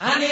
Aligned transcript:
Report. 0.00 0.30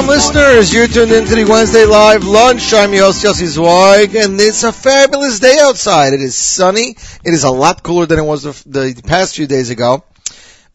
NachumSegal.com 0.00 0.06
listeners, 0.06 0.72
you're 0.72 0.86
tuned 0.86 1.12
into 1.12 1.34
the 1.34 1.44
Wednesday 1.44 1.84
Live 1.84 2.24
Lunch. 2.24 2.72
I'm 2.72 2.92
your 2.92 3.06
host, 3.06 3.24
Yossi 3.24 3.46
Zweig, 3.46 4.14
and 4.14 4.40
it's 4.40 4.62
a 4.64 4.72
fabulous 4.72 5.40
day 5.40 5.58
outside. 5.60 6.12
It 6.14 6.22
is 6.22 6.36
sunny. 6.36 6.96
It 7.24 7.34
is 7.34 7.44
a 7.44 7.50
lot 7.50 7.82
cooler 7.82 8.06
than 8.06 8.18
it 8.18 8.22
was 8.22 8.42
the, 8.42 8.94
the 8.94 9.02
past 9.02 9.36
few 9.36 9.46
days 9.46 9.70
ago. 9.70 10.04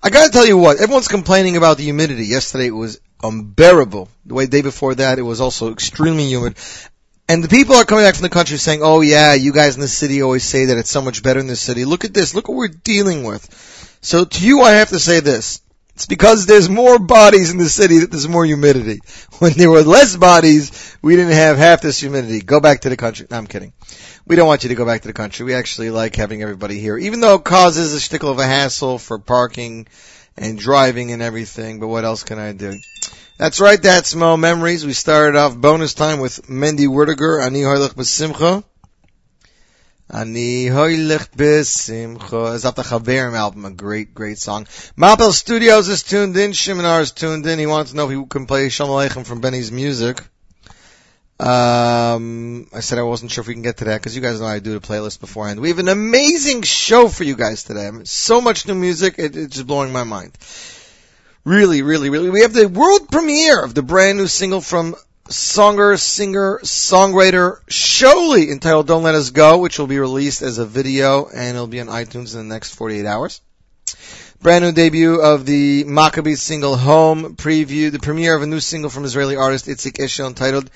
I 0.03 0.09
gotta 0.09 0.31
tell 0.31 0.45
you 0.45 0.57
what, 0.57 0.77
everyone's 0.77 1.07
complaining 1.07 1.57
about 1.57 1.77
the 1.77 1.83
humidity. 1.83 2.25
Yesterday 2.25 2.67
it 2.67 2.75
was 2.75 2.99
unbearable. 3.23 4.09
The 4.25 4.33
way 4.33 4.45
day 4.45 4.61
before 4.61 4.93
that, 4.95 5.17
it 5.17 5.23
was 5.23 5.41
also 5.41 5.71
extremely 5.71 6.25
humid. 6.25 6.55
And 7.27 7.43
the 7.43 7.49
people 7.49 7.75
are 7.75 7.85
coming 7.85 8.05
back 8.05 8.15
from 8.15 8.23
the 8.23 8.29
country 8.29 8.57
saying, 8.57 8.81
oh 8.83 9.01
yeah, 9.01 9.33
you 9.33 9.53
guys 9.53 9.75
in 9.75 9.81
the 9.81 9.87
city 9.87 10.21
always 10.21 10.43
say 10.43 10.65
that 10.65 10.77
it's 10.77 10.91
so 10.91 11.01
much 11.01 11.23
better 11.23 11.39
in 11.39 11.47
the 11.47 11.55
city. 11.55 11.85
Look 11.85 12.05
at 12.05 12.13
this. 12.13 12.35
Look 12.35 12.47
what 12.47 12.57
we're 12.57 12.67
dealing 12.67 13.23
with. 13.23 13.97
So 14.01 14.25
to 14.25 14.45
you, 14.45 14.61
I 14.61 14.73
have 14.73 14.89
to 14.89 14.99
say 14.99 15.19
this. 15.19 15.61
It's 15.95 16.07
because 16.07 16.45
there's 16.45 16.67
more 16.67 16.99
bodies 16.99 17.51
in 17.51 17.57
the 17.57 17.69
city 17.69 17.99
that 17.99 18.11
there's 18.11 18.27
more 18.27 18.45
humidity. 18.45 18.99
When 19.39 19.53
there 19.53 19.71
were 19.71 19.81
less 19.81 20.15
bodies, 20.15 20.97
we 21.01 21.15
didn't 21.15 21.33
have 21.33 21.57
half 21.57 21.81
this 21.81 21.99
humidity. 21.99 22.39
Go 22.41 22.59
back 22.59 22.81
to 22.81 22.89
the 22.89 22.97
country. 22.97 23.27
No, 23.29 23.37
I'm 23.37 23.47
kidding. 23.47 23.73
We 24.25 24.35
don't 24.35 24.47
want 24.47 24.63
you 24.63 24.69
to 24.69 24.75
go 24.75 24.85
back 24.85 25.01
to 25.01 25.07
the 25.07 25.13
country. 25.13 25.45
We 25.45 25.53
actually 25.53 25.89
like 25.89 26.15
having 26.15 26.41
everybody 26.41 26.79
here, 26.79 26.97
even 26.97 27.19
though 27.19 27.35
it 27.35 27.43
causes 27.43 27.93
a 27.93 27.97
shtickle 27.97 28.31
of 28.31 28.39
a 28.39 28.45
hassle 28.45 28.97
for 28.97 29.19
parking 29.19 29.87
and 30.37 30.57
driving 30.57 31.11
and 31.11 31.21
everything. 31.21 31.79
But 31.79 31.87
what 31.87 32.05
else 32.05 32.23
can 32.23 32.39
I 32.39 32.53
do? 32.53 32.73
That's 33.37 33.59
right. 33.59 33.81
That's 33.81 34.15
Mo 34.15 34.37
Memories. 34.37 34.85
We 34.85 34.93
started 34.93 35.37
off 35.37 35.57
bonus 35.57 35.93
time 35.93 36.19
with 36.19 36.47
Mendy 36.47 36.87
Werdiger, 36.87 37.41
Ani 37.45 37.61
Hoylech 37.61 37.93
Besimcha. 37.95 38.63
Ani 40.09 40.65
Hoylech 40.65 41.31
Besimcha. 41.31 42.53
Is 42.53 42.63
that 42.63 42.75
the 42.75 42.83
Chaverim 42.83 43.33
album? 43.33 43.65
A 43.65 43.71
great, 43.71 44.13
great 44.13 44.37
song. 44.37 44.65
Mapel 44.95 45.31
Studios 45.31 45.87
is 45.87 46.03
tuned 46.03 46.37
in. 46.37 46.51
Shiminar 46.51 47.01
is 47.01 47.11
tuned 47.11 47.45
in. 47.47 47.57
He 47.57 47.65
wants 47.65 47.91
to 47.91 47.97
know 47.97 48.09
if 48.09 48.17
he 48.17 48.25
can 48.27 48.45
play 48.45 48.69
Shalom 48.69 48.91
Aleichem 48.91 49.25
from 49.25 49.41
Benny's 49.41 49.71
music. 49.71 50.21
Um, 51.37 52.67
I 52.73 52.79
said 52.79 52.97
I 52.97 53.01
wasn't 53.01 53.31
sure 53.31 53.41
if 53.41 53.47
we 53.47 53.55
can 53.55 53.63
get 53.63 53.77
to 53.77 53.85
that 53.85 53.99
because 53.99 54.15
you 54.15 54.21
guys 54.21 54.39
know 54.39 54.45
I 54.45 54.59
do 54.59 54.77
the 54.77 54.87
playlist 54.87 55.19
beforehand. 55.19 55.59
We 55.59 55.69
have 55.69 55.79
an 55.79 55.89
amazing 55.89 56.61
show 56.61 57.09
for 57.09 57.23
you 57.23 57.35
guys 57.35 57.63
today. 57.63 57.89
So 58.03 58.39
much 58.39 58.67
new 58.67 58.75
music, 58.75 59.15
it, 59.17 59.35
it's 59.35 59.55
just 59.55 59.67
blowing 59.67 59.91
my 59.91 60.03
mind. 60.03 60.37
Really, 61.43 61.81
really, 61.81 62.09
really. 62.09 62.29
We 62.29 62.41
have 62.41 62.53
the 62.53 62.67
world 62.67 63.09
premiere 63.11 63.63
of 63.63 63.73
the 63.73 63.81
brand 63.81 64.17
new 64.17 64.27
single 64.27 64.61
from 64.61 64.95
songer, 65.29 65.99
singer, 65.99 66.59
songwriter 66.63 67.59
Shauli 67.67 68.49
entitled 68.51 68.87
Don't 68.87 69.03
Let 69.03 69.15
Us 69.15 69.31
Go, 69.31 69.57
which 69.57 69.79
will 69.79 69.87
be 69.87 69.99
released 69.99 70.41
as 70.41 70.59
a 70.59 70.65
video 70.65 71.27
and 71.27 71.55
it'll 71.55 71.67
be 71.67 71.81
on 71.81 71.87
iTunes 71.87 72.33
in 72.33 72.47
the 72.47 72.53
next 72.53 72.75
48 72.75 73.05
hours. 73.05 73.41
Brand 74.41 74.63
new 74.63 74.71
debut 74.71 75.19
of 75.19 75.45
the 75.45 75.83
Maccabee 75.85 76.35
single 76.35 76.77
Home 76.77 77.35
preview, 77.35 77.91
the 77.91 77.99
premiere 77.99 78.35
of 78.35 78.43
a 78.43 78.47
new 78.47 78.59
single 78.59 78.91
from 78.91 79.05
Israeli 79.05 79.35
artist 79.35 79.65
Itzik 79.65 79.97
Eshel 79.97 80.27
entitled 80.27 80.69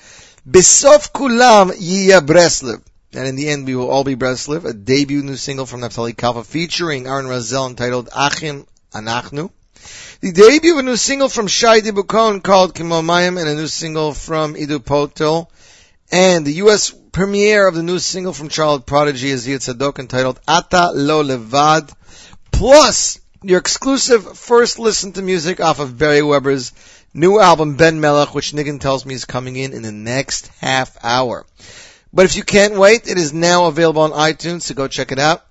Besof 0.48 1.12
Kulam 1.12 1.70
Yia 1.70 2.20
Breslev. 2.20 2.82
And 3.12 3.26
in 3.26 3.36
the 3.36 3.48
end, 3.48 3.66
we 3.66 3.76
will 3.76 3.90
all 3.90 4.04
be 4.04 4.16
Breslev, 4.16 4.64
a 4.64 4.72
debut 4.72 5.22
new 5.22 5.36
single 5.36 5.66
from 5.66 5.80
Naftali 5.80 6.14
Kalfa 6.14 6.44
featuring 6.44 7.06
Aaron 7.06 7.26
Razel 7.26 7.68
entitled 7.68 8.08
Achim 8.12 8.66
Anachnu. 8.92 9.50
The 10.22 10.32
debut 10.32 10.74
of 10.74 10.80
a 10.80 10.82
new 10.82 10.96
single 10.96 11.30
from 11.30 11.46
Shai 11.46 11.80
Dibo 11.80 12.06
Cohen 12.06 12.42
called 12.42 12.74
Kimo 12.74 13.00
Mayim 13.00 13.40
and 13.40 13.48
a 13.48 13.54
new 13.54 13.66
single 13.66 14.12
from 14.12 14.54
Ido 14.54 14.78
Portal. 14.78 15.50
And 16.12 16.44
the 16.44 16.52
US 16.64 16.90
premiere 16.90 17.66
of 17.66 17.74
the 17.74 17.82
new 17.82 17.98
single 17.98 18.34
from 18.34 18.50
Child 18.50 18.84
Prodigy 18.84 19.28
Uzia 19.32 19.56
Tzadok 19.56 19.98
entitled 19.98 20.38
Ata 20.46 20.90
Lo 20.92 21.24
Levad. 21.24 21.90
Plus, 22.52 23.18
your 23.42 23.60
exclusive 23.60 24.36
first 24.36 24.78
listen 24.78 25.14
to 25.14 25.22
music 25.22 25.58
off 25.58 25.80
of 25.80 25.96
Beri 25.96 26.20
Weber's 26.20 26.72
new 27.14 27.40
album 27.40 27.76
Ben 27.76 27.98
Melech, 27.98 28.34
which 28.34 28.52
Niggin 28.52 28.78
tells 28.78 29.06
me 29.06 29.14
is 29.14 29.24
coming 29.24 29.56
in 29.56 29.72
in 29.72 29.80
the 29.80 29.90
next 29.90 30.48
half 30.60 30.98
hour. 31.02 31.46
But 32.12 32.26
if 32.26 32.36
you 32.36 32.42
can't 32.42 32.74
wait, 32.74 33.08
it 33.08 33.16
is 33.16 33.32
now 33.32 33.68
available 33.68 34.02
on 34.02 34.10
iTunes, 34.10 34.64
so 34.64 34.74
go 34.74 34.86
check 34.86 35.12
it 35.12 35.18
out. 35.18 35.46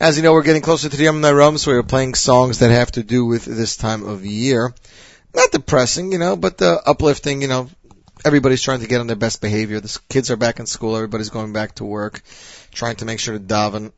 As 0.00 0.16
you 0.16 0.22
know, 0.22 0.32
we're 0.32 0.44
getting 0.44 0.62
closer 0.62 0.88
to 0.88 0.96
the 0.96 1.04
Yom 1.04 1.22
Rom, 1.22 1.58
so 1.58 1.72
we're 1.72 1.82
playing 1.82 2.14
songs 2.14 2.60
that 2.60 2.70
have 2.70 2.90
to 2.92 3.02
do 3.02 3.26
with 3.26 3.44
this 3.44 3.76
time 3.76 4.02
of 4.02 4.24
year. 4.24 4.72
Not 5.34 5.50
depressing, 5.50 6.10
you 6.12 6.18
know, 6.18 6.36
but 6.36 6.62
uh, 6.62 6.80
uplifting, 6.86 7.42
you 7.42 7.48
know. 7.48 7.68
Everybody's 8.24 8.62
trying 8.62 8.80
to 8.80 8.86
get 8.86 9.00
on 9.00 9.08
their 9.08 9.16
best 9.16 9.42
behavior. 9.42 9.78
The 9.78 9.98
kids 10.08 10.30
are 10.30 10.38
back 10.38 10.58
in 10.58 10.64
school. 10.64 10.96
Everybody's 10.96 11.28
going 11.28 11.52
back 11.52 11.74
to 11.74 11.84
work, 11.84 12.22
trying 12.72 12.96
to 12.96 13.04
make 13.04 13.20
sure 13.20 13.36
to 13.36 13.44
daven. 13.44 13.92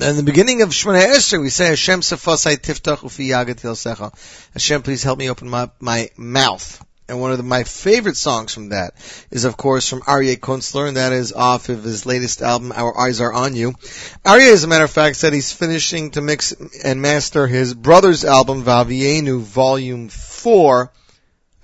In 0.00 0.16
the 0.16 0.24
beginning 0.24 0.62
of 0.62 0.70
Shemona 0.70 1.06
Esrei, 1.06 1.40
we 1.40 1.50
say, 1.50 1.66
Hashem. 1.68 2.02
Hashem, 4.54 4.82
please 4.82 5.02
help 5.04 5.18
me 5.20 5.30
open 5.30 5.48
my, 5.48 5.70
my 5.78 6.10
mouth. 6.16 6.84
And 7.08 7.20
one 7.20 7.30
of 7.30 7.38
the, 7.38 7.42
my 7.42 7.64
favorite 7.64 8.18
songs 8.18 8.52
from 8.52 8.68
that 8.68 8.92
is, 9.30 9.44
of 9.44 9.56
course, 9.56 9.88
from 9.88 10.02
Aryeh 10.02 10.38
Kunstler, 10.38 10.88
and 10.88 10.98
that 10.98 11.12
is 11.12 11.32
off 11.32 11.70
of 11.70 11.82
his 11.82 12.04
latest 12.04 12.42
album, 12.42 12.70
Our 12.74 12.98
Eyes 12.98 13.22
Are 13.22 13.32
On 13.32 13.56
You. 13.56 13.72
Aryeh, 14.26 14.52
as 14.52 14.64
a 14.64 14.68
matter 14.68 14.84
of 14.84 14.90
fact, 14.90 15.16
said 15.16 15.32
he's 15.32 15.52
finishing 15.52 16.10
to 16.12 16.20
mix 16.20 16.52
and 16.84 17.00
master 17.00 17.46
his 17.46 17.72
brother's 17.72 18.26
album, 18.26 18.62
Vavienu 18.62 19.40
Volume 19.40 20.10
4, 20.10 20.92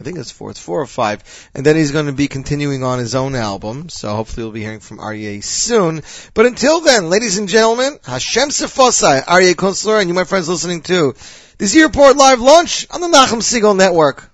I 0.01 0.03
think 0.03 0.19
it's 0.19 0.31
four. 0.31 0.51
It's 0.51 0.61
four 0.61 0.81
or 0.81 0.87
five. 0.87 1.23
And 1.55 1.65
then 1.65 1.77
he's 1.77 1.93
going 1.93 2.07
to 2.07 2.13
be 2.13 2.27
continuing 2.27 2.83
on 2.83 2.99
his 2.99 3.15
own 3.15 3.35
album. 3.35 3.89
So 3.89 4.15
hopefully 4.15 4.45
we'll 4.45 4.53
be 4.53 4.61
hearing 4.61 4.81
from 4.81 4.99
Aryeh 4.99 5.43
soon. 5.43 6.03
But 6.35 6.47
until 6.47 6.81
then, 6.81 7.11
ladies 7.11 7.39
and 7.39 7.49
gentlemen, 7.49 7.99
Hashem 8.05 8.49
Sefosai, 8.49 9.25
Aryeh 9.25 9.55
Kunstler, 9.55 10.01
and 10.01 10.09
you, 10.09 10.15
my 10.15 10.25
friends 10.25 10.49
listening 10.49 10.83
too. 10.83 11.15
This 11.59 11.69
is 11.69 11.73
Z 11.73 11.85
Report 11.85 12.17
Live 12.17 12.41
Lunch 12.41 12.87
on 12.91 13.01
the 13.01 13.09
Nachum 13.09 13.41
Segal 13.41 13.77
Network. 13.77 14.31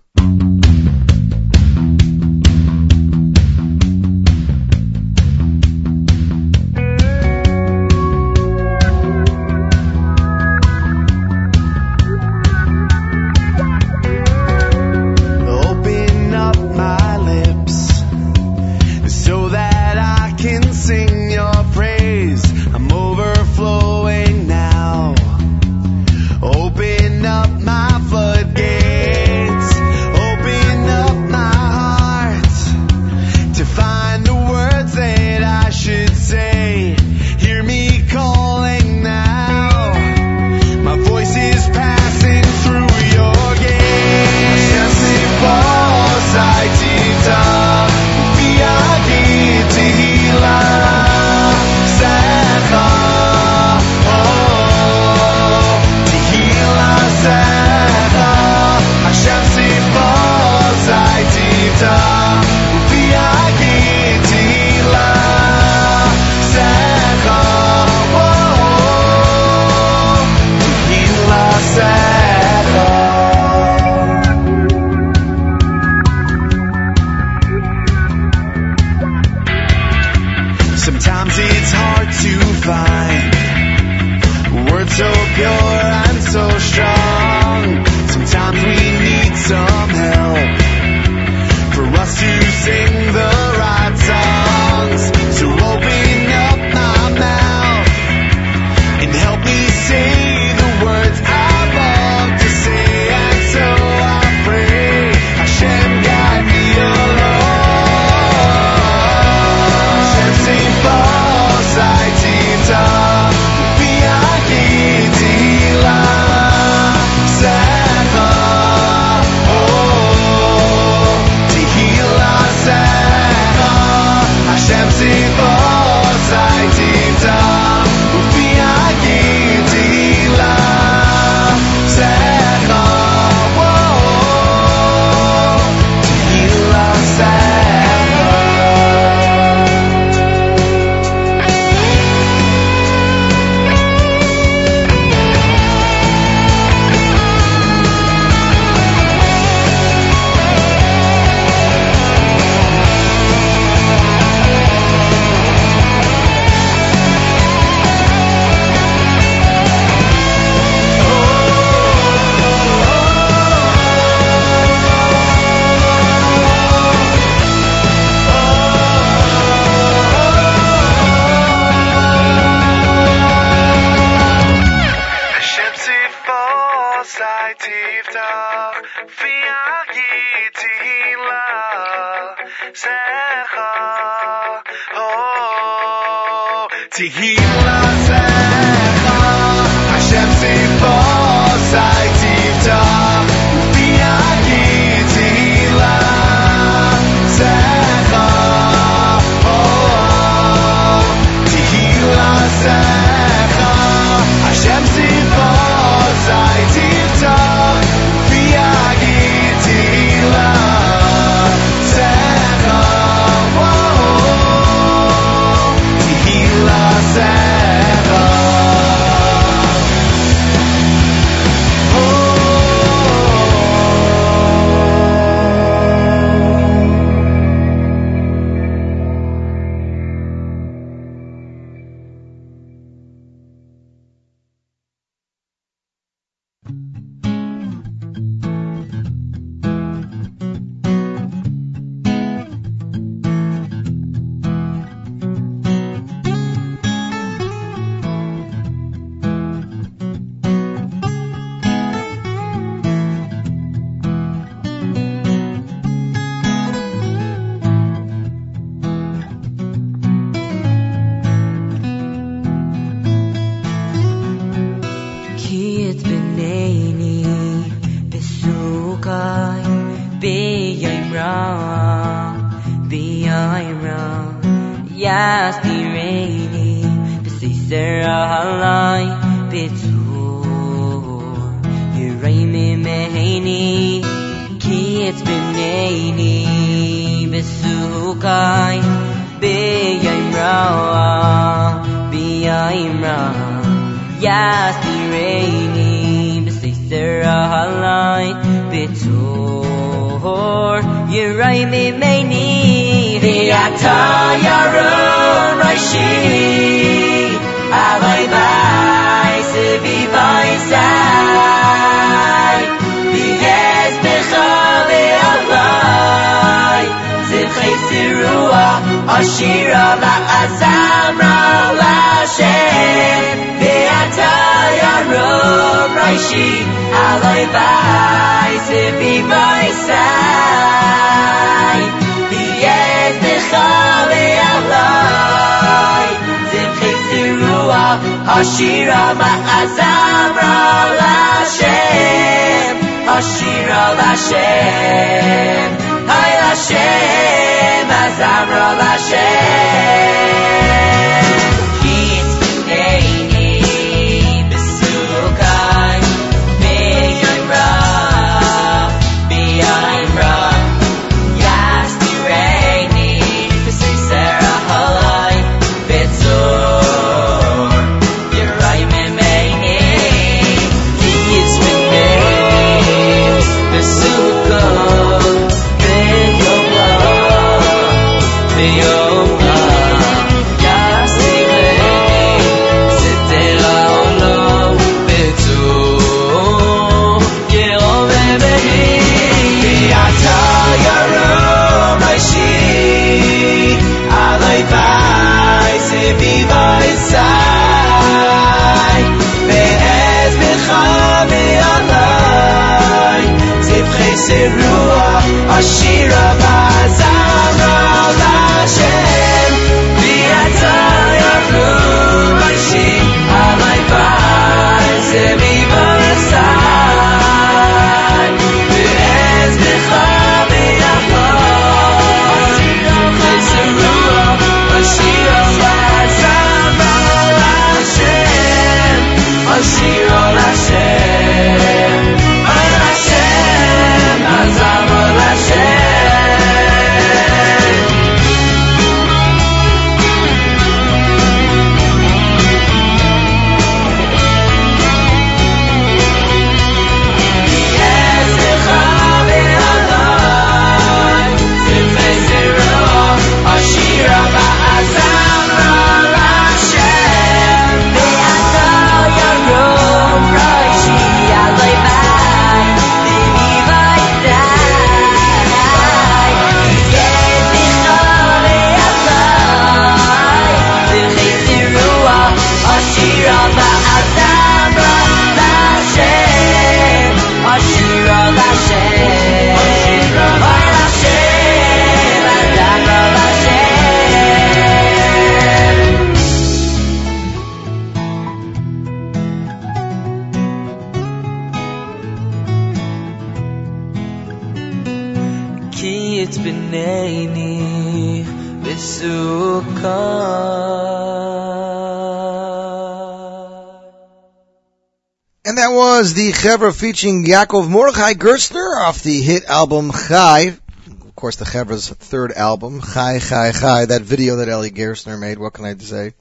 Chevra 506.41 506.75
featuring 506.75 507.27
Yaakov 507.27 507.69
Mordechai 507.69 508.15
Gerstner 508.15 508.75
off 508.81 509.03
the 509.03 509.21
hit 509.21 509.45
album 509.45 509.93
Chai. 509.93 510.57
Of 510.87 511.15
course, 511.15 511.37
the 511.37 511.45
Chevra's 511.45 511.91
third 511.91 512.33
album, 512.33 512.81
Chai 512.81 513.19
Chai 513.19 513.53
Chai. 513.53 513.85
That 513.85 514.01
video 514.01 514.37
that 514.37 514.49
Eli 514.49 514.71
Gerstner 514.71 515.21
made. 515.21 515.39
What 515.39 515.53
can 515.53 515.67
I 515.67 515.77
say? 515.77 516.15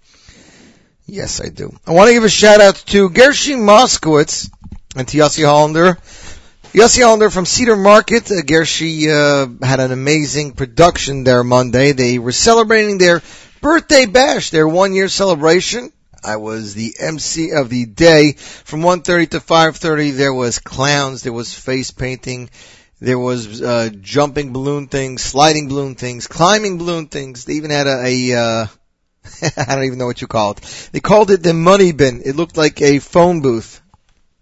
Yes, 1.06 1.40
I 1.40 1.48
do. 1.48 1.74
I 1.88 1.94
want 1.94 2.10
to 2.10 2.14
give 2.14 2.26
a 2.26 2.30
shout 2.30 2.60
out 2.60 2.76
to 2.88 3.10
Gershie 3.10 3.56
Moskowitz 3.56 4.52
and 4.94 5.08
to 5.08 5.18
Yossi 5.20 5.46
Hollander. 5.46 5.98
Yossi 6.74 7.02
Hollander 7.02 7.30
from 7.30 7.46
Cedar 7.46 7.78
Market. 7.78 8.30
Uh, 8.30 8.42
Gershie 8.42 9.08
uh, 9.08 9.66
had 9.66 9.80
an 9.80 9.94
amazing 9.94 10.52
production 10.52 11.24
there 11.24 11.46
Monday. 11.46 11.94
They 11.94 12.20
were 12.20 12.34
celebrating 12.34 12.98
their 12.98 13.22
birthday 13.62 14.06
bash, 14.06 14.50
their 14.50 14.68
one 14.68 14.94
year 14.94 15.08
celebration. 15.08 15.94
I 16.24 16.38
was 16.38 16.74
the 16.74 16.96
MC 17.00 17.52
of 17.52 17.70
the 17.70 17.86
day. 17.86 18.34
From 18.34 18.82
1.30 18.82 19.30
to 19.32 19.40
5.30, 19.40 20.14
there 20.14 20.34
was 20.34 20.60
clowns, 20.60 21.24
there 21.24 21.34
was 21.34 21.54
face 21.54 21.92
painting, 21.92 22.50
there 23.00 23.20
was 23.20 23.62
uh, 23.62 23.90
jumping 24.02 24.54
balloon 24.54 24.88
things, 24.88 25.22
sliding 25.22 25.70
balloon 25.70 25.96
things, 25.96 26.28
climbing 26.28 26.78
balloon 26.78 27.08
things. 27.08 27.46
They 27.46 27.54
even 27.54 27.72
had 27.72 27.88
a, 27.88 28.06
a 28.06 28.38
uh, 28.38 28.68
I 29.58 29.76
don't 29.76 29.86
even 29.86 30.00
know 30.00 30.06
what 30.06 30.22
you 30.22 30.28
call 30.28 30.52
it. 30.52 30.90
They 30.92 31.00
called 31.00 31.32
it 31.32 31.44
the 31.44 31.54
money 31.54 31.92
bin. 31.92 32.22
It 32.26 32.36
looked 32.36 32.58
like 32.58 32.82
a 32.82 33.00
phone 33.00 33.42
booth 33.42 33.82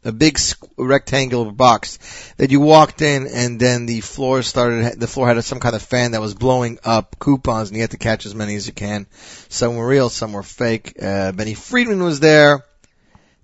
a 0.07 0.11
big 0.13 0.39
rectangular 0.77 1.51
box 1.51 1.99
that 2.37 2.49
you 2.49 2.61
walked 2.61 3.01
in 3.01 3.27
and 3.27 3.59
then 3.59 3.85
the 3.85 3.99
floor 3.99 4.41
started, 4.41 4.97
the 4.99 5.07
floor 5.07 5.27
had 5.27 5.43
some 5.43 5.59
kind 5.59 5.75
of 5.75 5.81
fan 5.81 6.11
that 6.11 6.21
was 6.21 6.33
blowing 6.33 6.79
up 6.85 7.19
coupons 7.19 7.69
and 7.69 7.75
you 7.75 7.83
had 7.83 7.91
to 7.91 7.97
catch 7.97 8.25
as 8.25 8.33
many 8.33 8.55
as 8.55 8.65
you 8.65 8.73
can. 8.73 9.05
Some 9.49 9.75
were 9.75 9.85
real, 9.85 10.09
some 10.09 10.31
were 10.31 10.43
fake. 10.43 10.93
Uh, 11.01 11.33
Benny 11.33 11.55
Friedman 11.55 12.01
was 12.01 12.21
there. 12.21 12.65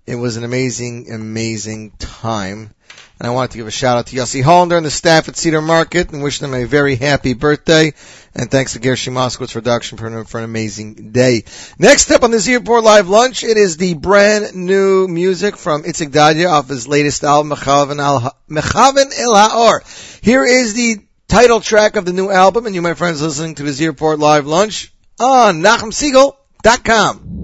It 0.06 0.16
was 0.16 0.38
an 0.38 0.44
amazing, 0.44 1.12
amazing 1.12 1.92
time. 1.92 2.74
And 3.18 3.28
I 3.28 3.30
wanted 3.30 3.52
to 3.52 3.58
give 3.58 3.68
a 3.68 3.70
shout 3.70 3.96
out 3.96 4.06
to 4.08 4.16
Yossi 4.16 4.42
Hollander 4.42 4.76
and 4.76 4.84
the 4.84 4.90
staff 4.90 5.28
at 5.28 5.36
Cedar 5.36 5.62
Market 5.62 6.10
and 6.10 6.22
wish 6.22 6.40
them 6.40 6.52
a 6.52 6.64
very 6.64 6.96
happy 6.96 7.34
birthday. 7.34 7.94
And 8.34 8.50
thanks 8.50 8.72
to 8.72 8.80
Gershie 8.80 9.12
Moskowitz 9.12 9.52
production 9.52 9.98
for, 9.98 10.08
an, 10.08 10.24
for 10.24 10.38
an 10.38 10.44
amazing 10.44 11.12
day. 11.12 11.44
Next 11.78 12.10
up 12.10 12.24
on 12.24 12.32
the 12.32 12.40
Z 12.40 12.54
Report 12.54 12.82
Live 12.82 13.08
Lunch, 13.08 13.44
it 13.44 13.56
is 13.56 13.76
the 13.76 13.94
brand 13.94 14.56
new 14.56 15.06
music 15.06 15.56
from 15.56 15.84
Itzik 15.84 16.10
Dadya 16.10 16.50
off 16.50 16.68
his 16.68 16.88
latest 16.88 17.22
album, 17.22 17.56
Mechaven 17.56 18.00
El 18.00 19.34
Ha'or. 19.34 19.84
Here 20.20 20.44
is 20.44 20.74
the 20.74 20.96
title 21.28 21.60
track 21.60 21.94
of 21.94 22.04
the 22.04 22.12
new 22.12 22.30
album, 22.30 22.66
and 22.66 22.74
you, 22.74 22.82
my 22.82 22.94
friends, 22.94 23.22
listening 23.22 23.54
to 23.54 23.62
the 23.62 23.72
Z 23.72 23.86
Report 23.86 24.18
Live 24.18 24.46
Lunch 24.46 24.92
on 25.20 25.62
NachumSegal.com. 25.62 27.43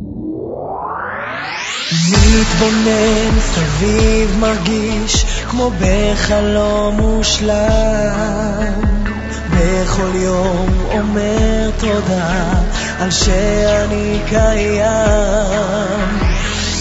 מתבונן 2.16 3.40
סביב 3.40 4.36
מרגיש 4.38 5.24
כמו 5.50 5.70
בחלום 5.80 6.96
מושלם. 6.96 8.80
בכל 9.50 10.10
יום 10.14 10.68
אומר 10.90 11.70
תודה 11.78 12.52
על 12.98 13.10
שאני 13.10 14.18
קיים. 14.28 14.80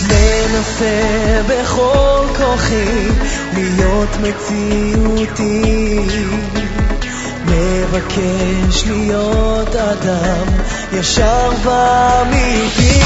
מנסה 0.08 1.42
בכל 1.48 2.26
כוחי 2.38 3.08
להיות 3.54 4.10
מציאותי. 4.22 6.00
מבקש 7.46 8.84
להיות 8.88 9.76
אדם 9.76 10.46
ישר 10.94 11.50
ואמיתי 11.64 13.00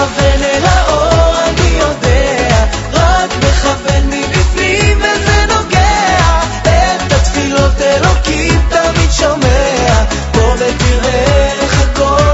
מכוון 0.00 0.42
אל 0.42 0.64
האור 0.64 1.34
אני 1.48 1.78
יודע 1.78 2.64
רק 2.92 3.30
מכוון 3.36 4.10
מבפנים 4.10 4.98
וזה 4.98 5.46
נוגע. 5.48 6.40
את 6.62 7.12
התפילות 7.12 7.80
אלוקים 7.80 8.60
תמיד 8.68 9.10
שומע. 9.10 10.04
בוא 10.34 10.52
ותראה 10.54 11.52
איך 11.62 11.80
הכל 11.80 12.29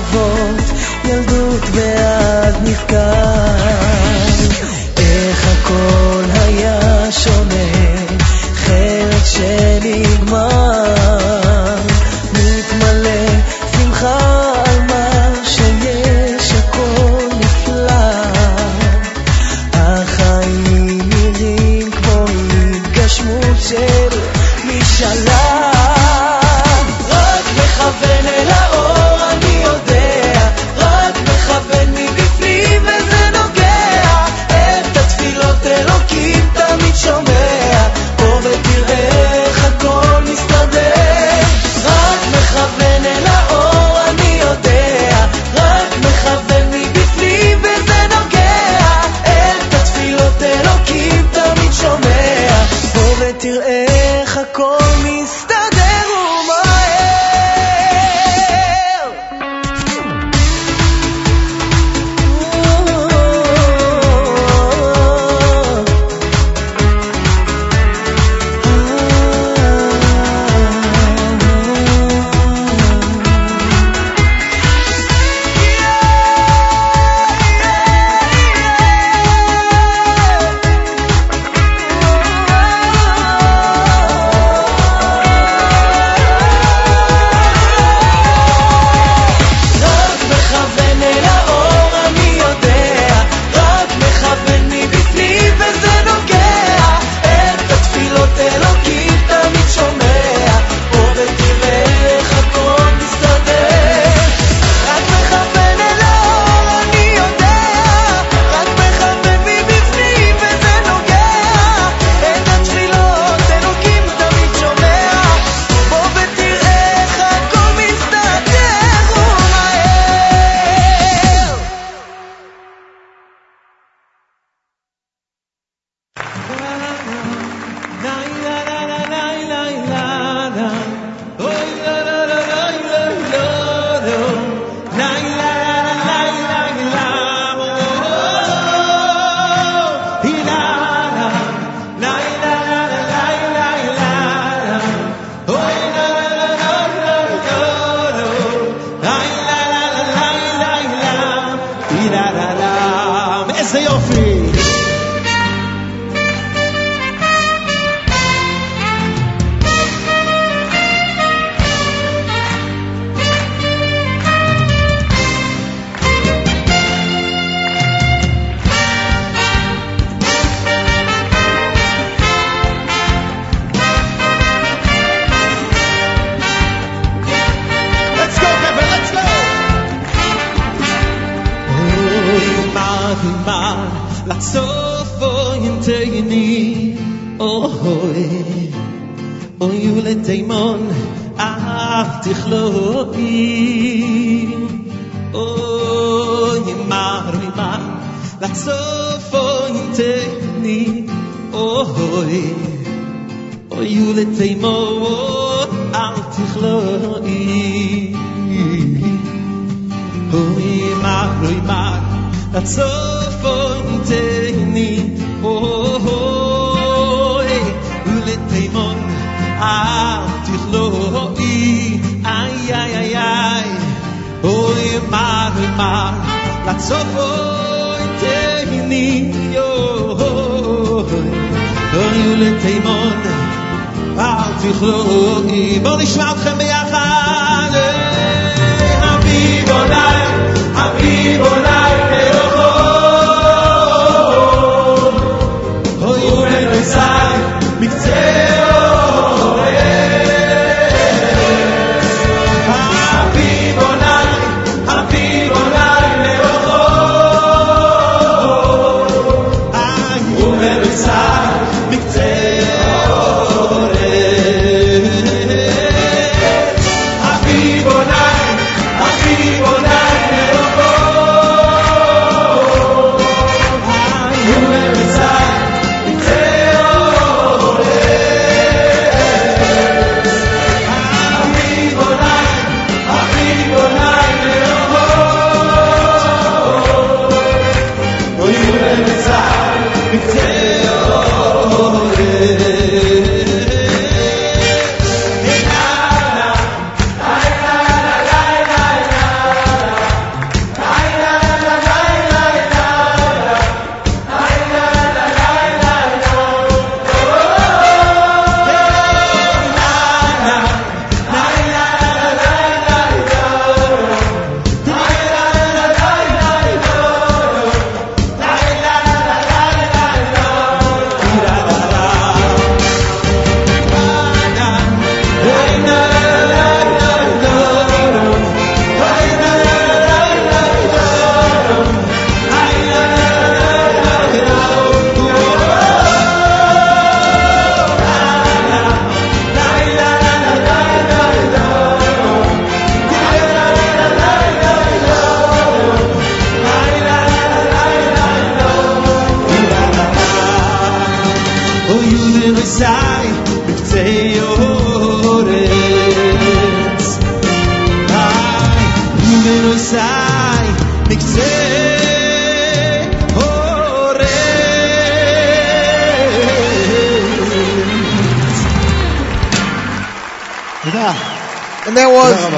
ברחובות 0.00 0.72
ילדות 1.04 1.62
ואז 1.74 2.54
נזכר 2.62 3.49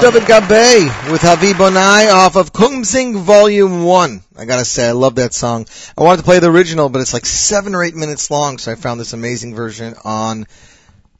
David 0.02 0.26
Gabe 0.26 1.12
with 1.12 1.22
Habib 1.22 1.54
Bonai 1.54 2.12
off 2.12 2.34
of 2.34 2.52
Kumsing 2.52 3.18
Volume 3.18 3.84
1. 3.84 4.24
I 4.36 4.44
gotta 4.46 4.64
say, 4.64 4.88
I 4.88 4.90
love 4.90 5.14
that 5.14 5.32
song. 5.32 5.68
I 5.96 6.02
wanted 6.02 6.16
to 6.16 6.22
play 6.24 6.40
the 6.40 6.50
original, 6.50 6.88
but 6.88 7.00
it's 7.00 7.12
like 7.12 7.24
seven 7.24 7.76
or 7.76 7.84
eight 7.84 7.94
minutes 7.94 8.28
long, 8.28 8.58
so 8.58 8.72
I 8.72 8.74
found 8.74 8.98
this 8.98 9.12
amazing 9.12 9.54
version 9.54 9.94
on 10.02 10.48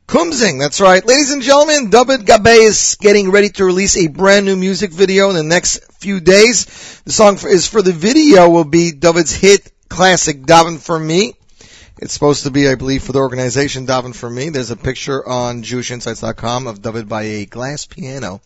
Kumsing. 0.09 0.59
That's 0.59 0.81
right. 0.81 1.07
Ladies 1.07 1.31
and 1.31 1.43
gentlemen, 1.43 1.91
David 1.91 2.27
Gabe 2.27 2.49
is 2.49 2.97
getting 3.01 3.31
ready 3.31 3.51
to 3.51 3.65
release 3.65 3.97
a 3.97 4.09
brand 4.09 4.47
new 4.47 4.57
music 4.57 4.91
video 4.91 5.31
in 5.31 5.37
the 5.37 5.45
next 5.45 5.93
few 6.01 6.19
days. 6.19 6.65
The 7.05 7.13
song 7.13 7.39
is 7.47 7.69
for 7.69 7.83
the 7.83 7.93
video 7.93 8.49
will 8.49 8.65
be 8.65 8.91
David's 8.91 9.33
hit 9.33 9.71
classic, 9.89 10.43
Daven 10.43 10.81
for 10.81 10.99
Me. 10.99 11.35
It's 11.99 12.15
supposed 12.15 12.45
to 12.45 12.51
be, 12.51 12.69
I 12.69 12.75
believe, 12.75 13.03
for 13.03 13.13
the 13.13 13.19
organization 13.19 13.87
Daven 13.87 14.15
for 14.15 14.29
Me. 14.29 14.49
There's 14.49 14.71
a 14.71 14.77
picture 14.77 15.27
on 15.27 15.63
JewishInsights.com 15.63 16.67
of 16.67 16.83
David 16.83 17.09
by 17.09 17.23
a 17.23 17.47
glass 17.47 17.87
piano. 17.87 18.41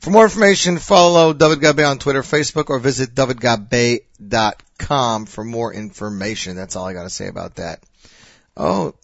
For 0.00 0.10
more 0.10 0.24
information, 0.24 0.78
follow 0.78 1.32
David 1.32 1.60
Gabe 1.60 1.80
on 1.80 1.98
Twitter, 1.98 2.22
Facebook, 2.22 2.70
or 2.70 2.78
visit 2.78 3.14
davidgabe.com 3.14 5.26
for 5.26 5.44
more 5.44 5.72
information. 5.72 6.56
That's 6.56 6.76
all 6.76 6.86
I 6.86 6.92
got 6.92 7.04
to 7.04 7.10
say 7.10 7.28
about 7.28 7.56
that. 7.56 7.82
Oh, 8.56 8.94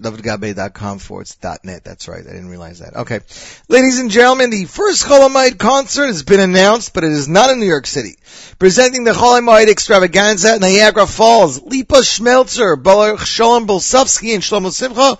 davidgabe.com 0.00 0.98
forward 0.98 1.28
net. 1.64 1.84
That's 1.84 2.08
right. 2.08 2.20
I 2.26 2.30
didn't 2.30 2.48
realize 2.48 2.80
that. 2.80 2.96
Okay. 2.96 3.20
Ladies 3.68 3.98
and 3.98 4.10
gentlemen, 4.10 4.50
the 4.50 4.64
first 4.64 5.04
Chol 5.04 5.28
Hamoed 5.28 5.58
concert 5.58 6.06
has 6.06 6.22
been 6.22 6.40
announced, 6.40 6.94
but 6.94 7.04
it 7.04 7.12
is 7.12 7.28
not 7.28 7.50
in 7.50 7.60
New 7.60 7.66
York 7.66 7.86
City. 7.86 8.16
Presenting 8.58 9.04
the 9.04 9.12
Chol 9.12 9.40
Hamoed 9.40 9.68
extravaganza 9.68 10.52
at 10.52 10.60
Niagara 10.60 11.06
Falls, 11.06 11.62
Lipa 11.62 11.96
Schmelzer, 11.96 12.80
Baruch 12.82 13.20
Shalom 13.20 13.66
Blesofsky, 13.66 14.34
and 14.34 14.42
Shlomo 14.42 14.72
Simcha, 14.72 15.16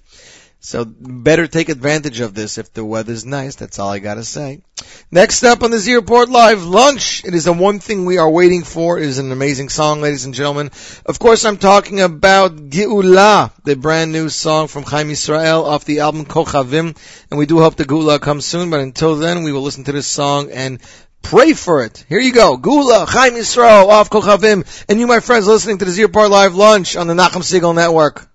So 0.64 0.84
better 0.84 1.48
take 1.48 1.70
advantage 1.70 2.20
of 2.20 2.34
this 2.34 2.56
if 2.56 2.72
the 2.72 2.84
weather's 2.84 3.24
nice. 3.24 3.56
That's 3.56 3.80
all 3.80 3.90
I 3.90 3.98
gotta 3.98 4.22
say. 4.22 4.62
Next 5.10 5.42
up 5.42 5.64
on 5.64 5.72
the 5.72 5.78
Z 5.78 5.92
Report 5.94 6.28
Live, 6.28 6.64
lunch. 6.64 7.24
It 7.24 7.34
is 7.34 7.46
the 7.46 7.52
one 7.52 7.80
thing 7.80 8.04
we 8.04 8.18
are 8.18 8.30
waiting 8.30 8.62
for. 8.62 8.96
It 8.98 9.06
is 9.06 9.18
an 9.18 9.32
amazing 9.32 9.70
song, 9.70 10.00
ladies 10.00 10.24
and 10.24 10.34
gentlemen. 10.34 10.70
Of 11.04 11.18
course, 11.18 11.44
I'm 11.44 11.56
talking 11.56 12.00
about 12.00 12.54
Geula, 12.70 13.50
the 13.64 13.74
brand 13.74 14.12
new 14.12 14.28
song 14.28 14.68
from 14.68 14.84
Chaim 14.84 15.10
Israel 15.10 15.64
off 15.64 15.84
the 15.84 16.00
album 16.00 16.26
Kochavim. 16.26 16.96
And 17.30 17.38
we 17.38 17.46
do 17.46 17.58
hope 17.58 17.74
the 17.74 17.84
Geula 17.84 18.20
comes 18.20 18.46
soon, 18.46 18.70
but 18.70 18.78
until 18.78 19.16
then, 19.16 19.42
we 19.42 19.52
will 19.52 19.62
listen 19.62 19.82
to 19.84 19.92
this 19.92 20.06
song 20.06 20.50
and 20.52 20.80
Pray 21.22 21.54
for 21.54 21.84
it. 21.84 22.04
Here 22.08 22.20
you 22.20 22.32
go. 22.32 22.56
Geula, 22.58 23.08
Chaim 23.08 23.34
Yisrael, 23.34 23.88
off 23.88 24.10
Kochavim, 24.10 24.66
and 24.88 25.00
you, 25.00 25.06
my 25.06 25.20
friends, 25.20 25.46
listening 25.46 25.78
to 25.78 25.84
the 25.84 25.90
Z 25.90 26.02
Report 26.02 26.30
Live 26.30 26.54
Lunch 26.54 26.96
on 26.96 27.06
the 27.06 27.14
Nachum 27.14 27.42
Segal 27.42 27.74
Network. 27.74 28.28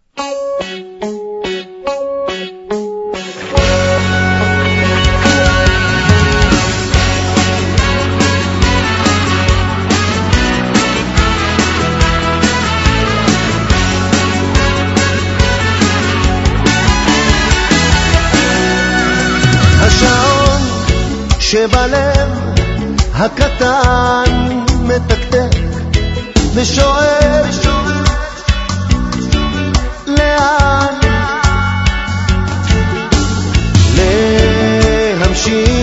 שבלב 21.50 22.07
הקטן 23.20 24.66
מתקתק 24.82 25.58
ושואל 26.54 27.44
לאן? 30.08 30.94
להמשיך 33.96 35.77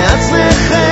От 0.00 0.91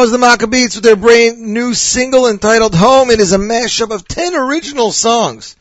Was 0.00 0.12
the 0.12 0.16
Maccabeats 0.16 0.76
with 0.76 0.84
their 0.84 0.96
brand 0.96 1.42
new 1.42 1.74
single 1.74 2.26
entitled 2.26 2.74
Home. 2.74 3.10
It 3.10 3.20
is 3.20 3.34
a 3.34 3.38
mashup 3.38 3.90
of 3.90 4.08
10 4.08 4.34
original 4.34 4.92
songs. 4.92 5.56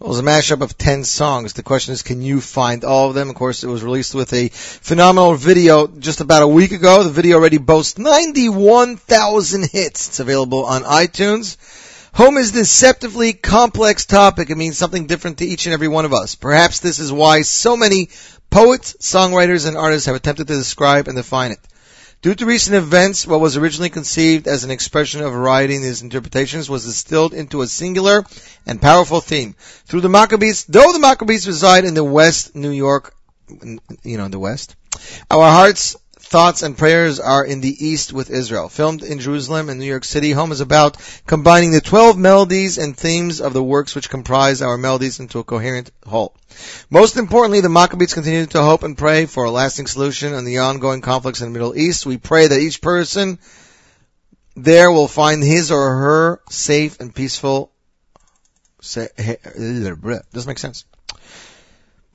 It 0.00 0.06
was 0.06 0.20
a 0.20 0.22
mashup 0.22 0.60
of 0.60 0.78
10 0.78 1.02
songs. 1.02 1.52
The 1.52 1.64
question 1.64 1.92
is, 1.92 2.02
can 2.02 2.22
you 2.22 2.40
find 2.40 2.84
all 2.84 3.08
of 3.08 3.16
them? 3.16 3.28
Of 3.28 3.34
course, 3.34 3.64
it 3.64 3.66
was 3.66 3.82
released 3.82 4.14
with 4.14 4.32
a 4.32 4.50
phenomenal 4.50 5.34
video 5.34 5.88
just 5.88 6.20
about 6.20 6.44
a 6.44 6.46
week 6.46 6.70
ago. 6.70 7.02
The 7.02 7.10
video 7.10 7.38
already 7.38 7.58
boasts 7.58 7.98
91,000 7.98 9.70
hits. 9.72 10.06
It's 10.06 10.20
available 10.20 10.64
on 10.64 10.84
iTunes. 10.84 11.56
Home 12.14 12.36
is 12.36 12.50
a 12.50 12.60
deceptively 12.60 13.32
complex 13.32 14.06
topic. 14.06 14.50
It 14.50 14.56
means 14.56 14.78
something 14.78 15.08
different 15.08 15.38
to 15.38 15.46
each 15.46 15.66
and 15.66 15.72
every 15.72 15.88
one 15.88 16.04
of 16.04 16.14
us. 16.14 16.36
Perhaps 16.36 16.78
this 16.78 17.00
is 17.00 17.10
why 17.10 17.42
so 17.42 17.76
many 17.76 18.08
poets, 18.50 18.94
songwriters, 19.00 19.66
and 19.66 19.76
artists 19.76 20.06
have 20.06 20.14
attempted 20.14 20.46
to 20.46 20.54
describe 20.54 21.08
and 21.08 21.16
define 21.16 21.50
it. 21.50 21.60
Due 22.22 22.34
to 22.34 22.46
recent 22.46 22.76
events, 22.76 23.26
what 23.26 23.40
was 23.40 23.56
originally 23.56 23.90
conceived 23.90 24.48
as 24.48 24.64
an 24.64 24.70
expression 24.70 25.22
of 25.22 25.32
variety 25.32 25.76
in 25.76 25.84
its 25.84 26.02
interpretations 26.02 26.68
was 26.68 26.84
distilled 26.84 27.34
into 27.34 27.62
a 27.62 27.66
singular 27.66 28.24
and 28.66 28.80
powerful 28.80 29.20
theme. 29.20 29.54
Through 29.84 30.00
the 30.00 30.08
Maccabeats, 30.08 30.64
though 30.66 30.92
the 30.92 30.98
Maccabeats 30.98 31.46
reside 31.46 31.84
in 31.84 31.94
the 31.94 32.04
West 32.04 32.56
New 32.56 32.70
York, 32.70 33.14
you 34.02 34.16
know, 34.16 34.24
in 34.24 34.30
the 34.30 34.38
West, 34.38 34.74
our 35.30 35.48
hearts, 35.50 35.96
thoughts, 36.26 36.62
and 36.62 36.76
prayers 36.76 37.20
are 37.20 37.44
in 37.44 37.60
the 37.60 37.86
East 37.86 38.12
with 38.12 38.30
Israel. 38.30 38.68
Filmed 38.68 39.02
in 39.02 39.20
Jerusalem 39.20 39.68
and 39.68 39.78
New 39.78 39.86
York 39.86 40.04
City, 40.04 40.32
Home 40.32 40.52
is 40.52 40.60
about 40.60 40.96
combining 41.26 41.70
the 41.70 41.80
12 41.80 42.18
melodies 42.18 42.78
and 42.78 42.96
themes 42.96 43.40
of 43.40 43.52
the 43.52 43.62
works 43.62 43.94
which 43.94 44.10
comprise 44.10 44.60
our 44.60 44.76
melodies 44.76 45.20
into 45.20 45.38
a 45.38 45.44
coherent 45.44 45.90
whole. 46.04 46.34
Most 46.90 47.16
importantly, 47.16 47.60
the 47.60 47.68
Maccabeats 47.68 48.14
continue 48.14 48.46
to 48.46 48.62
hope 48.62 48.82
and 48.82 48.98
pray 48.98 49.26
for 49.26 49.44
a 49.44 49.50
lasting 49.50 49.86
solution 49.86 50.34
in 50.34 50.44
the 50.44 50.58
ongoing 50.58 51.00
conflicts 51.00 51.40
in 51.40 51.46
the 51.48 51.58
Middle 51.58 51.76
East. 51.76 52.06
We 52.06 52.18
pray 52.18 52.48
that 52.48 52.60
each 52.60 52.80
person 52.80 53.38
there 54.56 54.90
will 54.90 55.08
find 55.08 55.44
his 55.44 55.70
or 55.70 55.88
her 55.96 56.40
safe 56.50 56.98
and 57.00 57.14
peaceful. 57.14 57.70
Say, 58.80 59.08
doesn't 60.32 60.46
make 60.46 60.58
sense. 60.58 60.84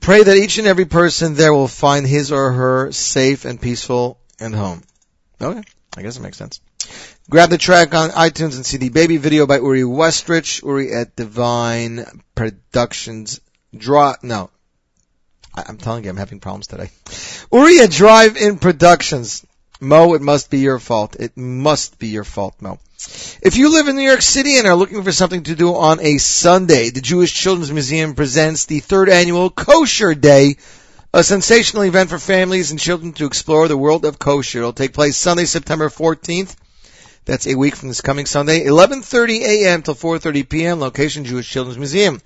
Pray 0.02 0.24
that 0.24 0.36
each 0.36 0.58
and 0.58 0.66
every 0.66 0.84
person 0.84 1.34
there 1.34 1.54
will 1.54 1.68
find 1.68 2.04
his 2.04 2.32
or 2.32 2.50
her 2.50 2.90
safe 2.90 3.44
and 3.44 3.60
peaceful 3.60 4.18
and 4.40 4.52
home. 4.52 4.82
Okay, 5.40 5.62
I 5.96 6.02
guess 6.02 6.16
it 6.16 6.22
makes 6.22 6.36
sense. 6.36 6.60
Grab 7.30 7.50
the 7.50 7.56
track 7.56 7.94
on 7.94 8.10
iTunes 8.10 8.56
and 8.56 8.66
CD 8.66 8.88
Baby 8.88 9.16
video 9.16 9.46
by 9.46 9.58
Uri 9.58 9.82
Westrich, 9.82 10.60
Uri 10.64 10.92
at 10.92 11.14
Divine 11.14 12.04
Productions. 12.34 13.40
Draw, 13.76 14.16
no. 14.24 14.50
I, 15.54 15.66
I'm 15.68 15.78
telling 15.78 16.02
you, 16.02 16.10
I'm 16.10 16.16
having 16.16 16.40
problems 16.40 16.66
today. 16.66 16.90
Uri 17.52 17.78
at 17.78 17.92
Drive-In 17.92 18.58
Productions. 18.58 19.46
Mo, 19.82 20.14
it 20.14 20.22
must 20.22 20.48
be 20.48 20.60
your 20.60 20.78
fault. 20.78 21.16
It 21.18 21.36
must 21.36 21.98
be 21.98 22.08
your 22.08 22.24
fault, 22.24 22.54
Mo. 22.60 22.78
If 23.42 23.56
you 23.56 23.72
live 23.72 23.88
in 23.88 23.96
New 23.96 24.08
York 24.08 24.22
City 24.22 24.58
and 24.58 24.66
are 24.68 24.76
looking 24.76 25.02
for 25.02 25.10
something 25.10 25.42
to 25.42 25.56
do 25.56 25.74
on 25.74 26.00
a 26.00 26.18
Sunday, 26.18 26.90
the 26.90 27.00
Jewish 27.00 27.34
Children's 27.34 27.72
Museum 27.72 28.14
presents 28.14 28.66
the 28.66 28.78
third 28.78 29.08
annual 29.08 29.50
Kosher 29.50 30.14
Day 30.14 30.56
a 31.12 31.22
sensational 31.22 31.82
event 31.82 32.08
for 32.08 32.18
families 32.18 32.70
and 32.70 32.80
children 32.80 33.12
to 33.12 33.26
explore 33.26 33.68
the 33.68 33.76
world 33.76 34.04
of 34.04 34.18
kosher. 34.18 34.60
It'll 34.60 34.72
take 34.72 34.94
place 34.94 35.16
Sunday, 35.16 35.44
September 35.44 35.90
14th. 35.90 36.54
That's 37.24 37.46
a 37.46 37.54
week 37.54 37.76
from 37.76 37.88
this 37.88 38.00
coming 38.00 38.26
Sunday, 38.26 38.64
11:30 38.64 39.40
a.m. 39.42 39.82
till 39.82 39.94
4:30 39.94 40.48
p.m. 40.48 40.80
Location: 40.80 41.24
Jewish 41.24 41.48
Children's 41.50 41.78
Museum. 41.78 42.22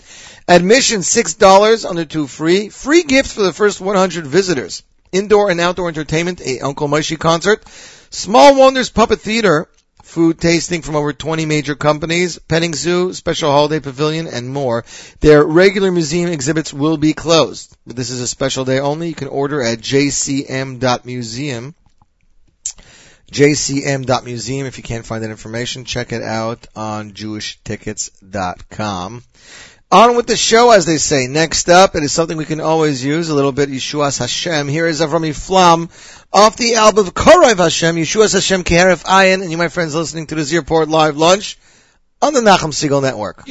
Admission 0.46 1.02
six 1.02 1.34
dollars, 1.34 1.84
under 1.84 2.04
two 2.04 2.26
free. 2.26 2.68
Free 2.68 3.02
gifts 3.02 3.32
for 3.32 3.42
the 3.42 3.52
first 3.52 3.80
100 3.80 4.26
visitors. 4.26 4.82
Indoor 5.16 5.50
and 5.50 5.60
outdoor 5.60 5.88
entertainment, 5.88 6.40
a 6.40 6.60
Uncle 6.60 6.88
Moshe 6.88 7.18
concert, 7.18 7.64
Small 8.10 8.58
Wonders 8.58 8.90
Puppet 8.90 9.20
Theater, 9.20 9.68
food 10.02 10.40
tasting 10.40 10.82
from 10.82 10.96
over 10.96 11.12
20 11.12 11.46
major 11.46 11.74
companies, 11.74 12.38
petting 12.38 12.74
zoo, 12.74 13.12
special 13.12 13.50
holiday 13.50 13.80
pavilion, 13.80 14.26
and 14.26 14.48
more. 14.48 14.84
Their 15.20 15.44
regular 15.44 15.90
museum 15.90 16.30
exhibits 16.30 16.72
will 16.72 16.96
be 16.96 17.12
closed. 17.12 17.76
But 17.86 17.96
this 17.96 18.10
is 18.10 18.20
a 18.20 18.28
special 18.28 18.64
day 18.64 18.78
only. 18.78 19.08
You 19.08 19.14
can 19.14 19.28
order 19.28 19.62
at 19.62 19.80
jcm.museum. 19.80 21.74
jcm.museum. 23.32 24.66
If 24.66 24.78
you 24.78 24.84
can't 24.84 25.06
find 25.06 25.24
that 25.24 25.30
information, 25.30 25.84
check 25.84 26.12
it 26.12 26.22
out 26.22 26.66
on 26.76 27.12
jewishtickets.com. 27.12 29.24
On 29.92 30.16
with 30.16 30.26
the 30.26 30.36
show, 30.36 30.72
as 30.72 30.84
they 30.84 30.96
say. 30.96 31.28
Next 31.28 31.68
up, 31.68 31.94
it 31.94 32.02
is 32.02 32.12
something 32.12 32.36
we 32.36 32.44
can 32.44 32.60
always 32.60 33.04
use, 33.04 33.28
a 33.28 33.34
little 33.34 33.52
bit 33.52 33.70
Yeshuas 33.70 34.18
Hashem. 34.18 34.66
Here 34.66 34.86
is 34.86 35.00
Avrami 35.00 35.32
Flam 35.32 35.88
off 36.32 36.56
the 36.56 36.74
album 36.74 37.06
Korav 37.06 37.58
Hashem, 37.58 37.94
Yeshuas 37.94 38.32
Hashem 38.32 38.64
Keharef 38.64 39.04
Ayin, 39.04 39.42
and 39.42 39.50
you, 39.52 39.56
my 39.56 39.68
friends, 39.68 39.94
listening 39.94 40.26
to 40.26 40.34
the 40.34 40.42
Z 40.42 40.56
Report 40.56 40.88
Live 40.88 41.16
Lunch 41.16 41.56
on 42.20 42.34
the 42.34 42.40
Nachum 42.40 42.72
Segal 42.72 43.00
Network. 43.00 43.44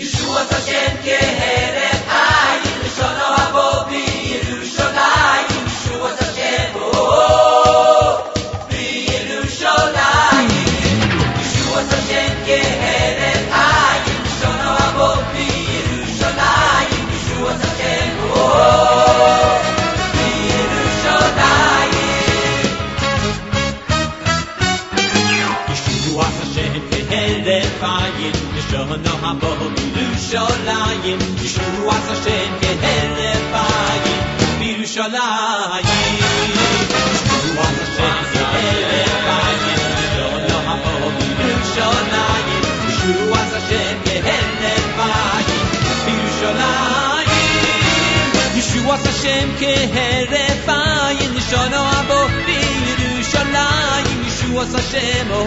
בירושלים, 54.64 54.70
ישועת 54.70 54.74
השם 54.74 55.28
הו 55.28 55.46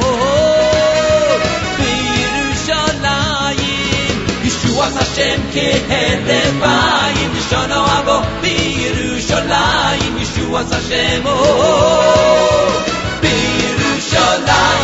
בירושלים. 1.77 3.33
ישועת 4.43 4.93
השם 4.95 5.41
כהרף 5.53 6.63
עין, 6.63 7.31
לשונו 7.37 7.85
הבוא 7.87 8.21
בירושלים, 8.41 10.17
ישועת 10.17 10.71
השם 10.71 11.27
הו 11.27 11.43
בירושלים. 13.21 14.83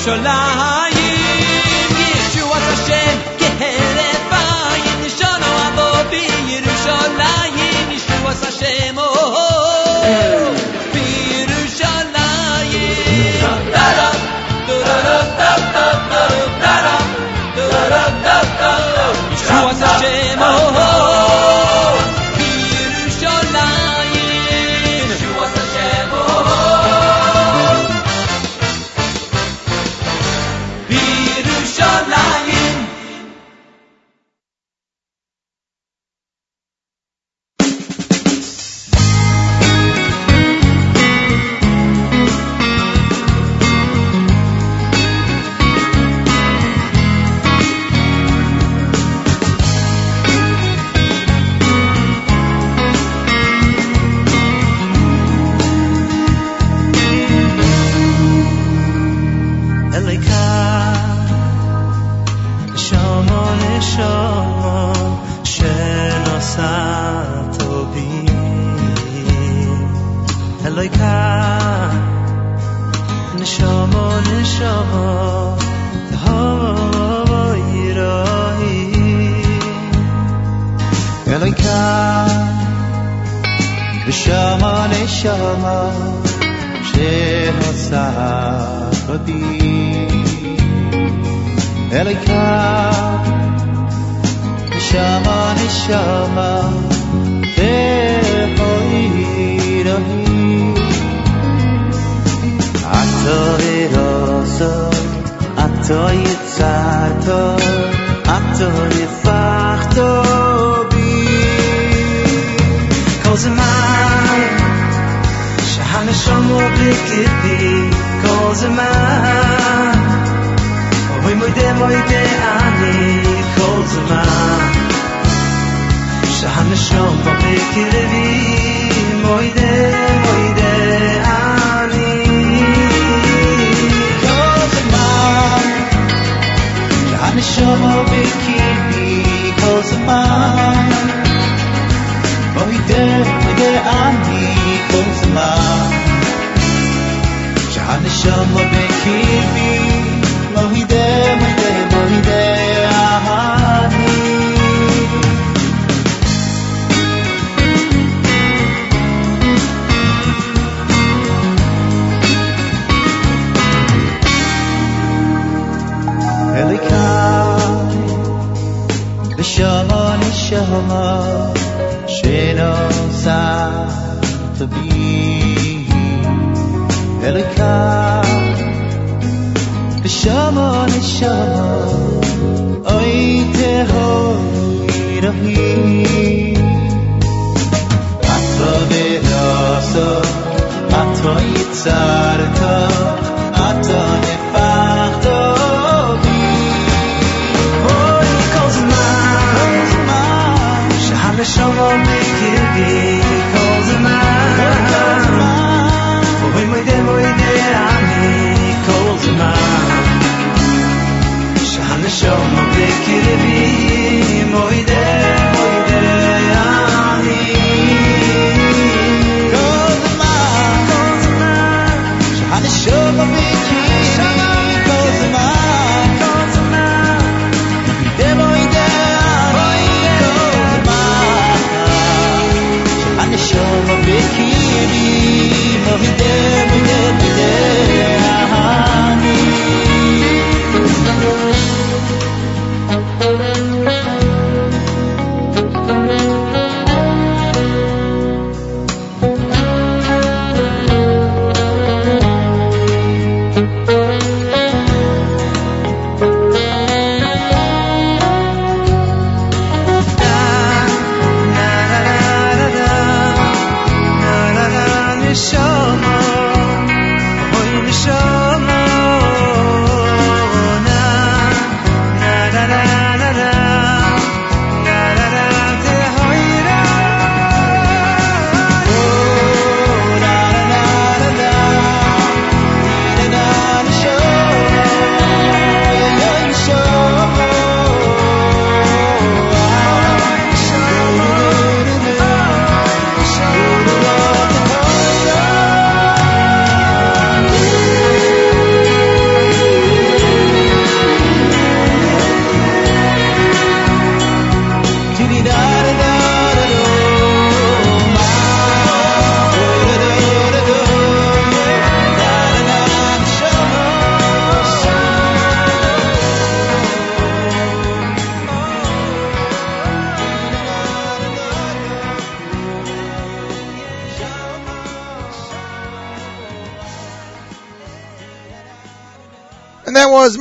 Yerushalayim, 0.00 1.92
Yeshua's 2.00 2.64
Hashem, 2.70 3.16
Keherevayim, 3.36 4.98
Nishono 5.04 5.50
Avodi, 5.66 6.24
Yerushalayim, 6.48 7.86
Yeshua's 7.92 8.40
Hashem, 8.44 8.96
oh, 8.96 9.04
oh, 9.04 10.56
Yerushalayim. 10.96 12.16
Yeshua's 19.30 19.80
Hashem, 19.80 20.38
oh, 20.40 20.46
oh. 20.76 20.99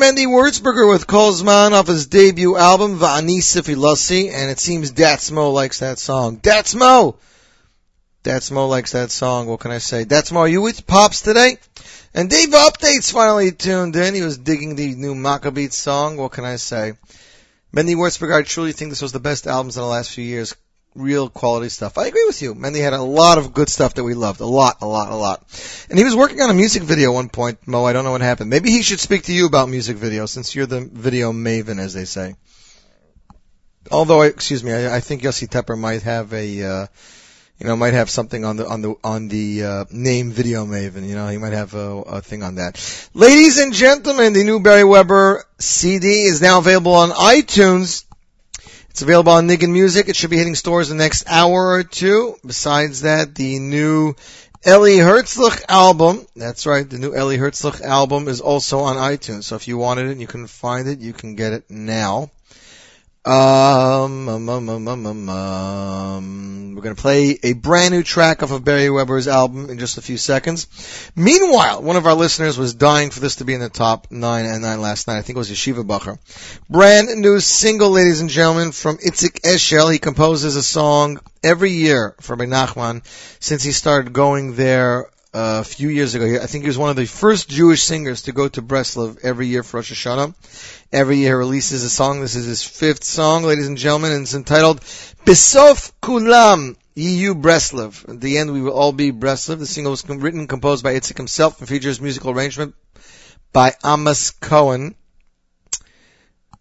Mendy 0.10 0.26
Wurzberger 0.26 0.90
with 0.90 1.06
Kozman 1.06 1.74
off 1.74 1.86
his 1.86 2.08
debut 2.08 2.58
album, 2.58 2.98
Va'ani 2.98 3.44
Sifilasi, 3.44 4.32
and 4.32 4.50
it 4.50 4.58
seems 4.58 4.92
Datsmo 4.92 5.54
likes 5.54 5.82
that 5.82 6.00
song. 6.00 6.38
Datsmo! 6.38 7.18
Datsmo 8.24 8.68
likes 8.68 8.94
that 8.94 9.12
song, 9.12 9.46
what 9.46 9.60
can 9.60 9.70
I 9.70 9.78
say? 9.78 10.06
Datsmo, 10.06 10.38
are 10.38 10.48
you 10.48 10.62
with 10.62 10.88
Pops 10.88 11.22
today? 11.22 11.58
And 12.12 12.28
Dave 12.28 12.50
Updates 12.50 13.14
finally 13.14 13.52
tuned 13.52 13.96
in, 13.96 14.16
he 14.16 14.24
was 14.24 14.40
digging 14.40 14.76
the 14.76 14.96
new 14.96 15.14
Maccabeat 15.14 15.74
song, 15.74 16.18
what 16.18 16.32
can 16.32 16.44
I 16.44 16.56
say? 16.56 16.94
Mendy 17.72 17.94
Wurzberger, 17.94 18.34
I 18.34 18.42
truly 18.42 18.72
think 18.72 18.90
this 18.90 19.04
was 19.04 19.12
the 19.12 19.20
best 19.20 19.46
albums 19.46 19.78
in 19.78 19.84
the 19.84 19.88
last 19.88 20.10
few 20.10 20.26
years. 20.26 20.56
Real 20.96 21.30
quality 21.30 21.70
stuff. 21.70 21.98
I 21.98 22.08
agree 22.08 22.26
with 22.26 22.42
you. 22.42 22.56
Mendy 22.56 22.82
had 22.82 22.94
a 22.94 23.02
lot 23.02 23.38
of 23.38 23.54
good 23.54 23.70
stuff 23.70 23.94
that 23.94 24.04
we 24.04 24.16
loved. 24.16 24.42
A 24.42 24.46
lot, 24.46 24.78
a 24.82 24.88
lot, 24.88 25.12
a 25.12 25.16
lot. 25.16 25.44
And 25.90 26.00
he 26.00 26.04
was 26.04 26.16
working 26.16 26.42
on 26.42 26.50
a 26.50 26.54
music 26.54 26.82
video 26.82 27.12
at 27.12 27.14
one 27.14 27.30
point, 27.30 27.68
Mo. 27.68 27.86
I 27.86 27.94
don't 27.94 28.04
know 28.04 28.12
what 28.12 28.22
happened. 28.22 28.50
Maybe 28.50 28.72
he 28.72 28.82
should 28.82 29.00
speak 29.00 29.24
to 29.24 29.34
you 29.34 29.46
about 29.46 29.70
music 29.70 29.98
videos 29.98 30.30
since 30.30 30.56
you're 30.56 30.66
the 30.66 30.82
video 30.82 31.32
maven, 31.32 31.80
as 31.80 31.94
they 31.94 32.06
say. 32.06 32.36
Although, 33.92 34.24
excuse 34.24 34.64
me, 34.64 34.74
I, 34.74 34.98
I 34.98 35.00
think 35.00 35.22
Yossi 35.22 35.48
Tepper 35.48 35.78
might 35.78 36.02
have 36.04 36.34
a, 36.34 36.64
uh, 36.64 36.88
you 37.60 37.68
know, 37.68 37.76
might 37.76 37.94
have 37.94 38.10
something 38.10 38.44
on 38.44 38.58
the 38.58 38.68
on 38.68 38.82
the 38.82 38.96
on 39.04 39.28
the 39.28 39.64
uh, 39.64 39.86
name 39.92 40.32
video 40.32 40.66
maven. 40.66 41.08
You 41.08 41.16
know, 41.16 41.28
he 41.28 41.38
might 41.38 41.54
have 41.54 41.76
a, 41.76 42.02
a 42.02 42.22
thing 42.22 42.42
on 42.42 42.56
that. 42.56 43.10
Ladies 43.14 43.60
and 43.60 43.74
gentlemen, 43.74 44.34
the 44.34 44.44
new 44.44 44.60
Beri 44.60 44.84
Weber 44.84 45.46
CD 45.60 46.24
is 46.24 46.42
now 46.42 46.60
available 46.60 46.94
on 46.94 47.10
iTunes. 47.10 48.06
It's 48.90 49.02
available 49.02 49.34
on 49.34 49.48
Niggin 49.48 49.72
Music. 49.72 50.10
It 50.10 50.16
should 50.16 50.30
be 50.30 50.38
hitting 50.38 50.56
stores 50.56 50.92
in 50.92 50.98
the 50.98 51.04
next 51.04 51.26
hour 51.28 51.74
or 51.74 51.84
two. 51.84 52.36
Besides 52.46 53.02
that, 53.02 53.36
the 53.36 53.60
new 53.60 54.16
Eli 54.68 54.98
Hertzlich 54.98 55.64
album, 55.70 56.26
that's 56.36 56.66
right, 56.66 56.90
the 56.90 56.98
new 56.98 57.16
Eli 57.16 57.38
Hertzlich 57.38 57.82
album 57.82 58.28
is 58.28 58.42
also 58.42 58.80
on 58.80 58.98
iTunes. 58.98 59.46
So 59.46 59.56
if 59.56 59.68
you 59.68 59.78
wanted 59.78 60.08
it, 60.08 60.12
and 60.12 60.22
you 60.22 60.28
can 60.28 60.48
find 60.48 60.88
it, 60.88 61.00
you 61.00 61.14
can 61.14 61.36
get 61.36 61.54
it 61.54 61.70
now. 61.70 62.30
Um, 63.26 64.30
um, 64.30 64.50
um, 64.50 64.70
um, 64.70 64.88
um, 64.88 65.06
um, 65.06 65.30
um, 65.30 66.76
we're 66.76 66.82
going 66.82 66.96
to 66.96 67.02
play 67.02 67.38
a 67.44 67.52
brand 67.52 67.94
new 67.94 68.02
track 68.02 68.42
off 68.44 68.52
of 68.52 68.64
Beri 68.64 68.90
Weber's 68.90 69.28
album 69.28 69.70
in 69.70 69.78
just 69.78 69.98
a 69.98 70.02
few 70.02 70.16
seconds. 70.16 71.12
Meanwhile, 71.18 71.82
one 71.82 71.98
of 71.98 72.08
our 72.08 72.14
listeners 72.14 72.58
was 72.58 72.74
dying 72.74 73.10
for 73.10 73.20
this 73.20 73.36
to 73.38 73.46
be 73.46 73.54
in 73.54 73.60
the 73.60 73.68
top 73.68 74.10
nine 74.10 74.46
and 74.46 74.62
nine 74.62 74.80
last 74.80 75.08
night. 75.08 75.18
I 75.18 75.22
think 75.22 75.36
it 75.36 75.40
was 75.40 75.52
Yeshiva 75.52 75.86
Bacher. 75.86 76.18
Brand 76.70 77.10
new 77.20 77.42
single, 77.42 77.90
ladies 77.90 78.22
and 78.22 78.30
gentlemen, 78.30 78.72
from 78.72 78.98
Itzik 78.98 79.42
Eshel. 79.42 79.92
He 79.92 80.00
composes 80.00 80.56
a 80.56 80.64
song 80.64 81.20
every 81.44 81.72
year 81.72 82.16
for 82.22 82.38
Ben 82.38 82.50
Nachman 82.50 83.06
since 83.42 83.64
he 83.64 83.74
started 83.74 84.14
going 84.14 84.56
there 84.56 85.08
uh, 85.08 85.10
a 85.34 85.64
few 85.64 85.90
years 85.90 86.16
ago. 86.16 86.40
I 86.42 86.48
think 86.48 86.64
he 86.64 86.70
was 86.70 86.78
one 86.78 86.90
of 86.90 86.96
the 86.96 87.06
first 87.06 87.50
Jewish 87.50 87.84
singers 87.84 88.24
to 88.24 88.32
go 88.32 88.48
to 88.48 88.62
Breslov 88.62 89.20
every 89.24 89.48
year 89.48 89.64
for 89.64 89.78
Rosh 89.78 89.92
Hashanah. 89.92 90.34
Every 90.92 91.18
year 91.18 91.36
he 91.36 91.46
releases 91.46 91.84
a 91.84 91.90
song. 91.90 92.22
This 92.22 92.36
is 92.36 92.46
his 92.46 92.64
fifth 92.64 93.04
song, 93.04 93.44
ladies 93.44 93.68
and 93.68 93.78
gentlemen, 93.78 94.12
and 94.12 94.24
it's 94.24 94.34
entitled 94.34 94.82
Besof 95.26 95.92
Kulam 96.02 96.76
Yehiyou 96.96 97.42
Breslov. 97.42 98.10
At 98.10 98.22
the 98.22 98.38
end, 98.40 98.52
we 98.52 98.62
will 98.62 98.74
all 98.74 98.92
be 98.92 99.12
Breslov. 99.12 99.60
The 99.60 99.68
single 99.68 99.92
was 99.92 100.08
written 100.08 100.40
and 100.40 100.50
composed 100.50 100.84
by 100.84 100.96
Itzik 100.96 101.18
himself 101.18 101.60
and 101.60 101.70
features 101.70 102.02
musical 102.02 102.32
arrangement 102.32 102.76
by 103.54 103.76
Amos 103.86 104.32
Cohen. 104.32 104.96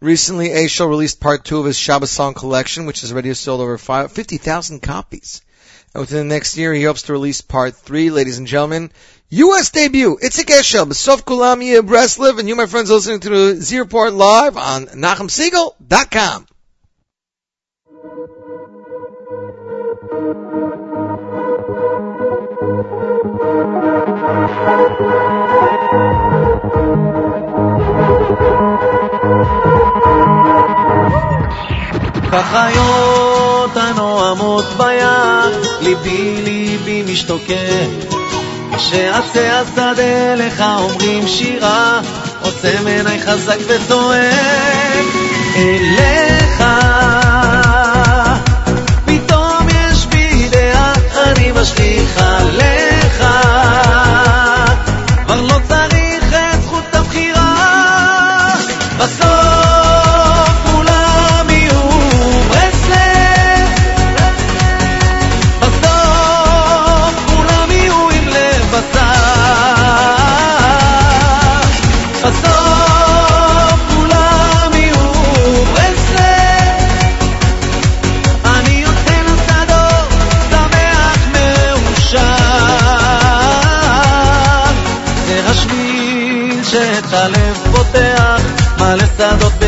Recently, 0.01 0.51
Eshel 0.51 0.89
released 0.89 1.21
part 1.21 1.45
two 1.45 1.59
of 1.59 1.64
his 1.64 1.77
Shabbos 1.77 2.11
song 2.11 2.35
collection, 2.35 2.87
which 2.87 3.01
has 3.01 3.12
already 3.12 3.35
sold 3.35 3.61
over 3.61 3.79
50,000 3.79 4.81
copies. 4.81 5.43
And 5.95 6.01
within 6.03 6.28
the 6.28 6.34
next 6.34 6.57
year, 6.57 6.72
he 6.72 6.82
hopes 6.82 7.03
to 7.03 7.12
release 7.12 7.41
part 7.41 7.74
three. 7.74 8.11
Ladies 8.11 8.39
and 8.39 8.47
gentlemen, 8.47 8.91
U.S. 9.30 9.70
debut. 9.70 10.18
Itzik 10.22 10.47
Eshel, 10.47 10.86
Besof 10.86 11.22
Kulami 11.24 11.80
Breslev, 11.80 12.39
and 12.39 12.49
you, 12.49 12.57
my 12.57 12.66
friends, 12.66 12.91
are 12.91 12.95
listening 12.95 13.20
to 13.20 13.61
Z 13.61 13.78
Report 13.78 14.12
Live 14.12 14.57
on 14.57 14.86
NachumSegal.com. 14.86 16.47
החיות 32.32 33.76
הנועמות 33.76 34.64
בים 34.76 35.38
ליבי 35.81 36.41
ליבי 36.45 37.03
משתוקק. 37.12 38.18
שעצי 38.79 39.49
השדה 39.49 40.35
לך 40.37 40.64
אומרים 40.79 41.29
שירה, 41.29 42.01
עוצם 42.43 42.87
עיניי 42.87 43.20
חזק 43.20 43.59
וצועק. 43.66 45.05
אליך, 45.57 46.64
פתאום 49.05 49.68
יש 49.68 50.07
בי 50.07 50.49
דעה, 50.49 50.93
אני 51.26 51.53
משליך 51.53 52.18
עליך. 52.18 52.68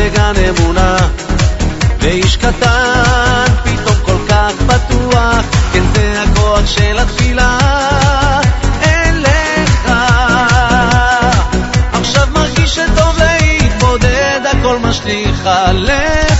בגן 0.01 0.33
אמונה. 0.49 0.97
ואיש 1.99 2.37
קטן 2.37 3.45
פתאום 3.63 3.95
כל 4.05 4.17
כך 4.29 4.61
בטוח, 4.65 5.45
כן 5.73 5.83
זה 5.95 6.23
הכוח 6.23 6.65
של 6.65 6.99
התפילה. 6.99 7.57
לך, 9.13 9.91
עכשיו 11.93 12.27
מרגיש 12.33 12.75
שטוב 12.75 13.17
להתמודד, 13.17 14.39
הכל 14.51 14.79
משליך 14.79 15.45
עליך. 15.45 16.30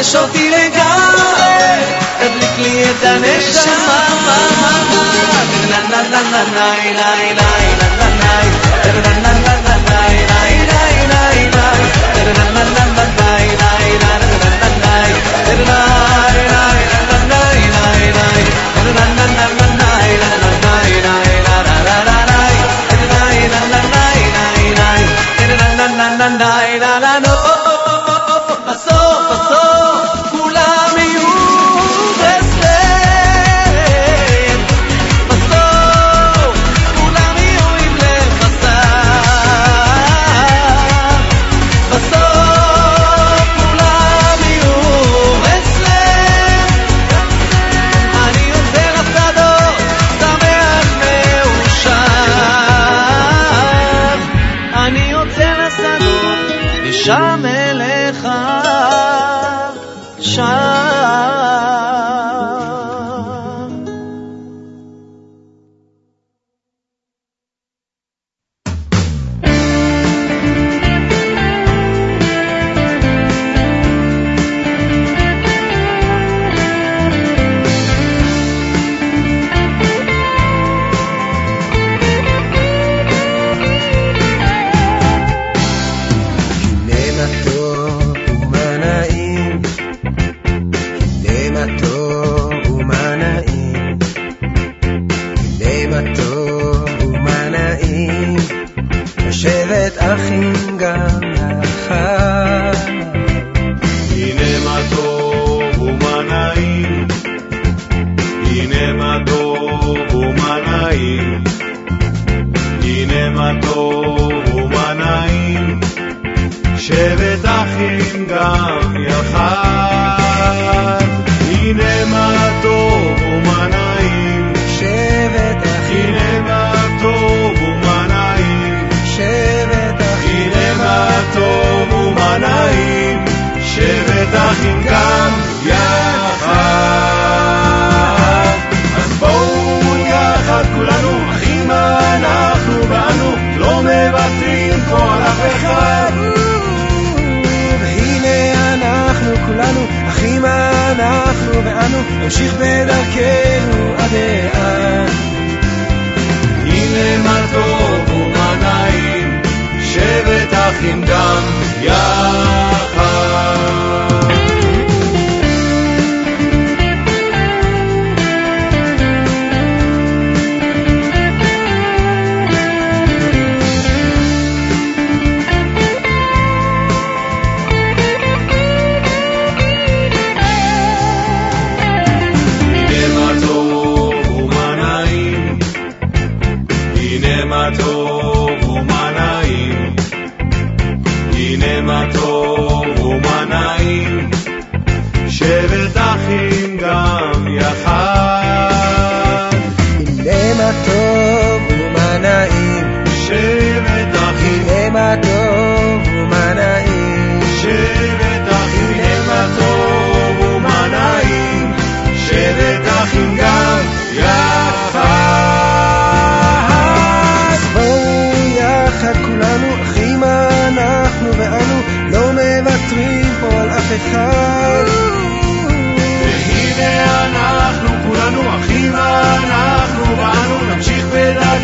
תחדש 0.00 0.14
אותי 0.16 0.50
לגמרי, 0.50 1.84
תדליק 2.18 2.58
לי 2.58 2.84
את 2.90 3.04
הנשמה. 3.04 4.08
לה 5.70 5.78
לה 5.90 6.02
לה 6.02 6.22
לה 6.22 6.42
לה 6.42 6.52
לה 6.52 6.92
לה 6.92 7.32
לה 7.32 7.88
לה 7.98 8.16
לה 8.19 8.19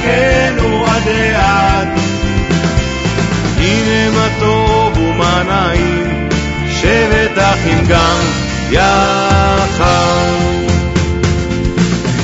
בדרכנו 0.07 0.85
עד 0.85 1.03
לאט. 1.05 1.87
הנה 3.57 4.11
מה 4.11 4.27
טוב 4.39 4.97
ומה 4.97 5.43
נעים, 5.43 6.29
שבט 6.81 7.37
אחים 7.37 7.85
גם 7.87 8.19
יחד. 8.71 10.37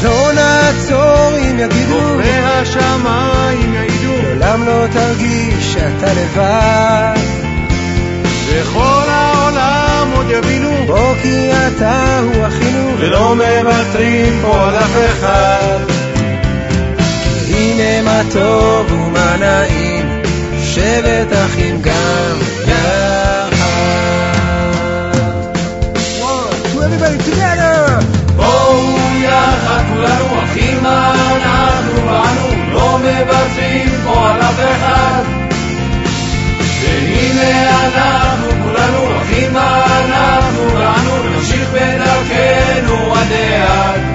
לא 0.04 0.32
נעצור 0.34 1.38
אם 1.38 1.60
יגידו, 1.60 2.00
כוכבי 2.00 2.30
השמיים 2.30 3.74
יעידו, 3.74 4.14
לעולם 4.24 4.66
לא 4.66 4.88
תרגיש 4.94 5.74
שאתה 5.74 6.14
לבד. 6.14 7.20
וכל 8.48 9.04
העולם 9.08 10.12
עוד 10.16 10.26
יבינו, 10.30 10.70
בוא 10.88 11.16
כי 11.22 11.50
אתה 11.68 12.20
הוא 12.20 12.48
אחינו, 12.48 12.94
ולא 12.98 13.36
מוותרים 13.36 14.40
פה 14.42 14.68
על 14.68 14.76
אף 14.76 14.96
אחד. 15.10 16.03
מה 18.14 18.22
טוב 18.32 18.92
ומה 18.92 19.36
נעים, 19.40 20.22
שבט 20.64 21.34
אחים 21.46 21.82
גם 21.82 22.38
יחד. 22.68 23.54
בואו 28.36 28.90
יחד 29.24 29.84
כולנו 29.94 30.44
אחים 30.44 30.86
אנחנו 30.86 32.08
ואנו 32.08 32.72
לא 32.72 32.98
מוותרים 32.98 33.90
פה 34.04 34.30
על 34.30 34.42
אף 34.42 34.60
אחד 34.60 35.24
והנה 36.82 37.70
אנחנו 37.86 38.50
כולנו 38.64 39.22
אחים 39.22 39.58
אנחנו 39.58 40.74
ואנו 40.74 41.24
נמשיך 41.24 41.70
בדרכנו 41.74 43.16
עד 43.16 43.28
לאט 43.30 44.13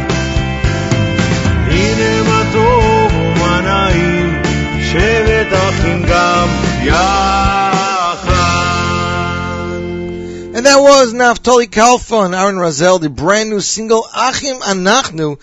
And 10.57 10.67
that 10.67 10.81
was 10.81 11.13
Naftali 11.13 11.67
Kalfa 11.67 12.25
and 12.25 12.35
Aaron 12.35 12.57
Razel, 12.57 13.01
the 13.01 13.09
brand 13.09 13.51
new 13.51 13.61
single 13.61 14.05
Achim 14.15 14.59
Anachnu, 14.59 15.39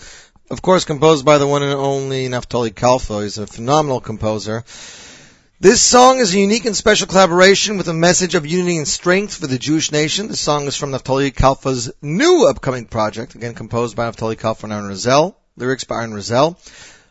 of 0.50 0.62
course 0.62 0.84
composed 0.84 1.24
by 1.24 1.38
the 1.38 1.46
one 1.46 1.62
and 1.62 1.72
only 1.72 2.28
Naftali 2.28 2.70
Kalfa. 2.70 3.22
He's 3.22 3.38
a 3.38 3.46
phenomenal 3.46 4.00
composer. 4.00 4.64
This 5.58 5.80
song 5.80 6.18
is 6.18 6.34
a 6.34 6.38
unique 6.38 6.66
and 6.66 6.76
special 6.76 7.06
collaboration 7.06 7.78
with 7.78 7.88
a 7.88 7.94
message 7.94 8.34
of 8.34 8.44
unity 8.44 8.76
and 8.76 8.86
strength 8.86 9.36
for 9.36 9.46
the 9.46 9.58
Jewish 9.58 9.90
nation. 9.90 10.28
The 10.28 10.36
song 10.36 10.66
is 10.66 10.76
from 10.76 10.90
Naftali 10.90 11.32
Kalfa's 11.32 11.90
new 12.02 12.46
upcoming 12.46 12.84
project, 12.84 13.34
again 13.34 13.54
composed 13.54 13.96
by 13.96 14.10
Naftali 14.10 14.36
Kalfa 14.36 14.64
and 14.64 14.72
Aaron 14.74 14.90
Razel, 14.90 15.34
lyrics 15.56 15.84
by 15.84 15.96
Aaron 15.96 16.12
Razel, 16.12 16.56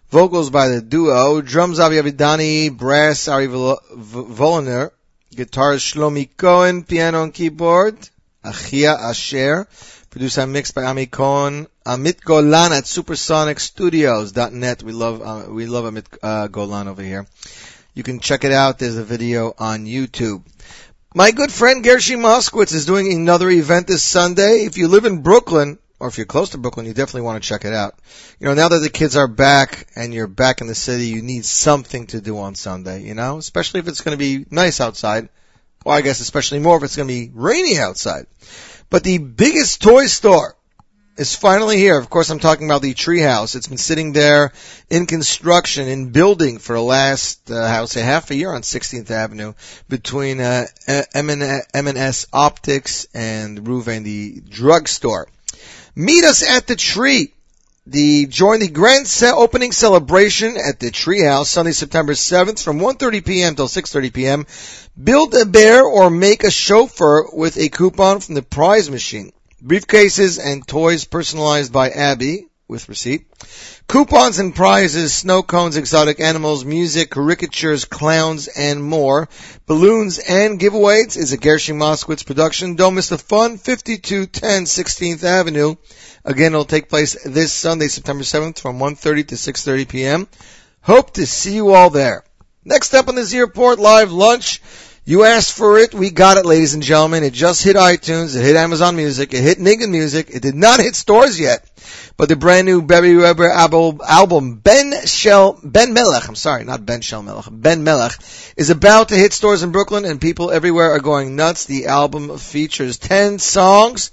vocals 0.10 0.50
by 0.50 0.68
the 0.70 0.82
duo, 0.82 1.42
drums 1.42 1.80
Avi 1.80 1.96
Avidani, 1.98 2.76
brass 2.76 3.28
Ari 3.28 3.48
Vol- 3.48 3.82
V- 3.94 4.90
guitarist 5.36 5.94
Shlomi 5.94 6.30
Cohen, 6.38 6.84
piano 6.84 7.24
and 7.24 7.34
keyboard, 7.34 7.98
Achia 8.44 8.98
Asher, 8.98 9.68
produced 10.10 10.38
and 10.38 10.54
mixed 10.54 10.76
by 10.76 10.84
Ami 10.84 11.08
Cohen, 11.08 11.68
Amit 11.86 12.22
Golan 12.22 12.72
at 12.74 12.86
SupersonicStudios.net. 12.86 14.84
We 14.84 14.94
love, 14.94 15.22
uh, 15.22 15.46
we 15.52 15.66
love 15.66 15.86
Amit 15.86 16.06
uh, 16.24 16.48
Golan 16.48 16.88
over 16.88 17.02
here. 17.02 17.26
You 17.94 18.04
can 18.04 18.20
check 18.20 18.44
it 18.44 18.52
out. 18.52 18.80
There's 18.80 18.98
a 18.98 19.04
video 19.04 19.54
on 19.58 19.86
YouTube. 19.86 20.44
My 21.14 21.32
good 21.32 21.52
friend 21.52 21.84
Gershi 21.84 22.18
Moskowitz 22.18 22.74
is 22.74 22.86
doing 22.86 23.12
another 23.12 23.50
event 23.50 23.88
this 23.88 24.04
Sunday. 24.04 24.66
If 24.66 24.78
you 24.78 24.88
live 24.88 25.06
in 25.06 25.22
Brooklyn, 25.22 25.80
or 26.00 26.08
if 26.08 26.18
you're 26.18 26.26
close 26.26 26.50
to 26.50 26.58
Brooklyn, 26.58 26.86
you 26.86 26.94
definitely 26.94 27.22
want 27.22 27.42
to 27.42 27.48
check 27.48 27.66
it 27.66 27.74
out. 27.74 27.96
You 28.40 28.48
know, 28.48 28.54
now 28.54 28.70
that 28.70 28.80
the 28.80 28.90
kids 28.90 29.16
are 29.16 29.28
back 29.28 29.88
and 29.96 30.14
you're 30.14 30.28
back 30.28 30.62
in 30.62 30.68
the 30.68 30.76
city, 30.76 31.08
you 31.08 31.22
need 31.22 31.46
something 31.46 32.08
to 32.08 32.22
do 32.22 32.38
on 32.38 32.56
Sunday, 32.56 33.04
you 33.04 33.14
know, 33.14 33.38
especially 33.38 33.80
if 33.80 33.88
it's 33.88 34.02
going 34.02 34.18
to 34.18 34.20
be 34.20 34.46
nice 34.52 34.82
outside. 34.82 35.30
Well, 35.86 35.96
I 35.96 36.02
guess 36.02 36.20
especially 36.20 36.60
more 36.60 36.78
if 36.78 36.84
it's 36.84 36.96
going 36.96 37.08
to 37.08 37.14
be 37.14 37.32
rainy 37.34 37.78
outside. 37.78 38.26
But 38.90 39.04
the 39.04 39.20
biggest 39.20 39.82
toy 39.82 40.08
store 40.08 40.56
is 41.18 41.36
finally 41.36 41.78
here. 41.78 41.98
Of 41.98 42.10
course, 42.10 42.30
I'm 42.30 42.40
talking 42.40 42.68
about 42.68 42.82
the 42.82 42.94
Treehouse. 42.94 43.56
It's 43.56 43.68
been 43.68 43.78
sitting 43.78 44.12
there 44.12 44.52
in 44.90 45.06
construction, 45.06 45.88
in 45.88 46.12
building 46.12 46.58
for 46.58 46.76
the 46.76 46.82
last, 46.82 47.50
uh, 47.50 47.56
I 47.56 47.80
would 47.80 47.90
say 47.90 48.02
half 48.02 48.32
a 48.32 48.36
year 48.36 48.52
on 48.52 48.64
16th 48.64 49.10
Avenue 49.12 49.54
between 49.88 50.42
uh, 50.42 50.66
M&S 50.88 52.28
Optics 52.34 53.08
and 53.14 53.60
Ruvain, 53.60 54.04
the 54.04 54.42
drugstore. 54.42 55.28
Meet 55.96 56.26
us 56.26 56.44
at 56.44 56.68
the 56.68 56.76
tree. 56.76 57.32
The 57.88 58.26
join 58.26 58.60
the 58.60 58.68
grand 58.68 59.08
opening 59.22 59.72
celebration 59.72 60.58
at 60.58 60.80
the 60.80 60.92
Treehouse 60.92 61.46
Sunday, 61.46 61.72
September 61.72 62.14
7th 62.14 62.62
from 62.62 62.80
1:30 62.80 63.24
p.m. 63.26 63.56
till 63.56 63.68
6:30 63.68 64.12
p.m. 64.12 64.48
Build 65.02 65.34
a 65.36 65.46
bear 65.46 65.84
or 65.84 66.10
make 66.10 66.44
a 66.44 66.52
chauffeur 66.52 67.28
with 67.32 67.58
a 67.58 67.70
coupon 67.70 68.20
from 68.20 68.36
the 68.36 68.42
prize 68.42 68.90
machine. 68.90 69.32
Briefcases 69.64 70.38
and 70.44 70.68
toys 70.68 71.06
personalized 71.06 71.72
by 71.72 71.92
Abby. 71.92 72.48
With 72.68 72.90
receipt. 72.90 73.28
Coupons 73.88 74.40
and 74.40 74.56
prizes, 74.56 75.14
snow 75.14 75.44
cones, 75.44 75.78
exotic 75.78 76.20
animals, 76.20 76.66
music, 76.66 77.12
caricatures, 77.12 77.86
clowns, 77.86 78.48
and 78.48 78.84
more. 78.84 79.30
Balloons 79.68 80.18
and 80.18 80.60
giveaways 80.60 81.16
is 81.16 81.32
a 81.32 81.38
Gershon 81.38 81.78
Moskowitz 81.78 82.26
production. 82.26 82.76
Don't 82.76 82.96
miss 82.96 83.10
the 83.10 83.18
fun, 83.18 83.58
5210 83.58 84.64
16th 84.64 85.24
Avenue. 85.24 85.76
Again, 86.24 86.54
it'll 86.54 86.66
take 86.66 86.90
place 86.90 87.16
this 87.24 87.54
Sunday, 87.54 87.88
September 87.88 88.24
7th 88.24 88.60
from 88.60 88.80
1.30 88.80 89.28
to 89.28 89.36
6.30 89.36 89.88
p.m. 89.88 90.28
Hope 90.82 91.14
to 91.14 91.26
see 91.26 91.56
you 91.56 91.74
all 91.74 91.92
there. 91.92 92.24
Next 92.64 92.96
up 92.96 93.08
on 93.08 93.16
the 93.16 93.24
Z 93.24 93.40
Report 93.40 93.78
Live 93.78 94.12
Lunch, 94.12 94.60
you 95.08 95.24
asked 95.24 95.54
for 95.54 95.78
it, 95.78 95.94
we 95.94 96.10
got 96.10 96.40
it, 96.40 96.48
ladies 96.48 96.74
and 96.74 96.82
gentlemen. 96.82 97.24
It 97.24 97.34
just 97.34 97.64
hit 97.64 97.76
iTunes, 97.76 98.36
it 98.36 98.42
hit 98.42 98.56
Amazon 98.56 98.96
Music, 98.96 99.36
it 99.36 99.42
hit 99.42 99.60
Niggin 99.60 99.92
Music, 99.92 100.32
it 100.32 100.42
did 100.42 100.56
not 100.56 100.80
hit 100.80 100.96
stores 100.96 101.40
yet. 101.40 101.64
But 102.18 102.30
the 102.30 102.36
brand 102.36 102.66
new 102.66 102.82
Beri 102.82 103.16
Weber 103.16 103.50
album, 103.50 104.56
Ben 104.56 105.06
Shell, 105.06 105.60
Ben 105.64 105.94
Melech, 105.94 106.28
I'm 106.28 106.36
sorry, 106.36 106.64
not 106.64 106.86
Ben 106.86 107.02
Shell 107.02 107.24
Melech, 107.24 107.46
Ben 107.52 107.84
Melech, 107.84 108.14
is 108.58 108.70
about 108.70 109.10
to 109.10 109.16
hit 109.16 109.34
stores 109.34 109.64
in 109.64 109.72
Brooklyn 109.72 110.06
and 110.06 110.22
people 110.22 110.52
everywhere 110.52 110.92
are 110.92 111.00
going 111.00 111.36
nuts. 111.36 111.66
The 111.66 111.88
album 111.88 112.38
features 112.38 112.98
10 112.98 113.40
songs 113.40 114.12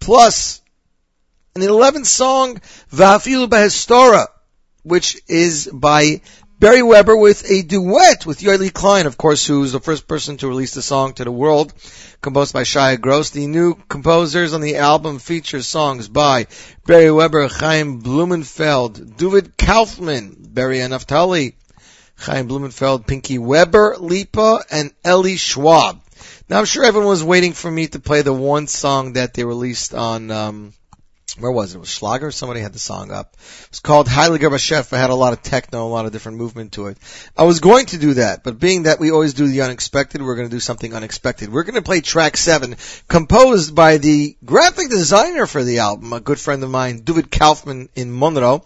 plus 0.00 0.60
an 1.54 1.62
11th 1.62 2.06
song, 2.06 2.60
Vafilu 2.92 3.48
Behestora, 3.48 4.26
which 4.82 5.20
is 5.28 5.68
by 5.72 6.20
Beri 6.64 6.82
Weber 6.82 7.14
with 7.14 7.44
a 7.50 7.60
duet 7.60 8.24
with 8.24 8.40
Yoeli 8.40 8.72
Klein, 8.72 9.04
of 9.04 9.18
course, 9.18 9.46
who's 9.46 9.72
the 9.72 9.80
first 9.80 10.08
person 10.08 10.38
to 10.38 10.48
release 10.48 10.72
the 10.72 10.80
song 10.80 11.12
to 11.12 11.22
the 11.22 11.30
world, 11.30 11.74
composed 12.22 12.54
by 12.54 12.62
Shia 12.62 12.98
Gross. 12.98 13.28
The 13.28 13.46
new 13.46 13.74
composers 13.74 14.54
on 14.54 14.62
the 14.62 14.76
album 14.76 15.18
feature 15.18 15.60
songs 15.60 16.08
by 16.08 16.46
Beri 16.86 17.10
Weber, 17.10 17.48
Chaim 17.48 18.00
Blumenfeld, 18.00 19.18
David 19.18 19.58
Kaufman, 19.58 20.36
Barry 20.38 20.78
Anaftali, 20.78 21.52
Chaim 22.16 22.48
Blumenfeld, 22.48 23.06
Pinky 23.06 23.36
Weber, 23.36 23.96
Lipa, 24.00 24.64
and 24.70 24.90
Ellie 25.04 25.36
Schwab. 25.36 26.00
Now 26.48 26.60
I'm 26.60 26.64
sure 26.64 26.86
everyone 26.86 27.10
was 27.10 27.22
waiting 27.22 27.52
for 27.52 27.70
me 27.70 27.88
to 27.88 28.00
play 28.00 28.22
the 28.22 28.32
one 28.32 28.68
song 28.68 29.12
that 29.14 29.34
they 29.34 29.44
released 29.44 29.92
on, 29.92 30.30
um, 30.30 30.72
where 31.38 31.50
was 31.50 31.74
it? 31.74 31.78
It 31.78 31.80
was 31.80 31.88
Schlager? 31.88 32.30
Somebody 32.30 32.60
had 32.60 32.72
the 32.72 32.78
song 32.78 33.10
up. 33.10 33.34
It 33.34 33.70
was 33.70 33.80
called 33.80 34.06
Heiliger 34.06 34.50
Bashef. 34.50 34.92
It 34.92 34.96
had 34.96 35.10
a 35.10 35.14
lot 35.14 35.32
of 35.32 35.42
techno, 35.42 35.86
a 35.86 35.88
lot 35.88 36.06
of 36.06 36.12
different 36.12 36.38
movement 36.38 36.72
to 36.72 36.86
it. 36.86 36.98
I 37.36 37.42
was 37.42 37.58
going 37.58 37.86
to 37.86 37.98
do 37.98 38.14
that, 38.14 38.44
but 38.44 38.60
being 38.60 38.84
that 38.84 39.00
we 39.00 39.10
always 39.10 39.34
do 39.34 39.48
the 39.48 39.62
unexpected, 39.62 40.22
we're 40.22 40.36
going 40.36 40.48
to 40.48 40.54
do 40.54 40.60
something 40.60 40.94
unexpected. 40.94 41.52
We're 41.52 41.64
going 41.64 41.74
to 41.74 41.82
play 41.82 42.00
track 42.00 42.36
seven, 42.36 42.76
composed 43.08 43.74
by 43.74 43.98
the 43.98 44.36
graphic 44.44 44.90
designer 44.90 45.46
for 45.46 45.64
the 45.64 45.80
album, 45.80 46.12
a 46.12 46.20
good 46.20 46.38
friend 46.38 46.62
of 46.62 46.70
mine, 46.70 47.00
David 47.00 47.30
Kaufman 47.30 47.88
in 47.96 48.16
Monroe. 48.16 48.64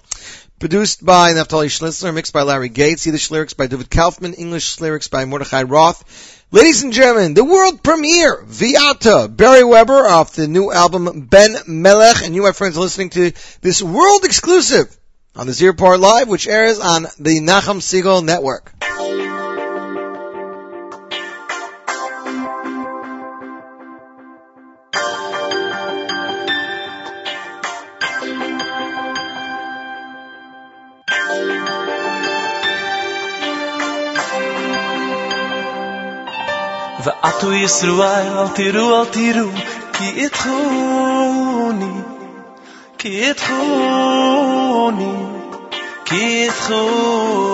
Produced 0.59 1.05
by 1.05 1.35
Naftali 1.35 1.69
Schnitzler, 1.69 2.13
mixed 2.13 2.33
by 2.33 2.43
Larry 2.43 2.69
Gates, 2.69 3.07
Yiddish 3.07 3.31
lyrics 3.31 3.55
by 3.55 3.69
David 3.69 3.91
Kaufman, 3.91 4.35
English 4.35 4.81
lyrics 4.81 5.07
by 5.07 5.25
Mordechai 5.25 5.63
Roth. 5.63 6.38
Ladies 6.51 6.83
and 6.83 6.95
gentlemen, 6.95 7.35
the 7.35 7.45
world 7.45 7.83
premiere, 7.83 8.43
Viata, 8.43 9.29
Beri 9.29 9.65
Weber 9.65 10.07
off 10.07 10.33
the 10.33 10.49
new 10.49 10.73
album 10.73 11.27
Ben 11.29 11.55
Melech, 11.67 12.25
and 12.25 12.35
you, 12.35 12.43
my 12.43 12.53
friends, 12.53 12.79
are 12.79 12.81
listening 12.81 13.11
to 13.11 13.33
this 13.61 13.83
world 13.83 14.25
exclusive 14.25 14.97
on 15.37 15.47
the 15.47 15.53
Z 15.53 15.67
Report 15.67 16.01
Live, 16.01 16.27
which 16.27 16.49
airs 16.49 16.79
on 16.79 17.03
the 17.19 17.41
Nachum 17.41 17.83
Segal 17.83 18.25
Network. 18.25 18.73
ועטו 37.08 37.54
ישראל, 37.54 38.38
אל 38.38 38.48
תראו, 38.48 39.00
אל 39.00 39.06
תראו, 39.06 39.48
כי 39.94 40.10
איתכוני, 40.16 42.02
כי 42.98 43.30
איתכוני, 43.30 45.14
כי 46.06 46.46
איתכוני. 46.46 47.54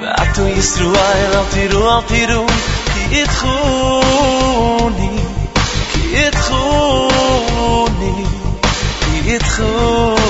ועטו 0.00 0.46
ישראל, 0.46 1.32
אל 1.34 1.44
תראו, 1.50 1.98
אל 1.98 2.02
תראו, 2.06 2.46
כי 2.94 3.20
איתכוני, 3.20 5.10
כי 5.92 6.16
איתכוני, 6.16 7.44
כי 9.00 9.32
איתכוני. 9.32 10.25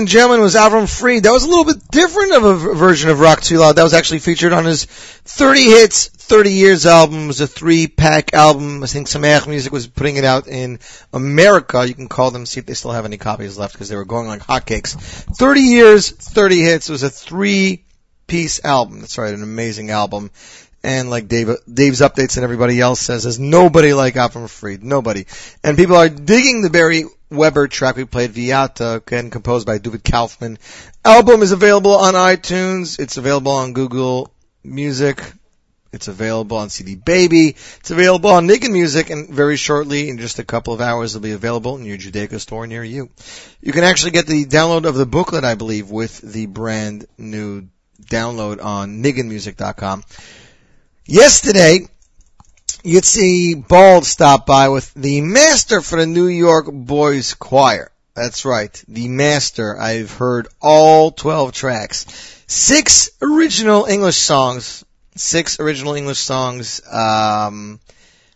And 0.00 0.08
gentlemen, 0.08 0.40
was 0.40 0.54
Avram 0.54 0.88
Fried. 0.88 1.24
That 1.24 1.30
was 1.30 1.44
a 1.44 1.46
little 1.46 1.66
bit 1.66 1.86
different 1.90 2.32
of 2.32 2.42
a 2.42 2.54
version 2.56 3.10
of 3.10 3.20
Rock 3.20 3.40
Tefillah. 3.40 3.74
That 3.74 3.82
was 3.82 3.92
actually 3.92 4.20
featured 4.20 4.54
on 4.54 4.64
his 4.64 4.86
30 4.86 5.62
Hits, 5.62 6.08
30 6.08 6.52
Years 6.52 6.86
album. 6.86 7.24
It 7.24 7.26
was 7.26 7.42
a 7.42 7.46
three-pack 7.46 8.32
album. 8.32 8.82
I 8.82 8.86
think 8.86 9.08
Sameach 9.08 9.46
Music 9.46 9.70
was 9.70 9.88
putting 9.88 10.16
it 10.16 10.24
out 10.24 10.48
in 10.48 10.78
America. 11.12 11.86
You 11.86 11.92
can 11.92 12.08
call 12.08 12.30
them, 12.30 12.46
see 12.46 12.60
if 12.60 12.64
they 12.64 12.72
still 12.72 12.92
have 12.92 13.04
any 13.04 13.18
copies 13.18 13.58
left, 13.58 13.74
because 13.74 13.90
they 13.90 13.96
were 13.96 14.06
going 14.06 14.26
like 14.26 14.40
hotcakes. 14.40 14.94
30 15.36 15.60
Years, 15.60 16.10
30 16.10 16.62
Hits. 16.62 16.88
It 16.88 16.92
was 16.92 17.02
a 17.02 17.10
three-piece 17.10 18.64
album. 18.64 19.00
That's 19.00 19.18
right, 19.18 19.34
an 19.34 19.42
amazing 19.42 19.90
album. 19.90 20.30
And 20.82 21.10
like 21.10 21.28
Dave, 21.28 21.50
Dave's 21.72 22.00
updates 22.00 22.36
and 22.36 22.44
everybody 22.44 22.80
else 22.80 23.00
says, 23.00 23.24
there's 23.24 23.38
nobody 23.38 23.92
like 23.92 24.14
Avram 24.14 24.48
Fried. 24.48 24.82
Nobody. 24.82 25.26
And 25.62 25.76
people 25.76 25.96
are 25.96 26.08
digging 26.08 26.62
the 26.62 26.70
Beri 26.70 27.04
Weber 27.30 27.68
track 27.68 27.96
we 27.96 28.04
played, 28.04 28.32
Viata, 28.32 28.96
again 28.96 29.30
composed 29.30 29.66
by 29.66 29.78
David 29.78 30.04
Kaufman. 30.04 30.58
Album 31.04 31.42
is 31.42 31.52
available 31.52 31.94
on 31.94 32.14
iTunes. 32.14 32.98
It's 32.98 33.18
available 33.18 33.52
on 33.52 33.72
Google 33.72 34.32
Music. 34.64 35.22
It's 35.92 36.08
available 36.08 36.56
on 36.56 36.70
CD 36.70 36.94
Baby. 36.94 37.48
It's 37.50 37.90
available 37.90 38.30
on 38.30 38.46
Niggin 38.46 38.70
Music, 38.70 39.10
and 39.10 39.28
very 39.28 39.56
shortly, 39.56 40.08
in 40.08 40.18
just 40.18 40.38
a 40.38 40.44
couple 40.44 40.72
of 40.72 40.80
hours, 40.80 41.14
it'll 41.14 41.22
be 41.22 41.32
available 41.32 41.76
in 41.76 41.84
your 41.84 41.98
Judaica 41.98 42.38
store 42.38 42.66
near 42.66 42.84
you. 42.84 43.10
You 43.60 43.72
can 43.72 43.82
actually 43.82 44.12
get 44.12 44.26
the 44.26 44.44
download 44.44 44.84
of 44.84 44.94
the 44.94 45.06
booklet, 45.06 45.44
I 45.44 45.56
believe, 45.56 45.90
with 45.90 46.20
the 46.20 46.46
brand 46.46 47.06
new 47.18 47.68
download 48.04 48.62
on 48.62 49.02
nigginmusic.com. 49.02 50.04
Yesterday, 51.10 51.88
Yitzi 52.84 53.66
Bald 53.66 54.06
stopped 54.06 54.46
by 54.46 54.68
with 54.68 54.94
the 54.94 55.22
master 55.22 55.80
for 55.80 55.98
the 55.98 56.06
New 56.06 56.28
York 56.28 56.66
Boys 56.70 57.34
Choir. 57.34 57.90
That's 58.14 58.44
right, 58.44 58.72
the 58.86 59.08
master. 59.08 59.76
I've 59.76 60.12
heard 60.12 60.46
all 60.62 61.10
12 61.10 61.50
tracks. 61.50 62.06
Six 62.46 63.10
original 63.20 63.86
English 63.86 64.18
songs. 64.18 64.84
Six 65.16 65.58
original 65.58 65.94
English 65.94 66.20
songs. 66.20 66.80
Um, 66.86 67.80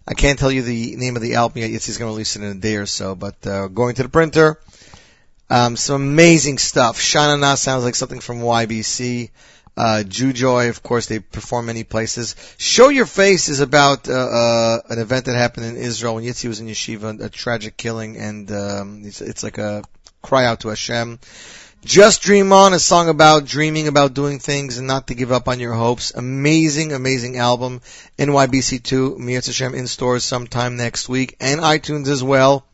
I 0.05 0.15
can't 0.15 0.37
tell 0.37 0.51
you 0.51 0.63
the 0.63 0.97
name 0.97 1.15
of 1.15 1.23
the 1.23 1.37
album 1.37 1.63
yet. 1.63 1.71
Yitzi's 1.71 1.99
going 1.99 2.11
to 2.11 2.13
release 2.13 2.35
it 2.35 2.43
in 2.43 2.57
a 2.57 2.61
day 2.61 2.75
or 2.75 2.87
so, 2.87 3.15
but 3.15 3.47
uh, 3.47 3.69
going 3.69 3.95
to 3.95 4.03
the 4.03 4.09
printer. 4.09 4.59
Um, 5.49 5.77
some 5.77 6.03
amazing 6.03 6.59
stuff. 6.59 6.99
Shana 6.99 7.39
Na 7.39 7.55
sounds 7.55 7.85
like 7.85 7.95
something 7.95 8.19
from 8.19 8.41
YBC. 8.41 9.31
Uh, 9.77 10.05
Jujoy, 10.07 10.69
of 10.69 10.83
course, 10.83 11.07
they 11.07 11.19
perform 11.19 11.67
many 11.67 11.83
places. 11.83 12.37
Show 12.59 12.91
Your 12.91 13.07
Face 13.07 13.49
is 13.49 13.61
about 13.61 14.09
uh, 14.09 14.13
uh, 14.13 14.81
an 14.89 14.99
event 14.99 15.25
that 15.25 15.37
happened 15.37 15.67
in 15.67 15.77
Israel 15.77 16.15
when 16.15 16.25
Yitzi 16.25 16.47
was 16.47 16.61
in 16.61 16.69
yeshiva, 16.69 17.21
a 17.21 17.29
tragic 17.29 17.77
killing, 17.77 18.17
and 18.17 18.51
um, 18.53 19.03
it's, 19.05 19.21
it's 19.21 19.43
like 19.43 19.59
a 19.59 19.83
cry 20.23 20.47
out 20.47 20.61
to 20.61 20.69
Hashem. 20.69 21.19
Just 21.85 22.23
Dream 22.23 22.51
On, 22.53 22.73
a 22.73 22.79
song 22.79 23.11
about 23.11 23.45
dreaming 23.45 23.89
about 23.89 24.15
doing 24.15 24.39
things 24.39 24.79
and 24.79 24.87
not 24.87 25.09
to 25.09 25.15
give 25.15 25.31
up 25.31 25.49
on 25.49 25.61
your 25.61 25.75
hopes. 25.75 26.15
Amazing, 26.15 26.93
amazing 26.93 27.37
album. 27.37 27.83
NYBC2, 28.19 29.19
Mirz 29.19 29.47
Hashem 29.47 29.75
in 29.75 29.87
stores 29.87 30.25
sometime 30.25 30.79
next 30.79 31.11
week, 31.11 31.37
and 31.41 31.61
iTunes 31.61 32.09
as 32.09 32.23
well. 32.23 32.65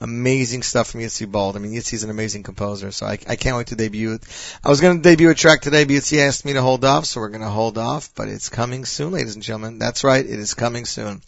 Amazing 0.00 0.62
stuff 0.62 0.90
from 0.90 1.00
Yitzi 1.00 1.30
Bald. 1.30 1.56
I 1.56 1.60
mean, 1.60 1.72
Yitzi's 1.72 2.02
an 2.02 2.10
amazing 2.10 2.42
composer, 2.42 2.90
so 2.90 3.06
I, 3.06 3.12
I 3.28 3.36
can't 3.36 3.56
wait 3.56 3.68
to 3.68 3.76
debut 3.76 4.14
it. 4.14 4.22
I 4.62 4.68
was 4.68 4.80
going 4.80 4.96
to 4.96 5.02
debut 5.02 5.30
a 5.30 5.34
track 5.34 5.62
today, 5.62 5.84
but 5.84 5.92
Yitzi 5.92 6.18
asked 6.18 6.44
me 6.44 6.52
to 6.54 6.62
hold 6.62 6.84
off, 6.84 7.06
so 7.06 7.20
we're 7.20 7.28
going 7.28 7.42
to 7.42 7.48
hold 7.48 7.78
off, 7.78 8.10
but 8.14 8.28
it's 8.28 8.48
coming 8.48 8.84
soon, 8.84 9.12
ladies 9.12 9.34
and 9.34 9.42
gentlemen. 9.42 9.78
That's 9.78 10.02
right, 10.02 10.24
it 10.24 10.38
is 10.38 10.54
coming 10.54 10.84
soon. 10.84 11.22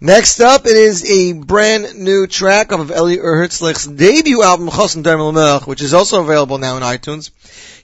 Next 0.00 0.40
up, 0.40 0.66
it 0.66 0.76
is 0.76 1.10
a 1.10 1.32
brand 1.32 1.98
new 1.98 2.26
track 2.26 2.70
of 2.70 2.90
Eli 2.90 3.16
Hertzlich's 3.16 3.86
debut 3.86 4.42
album, 4.42 4.70
Chosen 4.70 5.02
Dermel 5.02 5.34
Melech, 5.34 5.66
which 5.66 5.82
is 5.82 5.92
also 5.92 6.22
available 6.22 6.58
now 6.58 6.76
in 6.76 6.82
iTunes. 6.84 7.30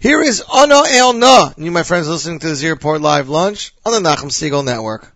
Here 0.00 0.22
is 0.22 0.42
Ono 0.54 0.82
El 0.82 1.14
Na. 1.14 1.52
You, 1.58 1.72
my 1.72 1.82
friends, 1.82 2.08
listening 2.08 2.38
to 2.38 2.48
the 2.48 2.54
Z 2.54 2.68
Report 2.70 3.00
Live 3.00 3.28
Lunch 3.28 3.74
on 3.84 3.92
the 3.92 4.08
Nachum 4.08 4.30
Segal 4.30 4.64
Network. 4.64 5.12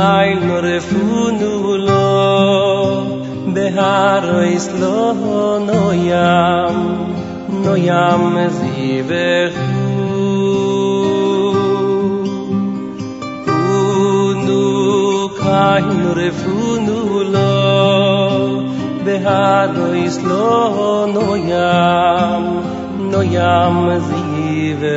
ay 0.00 0.28
nur 0.48 0.66
funu 0.88 1.54
lo 1.86 2.08
de 3.54 3.66
har 3.76 4.24
is 4.56 4.66
lo 4.80 5.00
no 5.68 5.82
yam 6.10 6.76
no 7.64 7.74
yam 7.88 8.22
zive 8.58 9.32
funu 13.46 14.64
kay 15.42 15.84
nur 16.02 16.20
funu 16.40 17.00
lo 17.34 17.52
de 19.06 19.16
har 19.26 19.68
lo 20.30 20.48
no 21.16 21.28
yam 21.52 22.44
no 23.12 23.20
yam 23.36 23.76
zive 24.08 24.96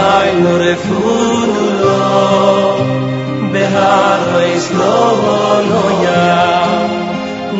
Adonai 0.00 0.30
nur 0.42 0.62
ful 0.84 1.52
la 1.84 2.04
behar 3.52 4.18
nois 4.32 4.66
lovo 4.78 5.36
no 5.70 5.82
ya 6.04 6.28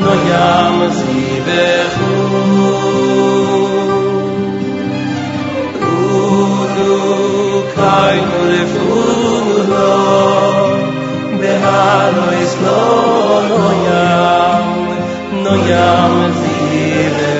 no 0.02 0.12
ya 0.28 0.48
me 0.76 0.88
zlibe 0.98 1.66
khul 1.94 2.40
khal 7.74 8.16
nur 8.30 8.52
ful 8.72 9.48
behar 11.42 12.08
nois 12.20 12.52
lovo 12.64 13.36
no 13.50 13.64
ya 13.86 14.08
no 15.44 15.54
ya 15.70 15.92
me 16.16 16.26
zlibe 16.40 17.39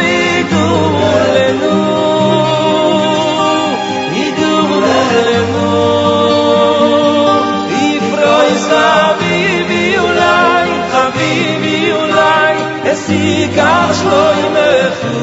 kach 13.56 13.90
shloy 13.98 14.40
mekhu 14.54 15.20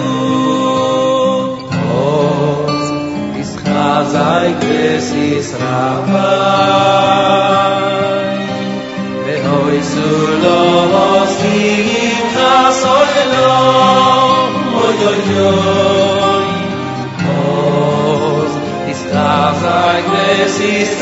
oz 1.99 2.87
is 3.41 3.51
khazay 3.65 4.49
kes 4.61 5.09
is 5.27 5.49
rava 5.61 6.29
ve 9.25 9.35
hoy 9.47 9.79
sulo 9.91 10.59
vos 10.93 11.33
digim 11.41 12.23
khazoy 12.37 13.15
lo. 13.33 13.51
Moy 14.71 14.93
yo 15.33 15.51
oz 17.35 18.53
is 18.93 19.01
khazay 19.11 19.99
kes 20.11 20.57
is 20.71 20.95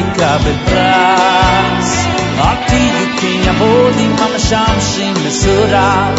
לקבל 0.00 0.56
פרס 0.64 2.06
אל 2.38 2.56
תהיו 2.66 3.18
כיבודים 3.20 4.16
המשמשים 4.18 5.14
מסורה 5.26 6.10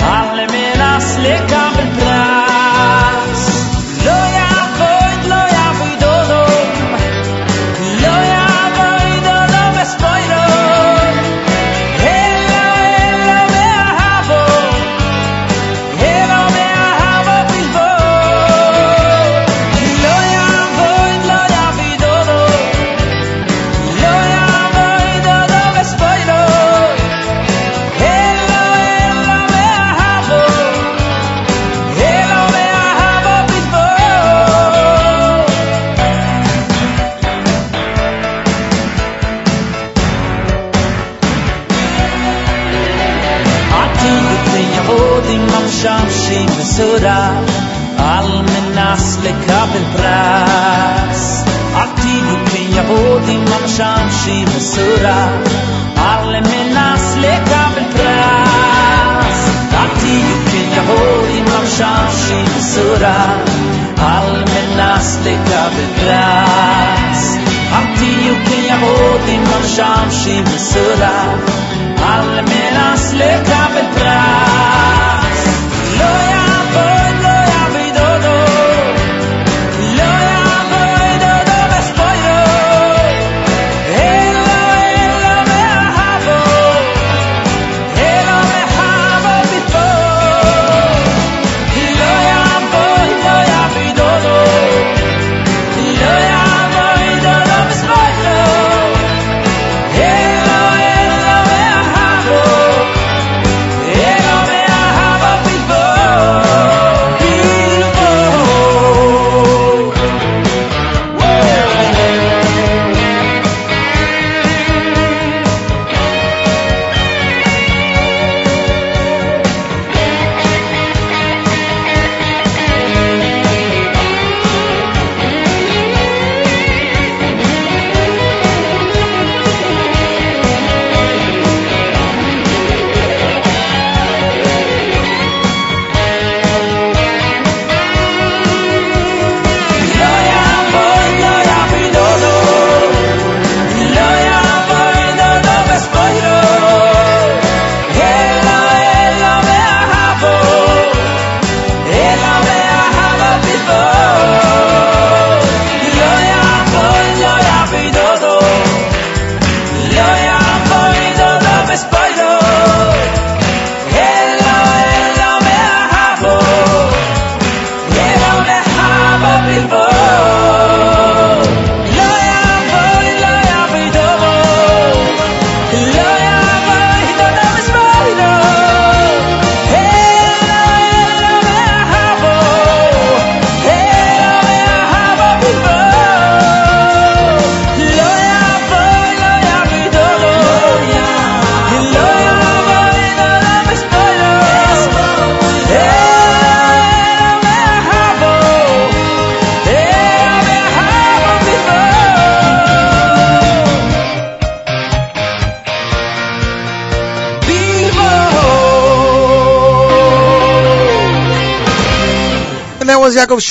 על 0.00 0.40
מנס 0.52 1.16
לקבל 1.18 1.88
פרס 1.98 2.41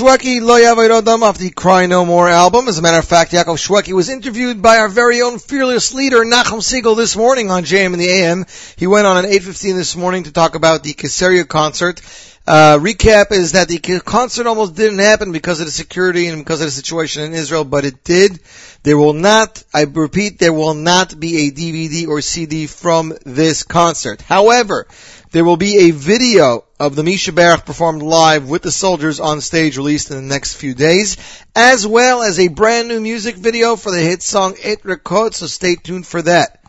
Shweki, 0.03 0.43
Lo 0.43 0.59
Yavai 0.59 0.89
Rodam, 0.89 1.23
off 1.23 1.39
the 1.39 1.51
Cry 1.51 1.87
No 1.87 2.05
More 2.05 2.29
album. 2.29 2.67
As 2.67 2.77
a 2.77 2.83
matter 2.83 2.99
of 2.99 3.05
fact, 3.05 3.31
Yaakov 3.31 3.65
Shweki 3.65 3.93
was 3.93 4.09
interviewed 4.09 4.61
by 4.61 4.79
our 4.79 4.89
very 4.89 5.23
own 5.23 5.39
fearless 5.39 5.95
leader, 5.95 6.25
Nachum 6.25 6.59
Segal, 6.59 6.97
this 6.97 7.15
morning 7.15 7.53
on 7.53 7.63
JM 7.63 7.93
in 7.93 8.01
the 8.01 8.09
AM. 8.09 8.47
He 8.75 8.89
went 8.89 9.07
on 9.07 9.25
at 9.25 9.31
8.15 9.31 9.75
this 9.75 9.95
morning 9.95 10.25
to 10.25 10.33
talk 10.33 10.57
about 10.57 10.83
the 10.83 10.93
Caesarea 10.93 11.45
concert. 11.45 12.01
Uh, 12.45 12.77
recap 12.81 13.31
is 13.31 13.53
that 13.53 13.69
the 13.69 13.79
concert 14.05 14.49
almost 14.49 14.75
didn't 14.75 14.99
happen 14.99 15.31
because 15.31 15.61
of 15.61 15.67
the 15.67 15.73
security 15.73 16.27
and 16.27 16.39
because 16.39 16.61
of 16.61 16.67
the 16.67 16.73
situation 16.73 17.23
in 17.23 17.35
Israel, 17.35 17.65
but 17.65 17.85
it 17.85 18.03
did. 18.03 18.41
There 18.83 18.99
will 18.99 19.13
not, 19.13 19.63
I 19.73 19.83
repeat, 19.83 20.41
there 20.41 20.53
will 20.53 20.75
not 20.75 21.19
be 21.19 21.47
a 21.47 21.53
DVD 21.53 22.09
or 22.09 22.21
CD 22.21 22.67
from 22.67 23.15
this 23.25 23.63
concert. 23.63 24.23
However, 24.23 24.89
there 25.31 25.45
will 25.45 25.57
be 25.57 25.89
a 25.89 25.91
video 25.93 26.65
of 26.81 26.97
the 26.97 27.05
Misha 27.05 27.31
Baruch 27.31 27.65
performed 27.65 28.03
live 28.03 28.49
with 28.49 28.63
the 28.63 28.73
soldiers 28.73 29.21
on 29.21 29.41
stage 29.41 29.77
released 29.77 30.11
in 30.11 30.17
the 30.17 30.23
next 30.23 30.57
few 30.57 30.75
days, 30.75 31.17
as 31.55 31.87
well 31.87 32.23
as 32.23 32.41
a 32.41 32.49
brand 32.49 32.89
new 32.89 33.01
music 33.01 33.37
video 33.37 33.77
for 33.77 33.93
the 33.93 34.01
hit 34.01 34.21
song 34.21 34.57
Et 34.65 34.83
Rekot, 34.83 35.33
so 35.33 35.47
stay 35.47 35.77
tuned 35.77 36.09
for 36.09 36.23
that. 36.23 36.62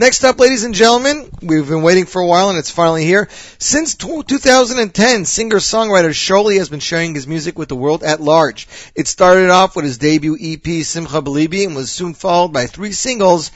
Next 0.00 0.24
up, 0.24 0.40
ladies 0.40 0.64
and 0.64 0.74
gentlemen, 0.74 1.28
we've 1.42 1.68
been 1.68 1.82
waiting 1.82 2.06
for 2.06 2.22
a 2.22 2.26
while 2.26 2.48
and 2.48 2.58
it's 2.58 2.70
finally 2.70 3.04
here. 3.04 3.28
Since 3.58 3.96
tw 3.96 4.26
2010, 4.26 5.26
singer-songwriter 5.26 6.14
Shauli 6.14 6.56
has 6.56 6.70
been 6.70 6.80
sharing 6.80 7.14
his 7.14 7.26
music 7.26 7.58
with 7.58 7.68
the 7.68 7.76
world 7.76 8.02
at 8.02 8.18
large. 8.18 8.66
It 8.94 9.08
started 9.08 9.50
off 9.50 9.76
with 9.76 9.84
his 9.84 9.98
debut 9.98 10.38
EP, 10.40 10.86
Simcha 10.86 11.20
Belibi, 11.20 11.66
and 11.66 11.76
was 11.76 11.90
soon 11.90 12.14
followed 12.14 12.50
by 12.50 12.66
three 12.66 12.92
singles, 12.92 13.50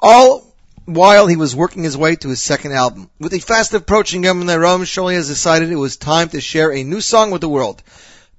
all 0.00 0.52
while 0.84 1.28
he 1.28 1.36
was 1.36 1.54
working 1.54 1.84
his 1.84 1.96
way 1.96 2.16
to 2.16 2.28
his 2.28 2.42
second 2.42 2.72
album. 2.72 3.08
With 3.20 3.30
the 3.30 3.38
fast 3.38 3.72
approaching 3.72 4.24
Yom 4.24 4.48
Ram, 4.48 4.80
Shauli 4.80 5.14
has 5.14 5.28
decided 5.28 5.70
it 5.70 5.76
was 5.76 5.96
time 5.96 6.28
to 6.30 6.40
share 6.40 6.72
a 6.72 6.82
new 6.82 7.00
song 7.00 7.30
with 7.30 7.40
the 7.40 7.48
world. 7.48 7.84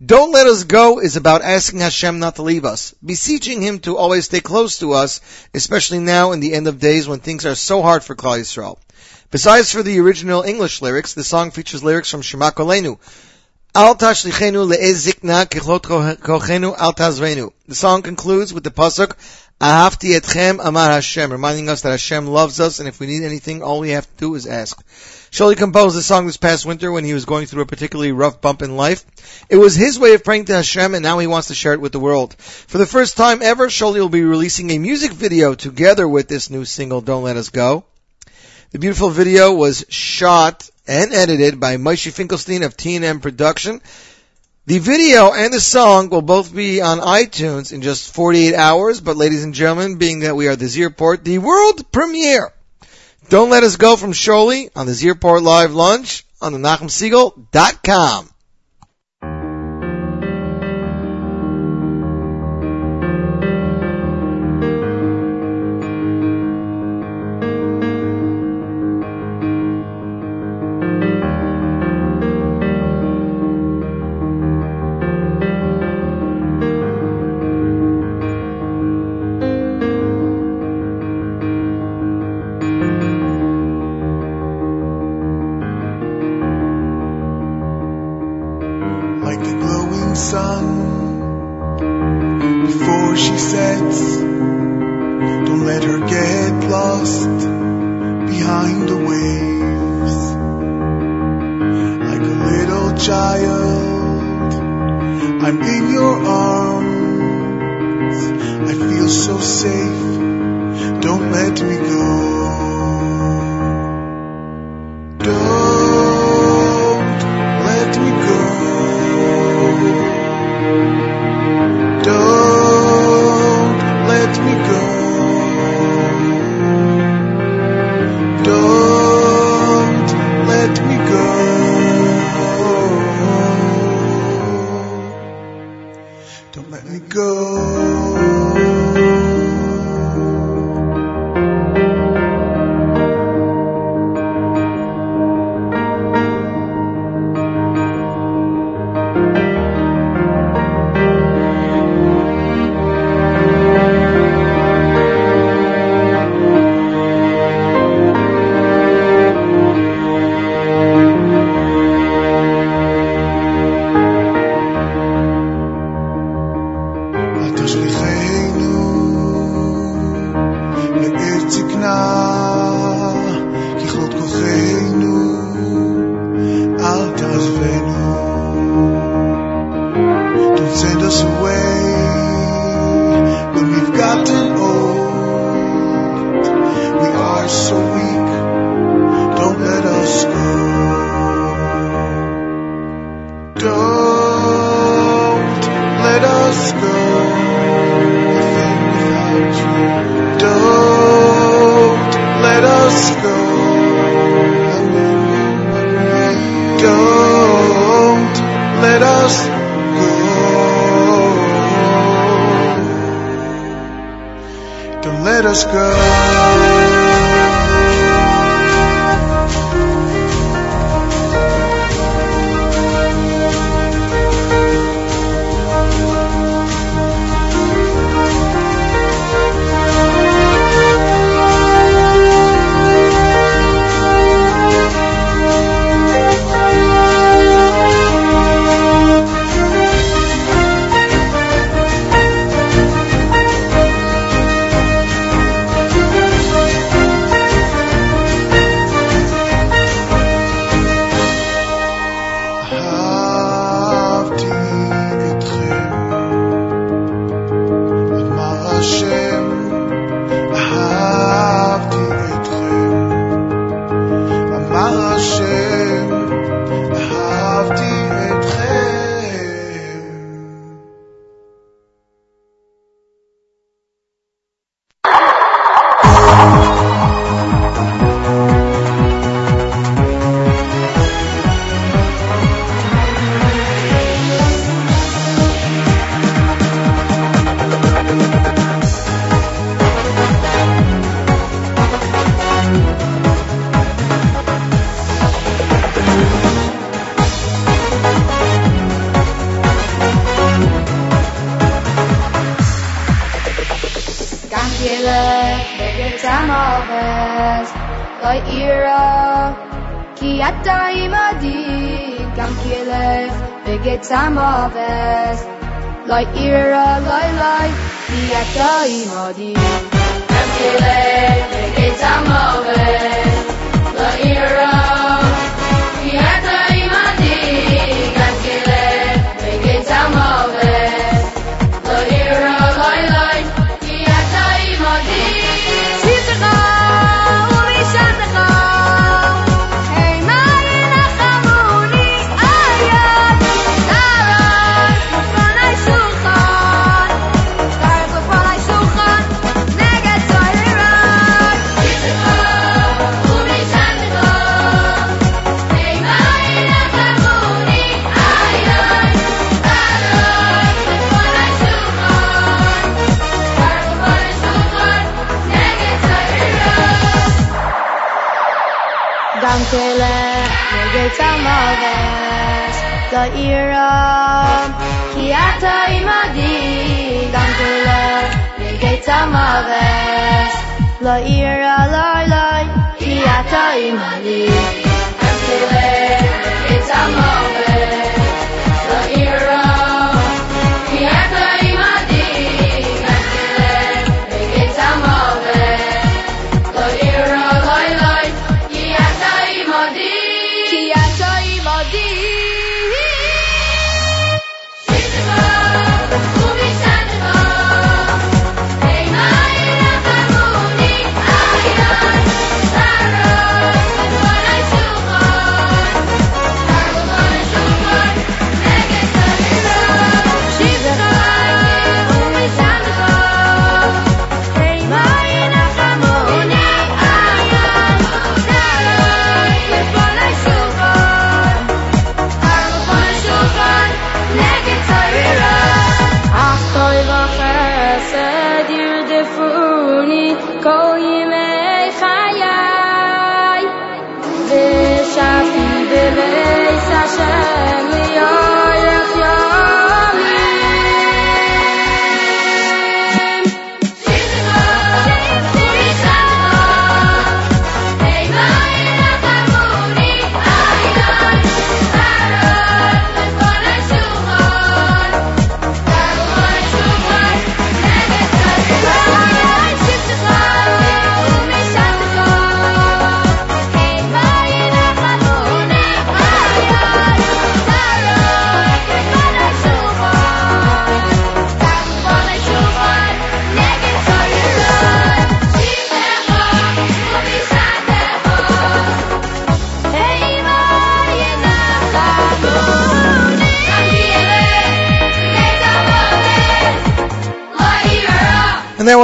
Don't 0.03 0.33
Let 0.33 0.45
Us 0.45 0.65
Go 0.65 0.99
is 0.99 1.15
about 1.15 1.41
asking 1.41 1.79
Hashem 1.79 2.19
not 2.19 2.35
to 2.35 2.41
leave 2.41 2.65
us, 2.65 2.93
beseeching 3.03 3.61
Him 3.61 3.79
to 3.79 3.95
always 3.95 4.25
stay 4.25 4.41
close 4.41 4.79
to 4.79 4.91
us, 4.91 5.21
especially 5.53 5.99
now 5.99 6.33
in 6.33 6.41
the 6.41 6.53
end 6.53 6.67
of 6.67 6.79
days 6.79 7.07
when 7.07 7.21
things 7.21 7.45
are 7.45 7.55
so 7.55 7.81
hard 7.81 8.03
for 8.03 8.13
Klal 8.13 8.37
Yisrael. 8.37 8.77
Besides 9.31 9.71
for 9.71 9.83
the 9.83 10.01
original 10.01 10.41
English 10.41 10.81
lyrics, 10.81 11.13
the 11.13 11.23
song 11.23 11.51
features 11.51 11.81
lyrics 11.81 12.09
from 12.09 12.23
Shema 12.23 12.51
Kolenu. 12.51 12.97
Al 13.73 13.95
tashlichenu 13.95 14.69
le'ez 14.69 15.07
kichlot 15.47 16.17
kochenu 16.17 16.77
al 16.77 16.93
tazvenu. 16.93 17.53
The 17.69 17.75
song 17.75 18.01
concludes 18.01 18.53
with 18.53 18.65
the 18.65 18.71
pasuk, 18.71 19.13
Ahavti 19.61 20.19
etchem 20.19 20.59
amar 20.61 20.91
Hashem, 20.91 21.31
reminding 21.31 21.69
us 21.69 21.83
that 21.83 21.91
Hashem 21.91 22.27
loves 22.27 22.59
us, 22.59 22.79
and 22.79 22.89
if 22.89 22.99
we 22.99 23.07
need 23.07 23.23
anything, 23.23 23.63
all 23.63 23.79
we 23.79 23.91
have 23.91 24.05
to 24.05 24.17
do 24.17 24.35
is 24.35 24.45
ask. 24.45 24.77
Shauli 25.35 25.57
composed 25.57 25.97
this 25.97 26.05
song 26.05 26.27
this 26.27 26.37
past 26.37 26.65
winter 26.65 26.89
when 26.89 27.03
he 27.03 27.13
was 27.13 27.25
going 27.25 27.45
through 27.45 27.63
a 27.63 27.65
particularly 27.65 28.13
rough 28.13 28.39
bump 28.39 28.61
in 28.61 28.77
life. 28.77 29.05
It 29.49 29.57
was 29.57 29.75
his 29.75 29.99
way 29.99 30.13
of 30.13 30.23
praying 30.23 30.45
to 30.45 30.53
Hashem, 30.53 30.95
and 30.95 31.03
now 31.03 31.19
he 31.19 31.27
wants 31.27 31.49
to 31.49 31.53
share 31.53 31.73
it 31.73 31.81
with 31.81 31.91
the 31.91 31.99
world. 31.99 32.33
For 32.35 32.77
the 32.77 32.85
first 32.85 33.17
time 33.17 33.41
ever, 33.41 33.67
Shauli 33.67 33.99
will 33.99 34.07
be 34.07 34.23
releasing 34.23 34.69
a 34.69 34.79
music 34.79 35.11
video 35.11 35.53
together 35.53 36.07
with 36.07 36.29
this 36.29 36.49
new 36.49 36.63
single, 36.63 37.01
Don't 37.01 37.23
Let 37.23 37.35
Us 37.35 37.49
Go. 37.49 37.83
The 38.71 38.79
beautiful 38.79 39.09
video 39.09 39.53
was 39.53 39.83
shot 39.89 40.69
and 40.87 41.13
edited 41.13 41.59
by 41.59 41.75
Moshe 41.75 42.13
Finkelstein 42.13 42.63
of 42.63 42.77
T&M 42.77 43.19
Production. 43.19 43.81
The 44.67 44.79
video 44.79 45.33
and 45.33 45.53
the 45.53 45.59
song 45.59 46.07
will 46.07 46.21
both 46.21 46.55
be 46.55 46.79
on 46.81 46.99
iTunes 46.99 47.73
in 47.73 47.81
just 47.81 48.13
48 48.13 48.55
hours, 48.55 49.01
but 49.01 49.17
ladies 49.17 49.43
and 49.43 49.53
gentlemen, 49.53 49.97
being 49.97 50.21
that 50.21 50.37
we 50.37 50.47
are 50.47 50.55
the 50.55 50.67
Z 50.67 50.81
Report, 50.81 51.25
the 51.25 51.39
world 51.39 51.91
premiere. 51.91 52.53
Don't 53.29 53.49
let 53.49 53.63
us 53.63 53.75
go 53.77 53.95
from 53.95 54.11
Shauli 54.11 54.69
on 54.75 54.85
the 54.85 54.93
Z 54.93 55.09
Report 55.09 55.41
Live 55.41 55.73
Lunch 55.73 56.23
on 56.41 56.53
the 56.53 56.59
NachumSegal.com. 56.59 58.29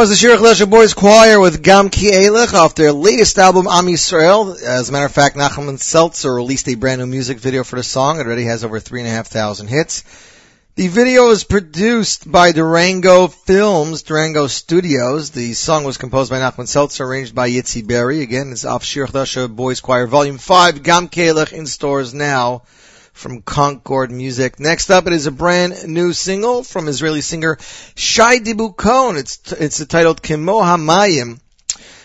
was 0.01 0.09
the 0.09 0.15
Shir 0.15 0.35
Lesher 0.35 0.65
Boys 0.65 0.95
Choir 0.95 1.39
with 1.39 1.61
Gam 1.61 1.91
Ki 1.91 2.09
Elech 2.09 2.55
off 2.55 2.73
their 2.73 2.91
latest 2.91 3.37
album, 3.37 3.67
Am 3.67 3.85
Yisrael. 3.85 4.59
As 4.59 4.89
a 4.89 4.91
matter 4.91 5.05
of 5.05 5.11
fact, 5.11 5.35
Nachman 5.37 5.77
Seltzer 5.77 6.33
released 6.33 6.67
a 6.69 6.73
brand 6.73 7.01
new 7.01 7.05
music 7.05 7.37
video 7.37 7.63
for 7.63 7.75
the 7.75 7.83
song. 7.83 8.19
It 8.19 8.25
already 8.25 8.45
has 8.45 8.63
over 8.63 8.79
three 8.79 9.01
and 9.01 9.07
a 9.07 9.11
half 9.11 9.27
thousand 9.27 9.67
hits. 9.67 10.03
The 10.73 10.87
video 10.87 11.29
is 11.29 11.43
produced 11.43 12.31
by 12.31 12.51
Durango 12.51 13.27
Films, 13.27 14.01
Durango 14.01 14.47
Studios. 14.47 15.29
The 15.29 15.53
song 15.53 15.83
was 15.83 15.99
composed 15.99 16.31
by 16.31 16.39
Nachman 16.39 16.67
Seltzer, 16.67 17.05
arranged 17.05 17.35
by 17.35 17.51
Yitzi 17.51 17.85
Berry. 17.85 18.23
Again, 18.23 18.51
it's 18.51 18.65
off 18.65 18.83
Shir 18.83 19.05
Lesher 19.05 19.47
Boys 19.47 19.81
Choir 19.81 20.07
Volume 20.07 20.39
5, 20.39 20.81
Gam 20.81 21.09
Ki 21.09 21.27
Elech 21.27 21.53
in 21.53 21.67
stores 21.67 22.11
now 22.11 22.63
from 23.13 23.41
Concord 23.41 24.11
Music. 24.11 24.59
Next 24.59 24.89
up, 24.89 25.07
it 25.07 25.13
is 25.13 25.27
a 25.27 25.31
brand 25.31 25.87
new 25.87 26.13
single 26.13 26.63
from 26.63 26.87
Israeli 26.87 27.21
singer 27.21 27.57
Shai 27.95 28.39
Dibo 28.39 28.75
Cohen. 28.75 29.17
It's 29.17 29.51
it's 29.51 29.85
titled 29.85 30.21
K'mo 30.21 30.61
Hamayim. 30.61 31.39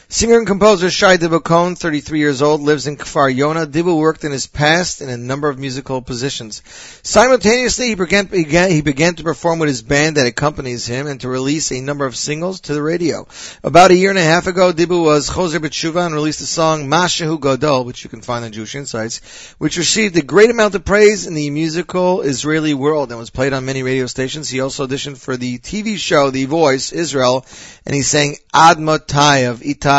Singer 0.08 0.38
and 0.38 0.46
composer 0.46 0.88
Shai 0.88 1.16
Dibo 1.16 1.42
Cohen, 1.42 1.74
33 1.74 2.20
years 2.20 2.40
old, 2.40 2.60
lives 2.60 2.86
in 2.86 2.96
Kfar 2.96 3.34
Yona. 3.34 3.66
Dibo 3.66 3.98
worked 3.98 4.22
in 4.22 4.30
his 4.30 4.46
past 4.46 5.02
in 5.02 5.08
a 5.08 5.16
number 5.16 5.48
of 5.48 5.58
musical 5.58 6.00
positions. 6.00 6.62
Simultaneously, 7.02 7.88
he 7.88 7.96
began, 7.96 8.26
began, 8.26 8.70
he 8.70 8.82
began 8.82 9.16
to 9.16 9.24
perform 9.24 9.58
with 9.58 9.68
his 9.68 9.82
band 9.82 10.16
that 10.16 10.28
accompanies 10.28 10.86
him 10.86 11.08
and 11.08 11.20
to 11.22 11.28
release 11.28 11.72
a 11.72 11.80
number 11.80 12.06
of 12.06 12.14
singles 12.14 12.60
to 12.60 12.72
the 12.72 12.82
radio. 12.82 13.26
About 13.64 13.90
a 13.90 13.96
year 13.96 14.10
and 14.10 14.18
a 14.18 14.22
half 14.22 14.46
ago, 14.46 14.72
Dibo 14.72 15.04
was 15.04 15.28
Choser 15.28 15.58
B'Tshuva 15.58 16.06
and 16.06 16.14
released 16.14 16.38
the 16.38 16.46
song 16.46 16.86
Mashahu 16.86 17.40
Godol, 17.40 17.84
which 17.84 18.04
you 18.04 18.08
can 18.08 18.22
find 18.22 18.44
on 18.44 18.52
Jewish 18.52 18.76
Insights, 18.76 19.54
which 19.58 19.76
received 19.76 20.16
a 20.16 20.22
great 20.22 20.50
amount 20.50 20.76
of 20.76 20.84
praise 20.84 21.26
in 21.26 21.34
the 21.34 21.50
musical 21.50 22.22
Israeli 22.22 22.74
world 22.74 23.10
and 23.10 23.18
was 23.18 23.30
played 23.30 23.52
on 23.52 23.64
many 23.64 23.82
radio 23.82 24.06
stations. 24.06 24.48
He 24.48 24.60
also 24.60 24.86
auditioned 24.86 25.18
for 25.18 25.36
the 25.36 25.58
TV 25.58 25.96
show 25.96 26.30
The 26.30 26.44
Voice 26.44 26.92
Israel, 26.92 27.44
and 27.84 27.92
he 27.92 28.02
sang 28.02 28.36
Ad 28.54 28.76
Motai 28.76 29.50
of 29.50 29.60
Itai 29.60 29.95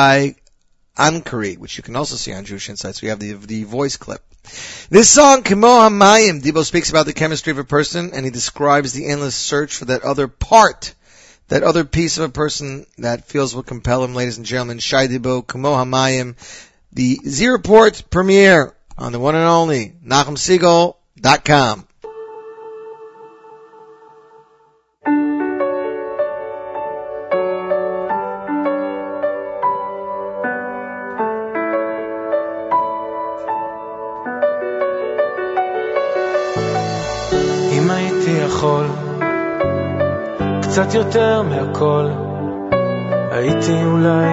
Ankari, 0.98 1.58
which 1.58 1.78
you 1.78 1.84
can 1.84 1.96
also 1.96 2.16
see 2.16 2.34
on 2.34 2.46
Jewish 2.46 2.70
Insights. 2.70 3.02
We 3.02 3.10
have 3.10 3.20
the, 3.20 3.34
the 3.34 3.64
voice 3.64 3.98
clip. 3.98 4.22
This 4.90 5.10
song, 5.10 5.44
K'mo 5.44 5.88
Hamayim, 5.88 6.42
Dibo 6.42 6.64
speaks 6.64 6.90
about 6.90 7.06
the 7.06 7.14
chemistry 7.14 7.52
of 7.52 7.58
a 7.58 7.64
person 7.64 8.12
and 8.14 8.26
he 8.26 8.32
describes 8.32 8.94
the 8.94 9.08
endless 9.08 9.36
search 9.36 9.76
for 9.76 9.86
that 9.86 10.04
other 10.04 10.28
part, 10.28 10.94
that 11.50 11.64
other 11.64 11.84
piece 11.84 12.18
of 12.18 12.24
a 12.24 12.30
person 12.30 12.86
that 12.98 13.28
feels 13.28 13.54
will 13.54 13.64
compel 13.64 14.04
him, 14.04 14.16
ladies 14.16 14.38
and 14.38 14.46
gentlemen. 14.46 14.80
Shai 14.80 15.08
Dibo, 15.08 15.46
K'mo 15.46 15.76
Hamayim, 15.76 16.36
the 16.94 17.20
Z 17.28 17.48
Report 17.48 18.04
premiere 18.10 18.74
on 18.98 19.12
the 19.12 19.20
one 19.20 19.36
and 19.36 19.44
only 19.44 19.94
NachumSegal.com. 20.06 21.87
קצת 40.78 40.94
יותר 40.94 41.42
מהכל, 41.42 42.08
הייתי 43.32 43.84
אולי 43.86 44.30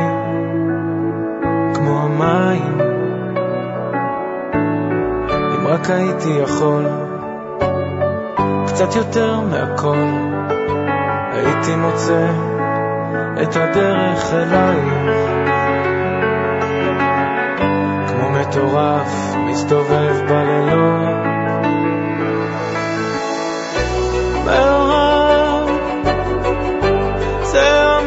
כמו 1.74 2.00
המים. 2.02 2.80
אם 5.54 5.66
רק 5.66 5.90
הייתי 5.90 6.28
יכול 6.28 6.86
קצת 8.66 8.96
יותר 8.96 9.40
מהכל, 9.40 10.06
הייתי 11.32 11.76
מוצא 11.76 12.30
את 13.42 13.56
הדרך 13.56 14.34
אלייך. 14.34 15.28
כמו 18.08 18.30
מטורף 18.30 19.34
מסתובב 19.46 20.20
בלילות. 20.28 21.24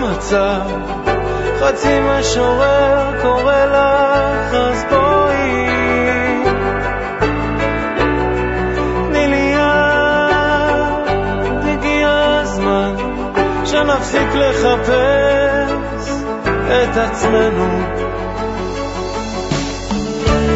זה 0.08 0.40
המצב, 0.40 0.62
חצי 1.60 2.00
משורר 2.00 3.22
קורא 3.22 3.66
לך, 3.66 4.54
אז 4.54 4.86
בואי. 4.90 5.68
תני 9.10 9.28
לי 9.28 9.54
יד, 9.56 11.08
הגיע 11.68 12.40
הזמן 12.42 12.96
שנפסיק 13.66 14.28
לחפש 14.34 16.12
את 16.68 16.98
עצמנו. 16.98 17.84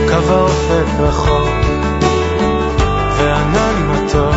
קו 0.09 0.33
האופק 0.33 0.99
רחוק 0.99 1.49
וענן 3.17 3.89
מתוק 3.89 4.35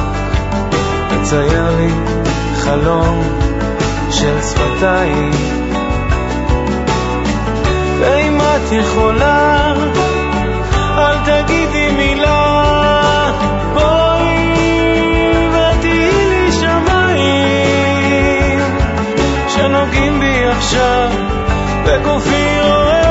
מצייר 1.13 1.77
לי 1.77 1.91
חלום 2.57 3.54
של 4.15 4.43
שפתיים. 4.43 5.31
ואם 8.01 8.41
את 8.41 8.73
יכולה 8.73 9.75
אל 10.99 11.17
תגידי 11.25 11.91
מילה. 11.97 13.31
בואי 13.75 14.59
ותהיי 15.49 16.27
לי 16.31 16.53
שמיים. 16.53 17.81
שנוגעים 19.49 20.21
בי 20.21 20.45
עכשיו 20.47 21.11
בגופי 21.87 22.61
רועד. 22.63 23.05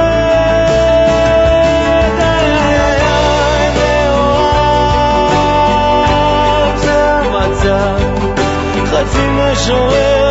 חצי 9.04 9.28
משורר 9.30 10.23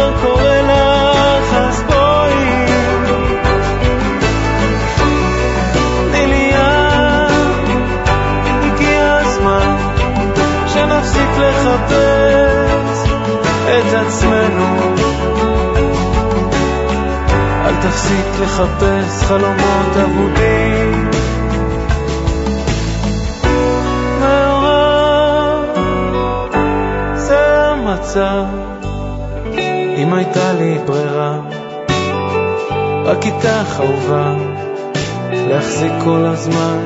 עצמנו. 14.13 14.95
אל 17.65 17.75
תפסיק 17.83 18.27
לחפש 18.43 19.23
חלומות 19.25 19.97
אבודים. 20.05 21.11
אם 29.97 30.15
הייתה 30.15 30.53
לי 30.53 30.79
ברירה 30.87 31.41
רק 33.05 33.27
איתך 33.27 33.81
אהובה 33.81 34.35
להחזיק 35.33 35.93
כל 36.05 36.25
הזמן 36.27 36.79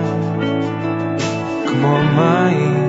כמו 1.66 1.98
מים 2.16 2.85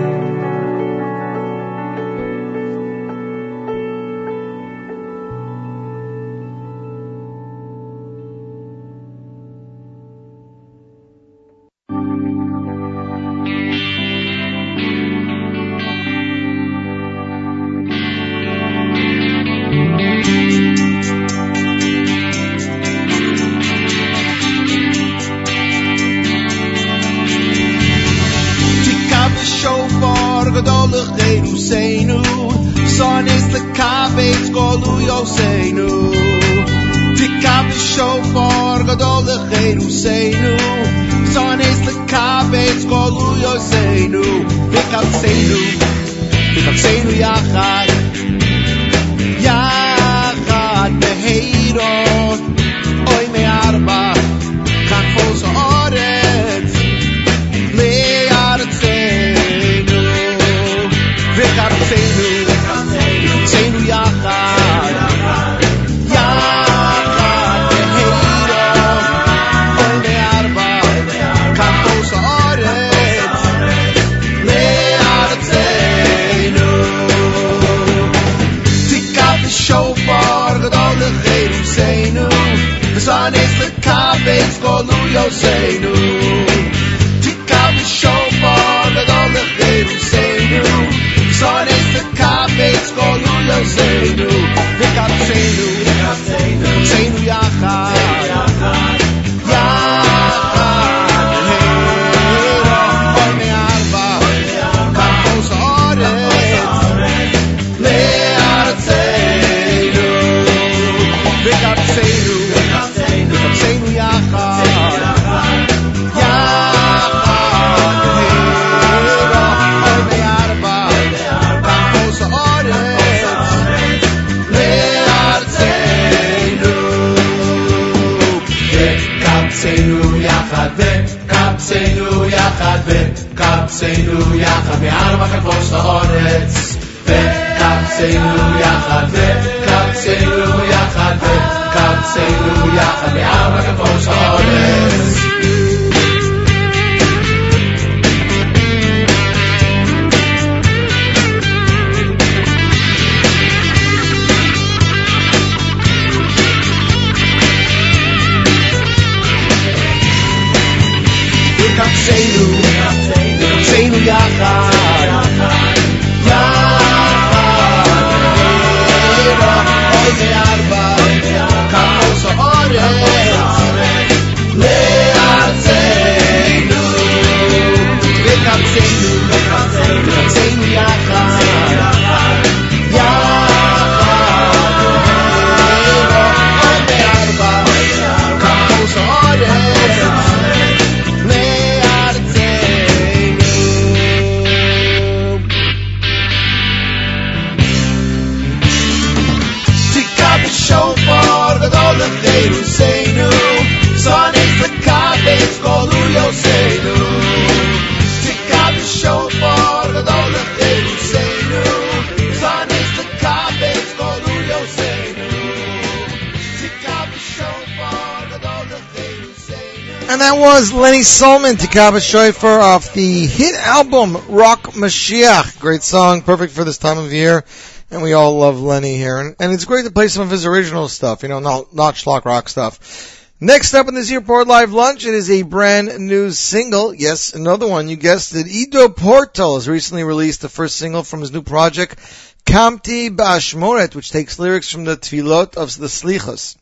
was 220.98 221.22
Lenny 221.22 221.54
Solomon, 221.54 221.56
Tikaba 221.58 222.00
Shoifer 222.00 222.60
off 222.60 222.94
the 222.94 223.28
hit 223.28 223.54
album 223.54 224.18
Rock 224.30 224.64
Mashiach. 224.74 225.60
Great 225.60 225.84
song, 225.84 226.24
perfect 226.24 226.54
for 226.54 226.64
this 226.64 226.80
time 226.80 226.98
of 226.98 227.14
year. 227.14 227.46
And 227.92 228.02
we 228.02 228.14
all 228.14 228.40
love 228.40 228.60
Lenny 228.60 228.98
here. 228.98 229.18
And, 229.18 229.36
and 229.40 229.54
it's 229.54 229.66
great 229.66 229.86
to 229.86 229.92
play 229.92 230.08
some 230.08 230.24
of 230.24 230.32
his 230.32 230.48
original 230.48 230.88
stuff, 230.88 231.22
you 231.22 231.30
know, 231.30 231.40
not, 231.40 231.76
not 231.76 231.94
schlock 231.94 232.26
rock 232.26 232.50
stuff. 232.50 233.30
Next 233.40 233.76
up 233.76 233.88
in 233.88 233.94
this 233.94 234.08
Z 234.08 234.16
Report 234.16 234.48
Live 234.48 234.74
Lunch, 234.74 235.06
it 235.06 235.14
is 235.14 235.30
a 235.30 235.44
brand 235.44 236.00
new 236.00 236.32
single. 236.32 236.96
Yes, 236.96 237.36
another 237.36 237.68
one. 237.68 237.90
You 237.90 237.96
guessed 237.96 238.34
it. 238.34 238.48
Ido 238.48 238.90
Portal 238.90 239.54
has 239.54 239.70
recently 239.70 240.04
released 240.04 240.42
the 240.42 240.50
first 240.50 240.78
single 240.78 241.04
from 241.04 241.22
his 241.22 241.32
new 241.32 241.44
project, 241.44 242.00
Kamti 242.44 243.16
Bashmoret, 243.16 243.94
which 243.94 244.10
takes 244.10 244.40
lyrics 244.40 244.72
from 244.72 244.86
the 244.86 244.98
Tfilot 244.98 245.58
of 245.58 245.78
the 245.78 245.88
Slichos. 245.88 246.56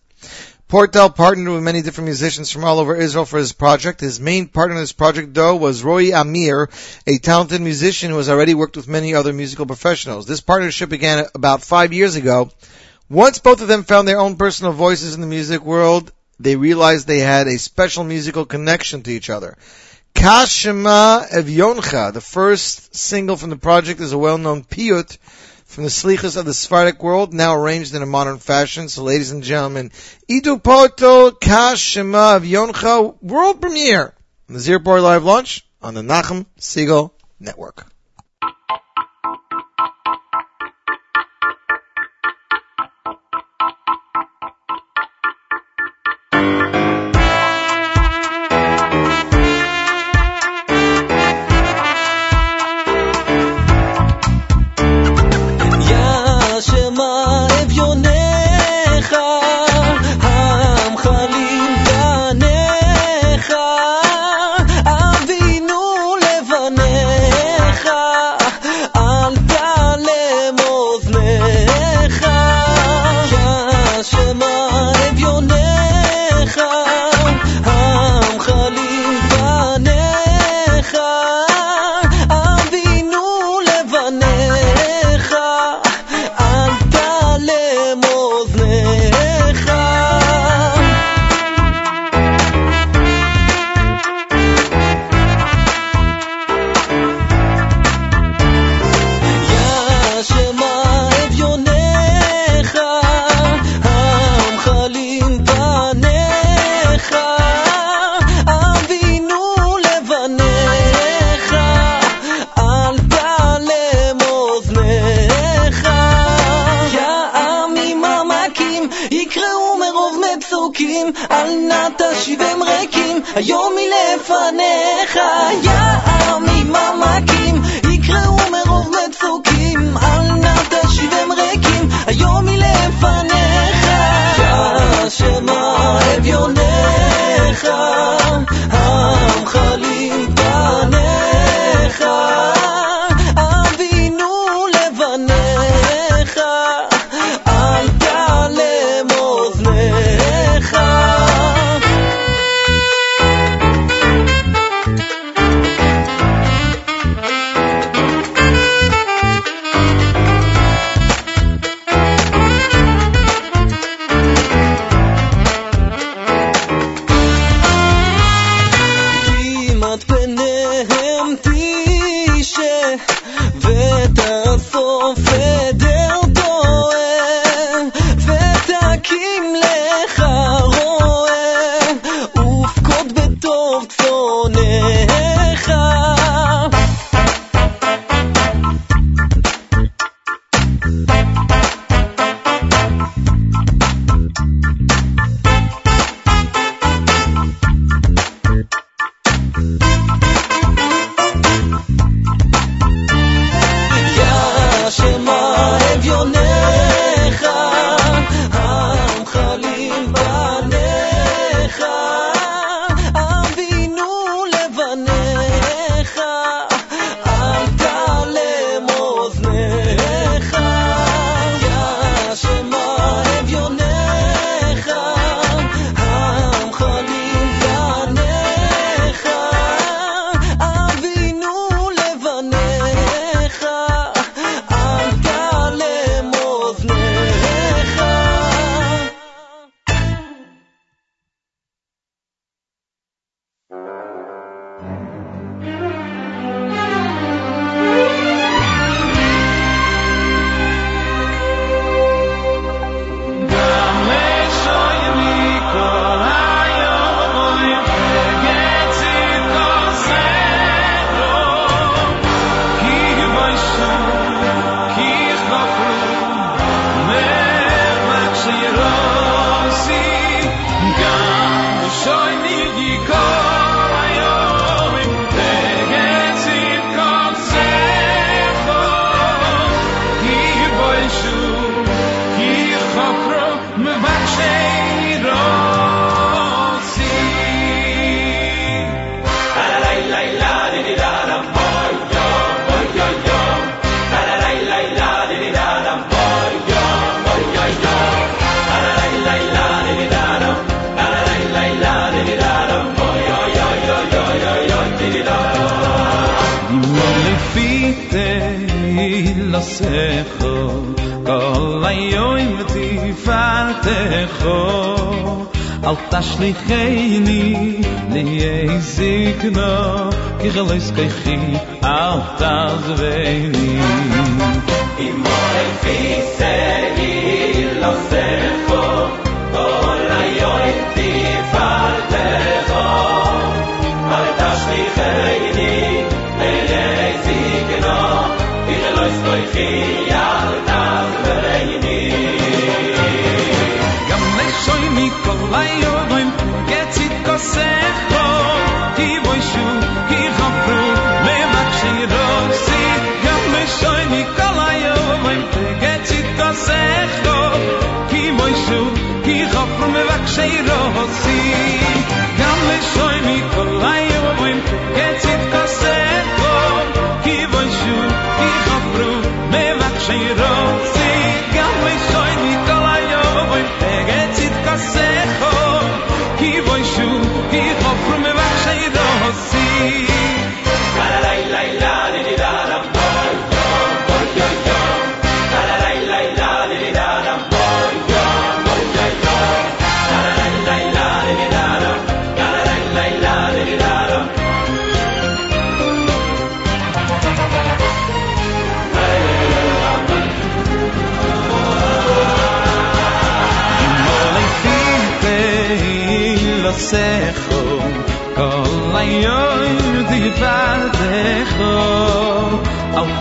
Portal 0.67 1.11
partnered 1.11 1.53
with 1.53 1.61
many 1.61 1.83
different 1.83 2.07
musicians 2.07 2.49
from 2.49 2.63
all 2.63 2.79
over 2.79 2.95
Israel 2.95 3.25
for 3.25 3.37
his 3.37 3.53
project. 3.53 4.01
His 4.01 4.19
main 4.19 4.47
partner 4.47 4.75
in 4.75 4.81
this 4.81 4.93
project, 4.93 5.31
though, 5.35 5.55
was 5.55 5.83
Roy 5.83 6.11
Amir, 6.11 6.69
a 7.05 7.19
talented 7.19 7.61
musician 7.61 8.09
who 8.09 8.17
has 8.17 8.29
already 8.29 8.55
worked 8.55 8.75
with 8.75 8.87
many 8.87 9.13
other 9.13 9.31
musical 9.31 9.67
professionals. 9.67 10.25
This 10.25 10.41
partnership 10.41 10.89
began 10.89 11.27
about 11.35 11.61
five 11.61 11.93
years 11.93 12.15
ago. 12.15 12.49
Once 13.09 13.37
both 13.37 13.61
of 13.61 13.67
them 13.67 13.83
found 13.83 14.07
their 14.07 14.19
own 14.19 14.37
personal 14.37 14.73
voices 14.73 15.13
in 15.13 15.21
the 15.21 15.27
music 15.27 15.61
world, 15.61 16.11
they 16.39 16.55
realized 16.55 17.05
they 17.05 17.19
had 17.19 17.45
a 17.47 17.59
special 17.59 18.03
musical 18.03 18.45
connection 18.45 19.03
to 19.03 19.11
each 19.11 19.29
other. 19.29 19.55
Kashema 20.15 21.29
Evyoncha, 21.29 22.11
the 22.11 22.21
first 22.21 22.95
single 22.95 23.37
from 23.37 23.51
the 23.51 23.57
project, 23.57 23.99
is 23.99 24.13
a 24.13 24.17
well-known 24.17 24.63
piyut 24.63 25.19
from 25.75 25.83
the 25.83 25.89
Slichas 25.89 26.37
of 26.37 26.45
the 26.45 26.53
Sephardic 26.53 27.03
world, 27.03 27.33
now 27.33 27.53
arranged 27.53 27.93
in 27.93 28.01
a 28.01 28.05
modern 28.05 28.37
fashion. 28.37 28.87
So, 28.87 29.03
ladies 29.03 29.31
and 29.31 29.43
gentlemen, 29.43 29.91
Ido 30.25 30.57
Portal 30.57 31.27
of 31.27 31.39
Evyoncha 31.41 33.21
world 33.21 33.59
premiere 33.59 34.13
on 34.47 34.53
the 34.53 34.61
Z 34.61 34.71
Report 34.71 35.01
Live 35.01 35.25
Launch 35.25 35.67
on 35.81 35.93
the 35.93 36.01
Nachum 36.01 36.45
Segal 36.57 37.11
Network. 37.41 37.85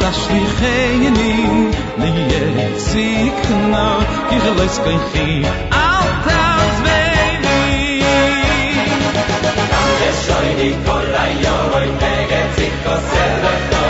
das 0.00 0.16
schwiche 0.24 1.10
ni 1.18 1.34
ni 2.00 2.10
jetzig 2.32 3.32
genau 3.48 3.98
ich 4.34 4.44
lass 4.58 4.76
kein 4.84 5.00
fi 5.12 5.44
out 5.70 6.26
aus 6.42 6.76
baby 6.86 8.02
Es 10.08 10.26
soll 10.26 10.50
die 10.60 10.74
Kolla, 10.86 11.24
ja, 11.44 11.56
oi, 11.76 11.88
peget 12.00 12.48
sich, 12.56 12.76
was 12.84 13.06
er 13.24 13.34
doch 13.44 13.62
da. 13.72 13.84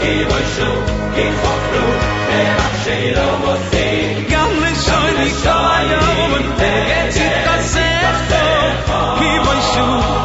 Ki 0.00 0.12
roi 0.28 0.44
schu, 0.54 0.70
ki 1.14 1.26
chofru, 1.40 1.86
er 2.38 2.54
ach, 2.66 2.76
schelo. 2.82 3.28
Gam 4.30 4.52
le 4.62 4.72
shoy 4.84 5.10
di 5.18 5.30
kol 5.42 5.64
ayom, 5.76 6.32
peget 6.60 7.12
sich, 7.16 7.38
doch. 8.86 9.18
Ki 9.18 9.30
roi 9.44 10.17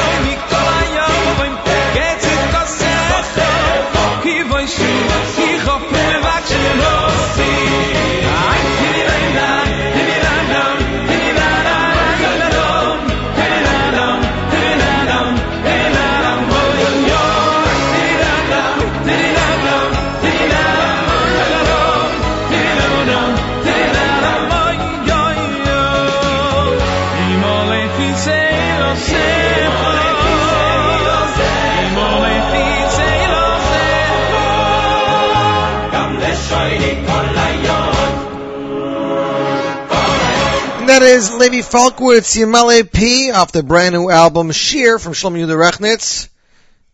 Mikołajowo, 0.00 1.30
powiem, 1.36 1.56
te 1.94 2.16
to 2.20 3.42
que 3.42 4.22
kiwaj 4.22 4.68
siłą. 4.68 5.21
That 40.92 41.00
is 41.00 41.32
Levi 41.32 41.62
Falkowitz, 41.62 42.36
Yamale 42.36 42.92
P, 42.92 43.30
off 43.30 43.50
the 43.50 43.62
brand 43.62 43.94
new 43.94 44.10
album 44.10 44.52
Sheer 44.52 44.98
from 44.98 45.14
Shlomo 45.14 45.38
Yehuda 45.38 45.56
Rechnitz. 45.56 46.28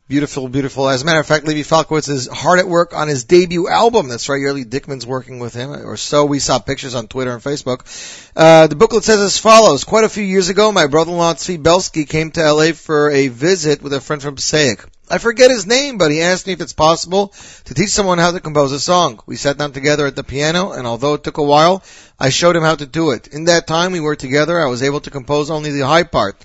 Beautiful, 0.06 0.46
beautiful. 0.46 0.88
As 0.88 1.02
a 1.02 1.04
matter 1.04 1.18
of 1.18 1.26
fact, 1.26 1.44
Levi 1.44 1.68
Falkowitz 1.68 2.08
is 2.08 2.28
hard 2.28 2.60
at 2.60 2.68
work 2.68 2.94
on 2.94 3.08
his 3.08 3.24
debut 3.24 3.68
album. 3.68 4.06
That's 4.06 4.28
right, 4.28 4.40
Yerli 4.40 4.70
Dickman's 4.70 5.04
working 5.04 5.40
with 5.40 5.52
him, 5.52 5.70
or 5.70 5.96
so 5.96 6.26
we 6.26 6.38
saw 6.38 6.60
pictures 6.60 6.94
on 6.94 7.08
Twitter 7.08 7.32
and 7.32 7.42
Facebook. 7.42 8.30
Uh, 8.36 8.68
the 8.68 8.76
booklet 8.76 9.02
says 9.02 9.18
as 9.18 9.36
follows. 9.36 9.82
Quite 9.82 10.04
a 10.04 10.08
few 10.08 10.22
years 10.22 10.48
ago, 10.48 10.70
my 10.70 10.86
brother-in-law 10.86 11.34
Tzvi 11.34 11.60
Belsky 11.60 12.04
came 12.04 12.30
to 12.30 12.52
LA 12.52 12.74
for 12.74 13.10
a 13.10 13.26
visit 13.26 13.82
with 13.82 13.92
a 13.92 14.00
friend 14.00 14.22
from 14.22 14.36
Passaic. 14.36 14.84
I 15.10 15.18
forget 15.18 15.50
his 15.50 15.66
name, 15.66 15.96
but 15.96 16.10
he 16.10 16.20
asked 16.20 16.46
me 16.46 16.52
if 16.52 16.60
it's 16.60 16.74
possible 16.74 17.34
to 17.64 17.74
teach 17.74 17.88
someone 17.90 18.18
how 18.18 18.30
to 18.30 18.40
compose 18.40 18.72
a 18.72 18.80
song. 18.80 19.20
We 19.26 19.36
sat 19.36 19.56
down 19.56 19.72
together 19.72 20.06
at 20.06 20.16
the 20.16 20.22
piano, 20.22 20.72
and 20.72 20.86
although 20.86 21.14
it 21.14 21.24
took 21.24 21.38
a 21.38 21.42
while, 21.42 21.82
I 22.20 22.31
showed 22.31 22.57
him 22.57 22.65
how 22.65 22.74
to 22.74 22.86
do 22.86 23.12
it. 23.12 23.28
In 23.28 23.45
that 23.45 23.69
time 23.69 23.93
we 23.93 24.01
were 24.01 24.16
together, 24.16 24.61
I 24.61 24.66
was 24.66 24.82
able 24.82 25.01
to 25.01 25.11
compose 25.11 25.51
only 25.51 25.70
the 25.70 25.86
high 25.86 26.03
part. 26.03 26.36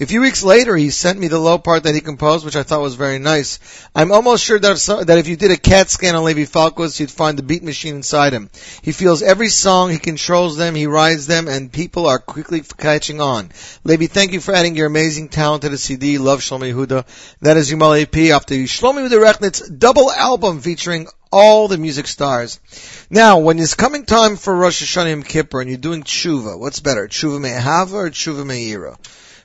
A 0.00 0.06
few 0.06 0.22
weeks 0.22 0.42
later, 0.42 0.74
he 0.74 0.88
sent 0.88 1.18
me 1.18 1.28
the 1.28 1.38
low 1.38 1.58
part 1.58 1.82
that 1.82 1.94
he 1.94 2.00
composed, 2.00 2.46
which 2.46 2.56
I 2.56 2.62
thought 2.62 2.80
was 2.80 2.94
very 2.94 3.18
nice. 3.18 3.58
I'm 3.94 4.12
almost 4.12 4.42
sure 4.42 4.58
that 4.58 4.72
if, 4.72 4.78
so, 4.78 5.04
that 5.04 5.18
if 5.18 5.28
you 5.28 5.36
did 5.36 5.50
a 5.50 5.58
CAT 5.58 5.90
scan 5.90 6.16
on 6.16 6.24
Levi 6.24 6.46
Falkowitz, 6.46 6.98
you'd 6.98 7.10
find 7.10 7.36
the 7.36 7.42
beat 7.42 7.62
machine 7.62 7.96
inside 7.96 8.32
him. 8.32 8.48
He 8.80 8.92
feels 8.92 9.20
every 9.20 9.50
song, 9.50 9.90
he 9.90 9.98
controls 9.98 10.56
them, 10.56 10.74
he 10.74 10.86
rides 10.86 11.26
them, 11.26 11.48
and 11.48 11.70
people 11.70 12.06
are 12.06 12.18
quickly 12.18 12.62
catching 12.78 13.20
on. 13.20 13.50
Levi, 13.84 14.06
thank 14.06 14.32
you 14.32 14.40
for 14.40 14.54
adding 14.54 14.74
your 14.74 14.86
amazing 14.86 15.28
talent 15.28 15.62
to 15.62 15.68
the 15.68 15.76
CD. 15.76 16.16
Love 16.16 16.40
Shlomo 16.40 16.72
Yehuda. 16.72 17.04
That 17.42 17.58
is 17.58 17.70
Yumal 17.70 18.00
AP 18.00 18.34
after 18.34 18.54
Shlomo 18.54 19.06
Yehuda 19.06 19.22
Rechnitz 19.22 19.78
double 19.78 20.10
album 20.10 20.62
featuring 20.62 21.08
all 21.30 21.68
the 21.68 21.78
music 21.78 22.06
stars. 22.06 22.60
Now, 23.08 23.38
when 23.38 23.58
it's 23.58 23.74
coming 23.74 24.04
time 24.04 24.36
for 24.36 24.54
Rosh 24.54 24.82
Hashanah 24.82 25.10
Yom 25.10 25.22
Kippur 25.22 25.60
and 25.60 25.70
you're 25.70 25.78
doing 25.78 26.02
tshuva, 26.02 26.58
what's 26.58 26.80
better, 26.80 27.08
tshuva 27.08 27.40
me'ahava 27.40 27.92
or 27.92 28.10
tshuva 28.10 28.44
me'ira? 28.44 28.96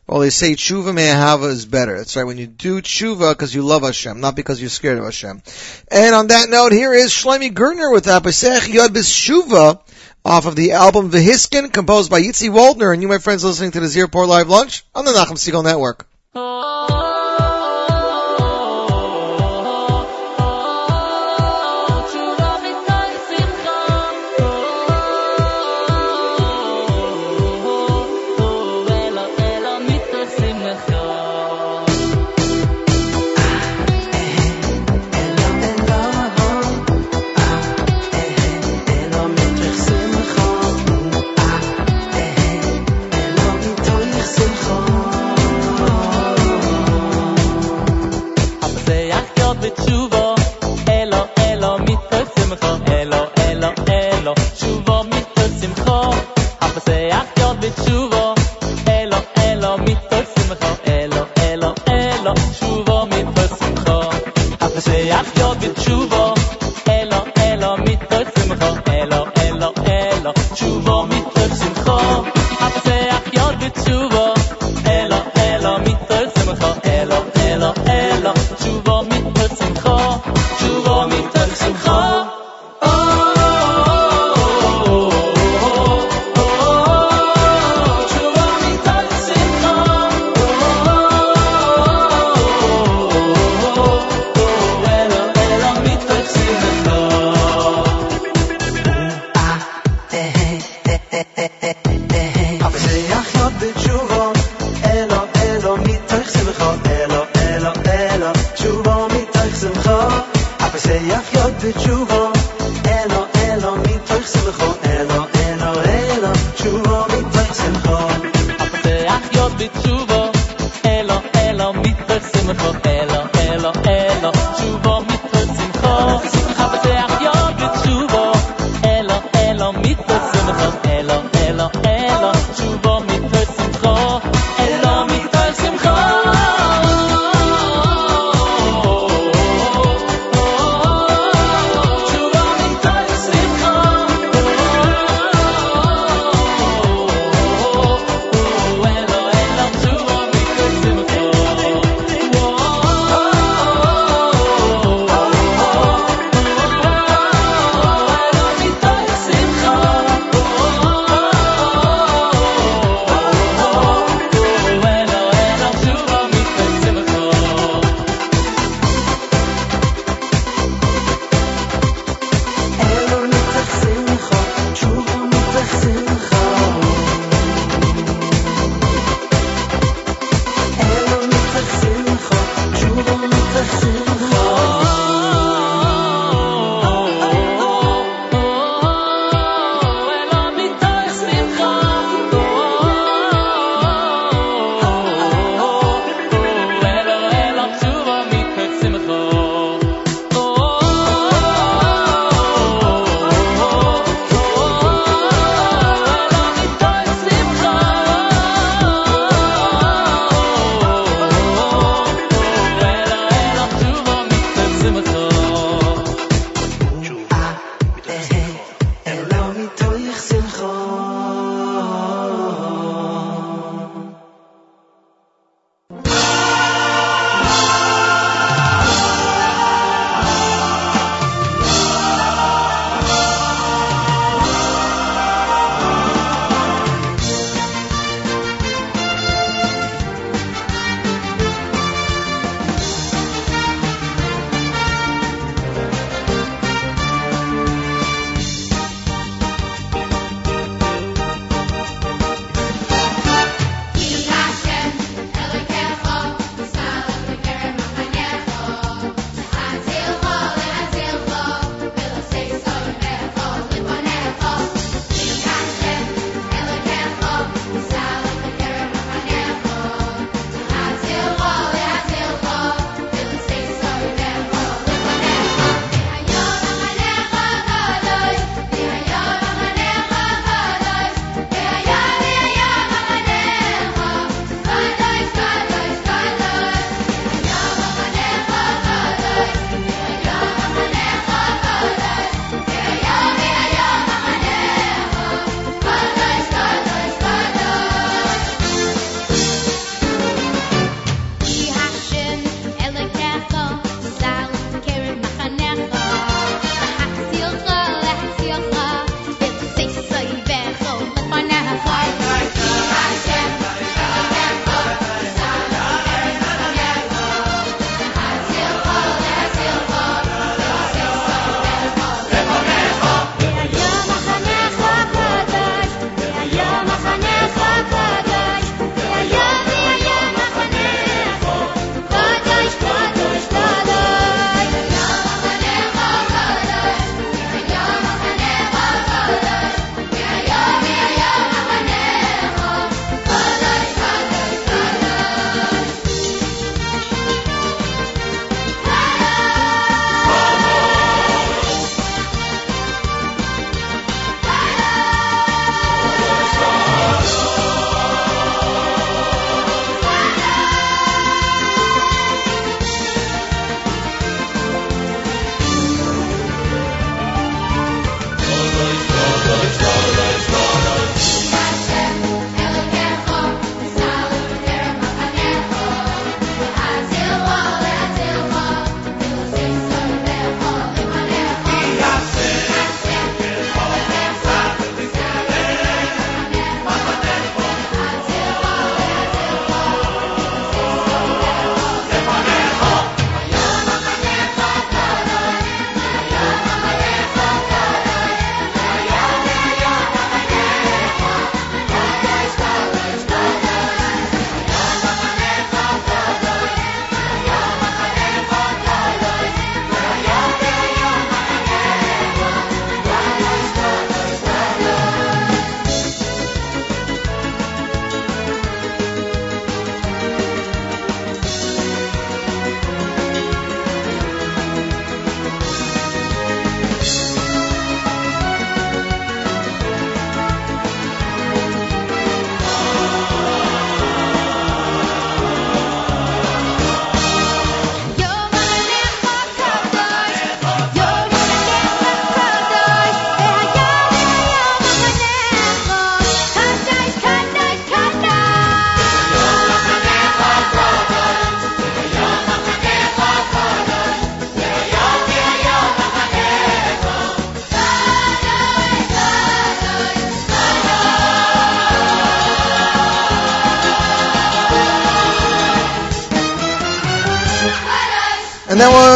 Well, 0.08 0.20
they 0.20 0.30
say 0.30 0.54
tshuva 0.54 0.94
me'ahava 0.94 1.50
is 1.50 1.66
better. 1.66 1.98
That's 1.98 2.16
right. 2.16 2.26
When 2.26 2.38
you 2.38 2.48
do 2.48 2.82
tshuva 2.82 3.32
because 3.32 3.56
you 3.56 3.64
love 3.64 3.84
Hashem, 3.84 4.20
not 4.20 4.36
because 4.36 4.62
you're 4.62 4.70
scared 4.70 5.00
of 5.00 5.06
Hashem. 5.06 5.42
And 5.90 6.16
on 6.16 6.28
that 6.28 6.50
note, 6.50 6.72
here 6.72 6.94
is 6.94 7.12
Shloime 7.12 7.52
Gertner 7.52 7.92
with 7.92 8.06
Apasech 8.06 8.72
Yod 8.72 8.94
B'Shuva 8.94 9.82
off 10.24 10.46
of 10.46 10.56
the 10.56 10.74
album 10.74 11.12
Vehiskin, 11.12 11.72
composed 11.72 12.12
by 12.12 12.22
Yitzi 12.22 12.50
Waldner. 12.50 12.94
And 12.94 13.02
you, 13.02 13.08
my 13.08 13.18
friends, 13.18 13.44
listening 13.44 13.72
to 13.72 13.80
the 13.80 13.88
Z 13.88 14.02
Report 14.02 14.28
Live 14.28 14.50
Lunch 14.50 14.84
on 14.94 15.06
the 15.06 15.12
Nachum 15.12 15.38
Segal 15.38 15.64
Network. 15.64 16.08
Oh. 16.36 16.85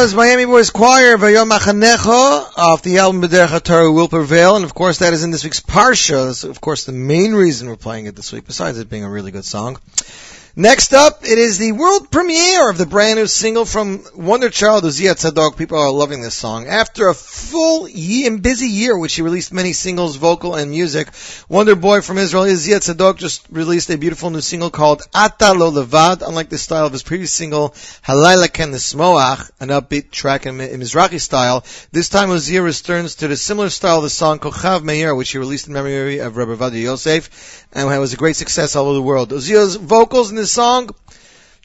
Was 0.01 0.15
Miami 0.15 0.45
Boys 0.45 0.69
Choir, 0.69 1.17
Vayom 1.17 1.51
Machanecho, 1.51 2.57
off 2.57 2.81
the 2.83 2.99
album 2.99 3.21
B'derech 3.21 3.47
HaTorah 3.47 3.93
Will 3.93 4.07
Prevail, 4.07 4.55
and 4.55 4.63
of 4.63 4.73
course 4.73 4.99
that 4.99 5.11
is 5.11 5.25
in 5.25 5.31
this 5.31 5.43
week's 5.43 5.59
Parsha. 5.59 6.27
That's 6.27 6.45
of 6.45 6.61
course 6.61 6.85
the 6.85 6.93
main 6.93 7.33
reason 7.33 7.67
we're 7.67 7.75
playing 7.75 8.05
it 8.05 8.15
this 8.15 8.31
week, 8.31 8.45
besides 8.45 8.79
it 8.79 8.89
being 8.89 9.03
a 9.03 9.09
really 9.09 9.31
good 9.31 9.43
song. 9.43 9.77
Next 10.59 10.93
up, 10.93 11.23
it 11.23 11.37
is 11.37 11.57
the 11.57 11.71
world 11.71 12.11
premiere 12.11 12.69
of 12.69 12.77
the 12.77 12.85
brand 12.85 13.17
new 13.17 13.27
single 13.27 13.63
from 13.63 14.03
Wonder 14.13 14.49
Child, 14.49 14.83
Uzia 14.83 15.15
Tzadok. 15.15 15.55
People 15.55 15.77
are 15.77 15.89
loving 15.89 16.19
this 16.19 16.35
song. 16.35 16.67
After 16.67 17.07
a 17.07 17.15
full 17.15 17.87
year, 17.87 18.37
busy 18.37 18.67
year, 18.67 18.99
which 18.99 19.15
he 19.15 19.21
released 19.21 19.53
many 19.53 19.71
singles, 19.71 20.17
vocal 20.17 20.55
and 20.55 20.69
music, 20.69 21.07
Wonder 21.47 21.77
Boy 21.77 22.01
from 22.01 22.17
Israel, 22.17 22.43
Uzia 22.43 22.79
Tzadok, 22.79 23.15
just 23.15 23.47
released 23.49 23.89
a 23.89 23.97
beautiful 23.97 24.31
new 24.31 24.41
single 24.41 24.69
called 24.69 25.01
Ata 25.15 25.53
Lo 25.53 25.71
Levad. 25.71 26.27
Unlike 26.27 26.49
the 26.49 26.57
style 26.57 26.85
of 26.85 26.91
his 26.91 27.03
previous 27.03 27.31
single, 27.31 27.69
Halayla 28.05 28.51
Ken 28.51 28.73
Nismoach, 28.73 29.49
an 29.61 29.69
upbeat 29.69 30.11
track 30.11 30.45
in, 30.45 30.59
in 30.59 30.81
Mizrahi 30.81 31.21
style, 31.21 31.63
this 31.93 32.09
time 32.09 32.27
Uzia 32.27 32.61
returns 32.61 33.15
to 33.15 33.29
the 33.29 33.37
similar 33.37 33.69
style 33.69 33.99
of 33.99 34.03
the 34.03 34.09
song 34.09 34.39
Kochav 34.39 34.83
Meir, 34.83 35.15
which 35.15 35.31
he 35.31 35.37
released 35.37 35.67
in 35.67 35.73
memory 35.73 36.17
of 36.17 36.35
Rabbi 36.35 36.51
Ovadia 36.51 36.81
Yosef, 36.81 37.65
and 37.71 37.89
it 37.89 37.97
was 37.99 38.11
a 38.11 38.17
great 38.17 38.35
success 38.35 38.75
all 38.75 38.87
over 38.87 38.95
the 38.95 39.01
world. 39.01 39.29
Uzia's 39.29 39.77
vocals 39.77 40.31
in 40.31 40.35
this 40.35 40.48
song 40.51 40.89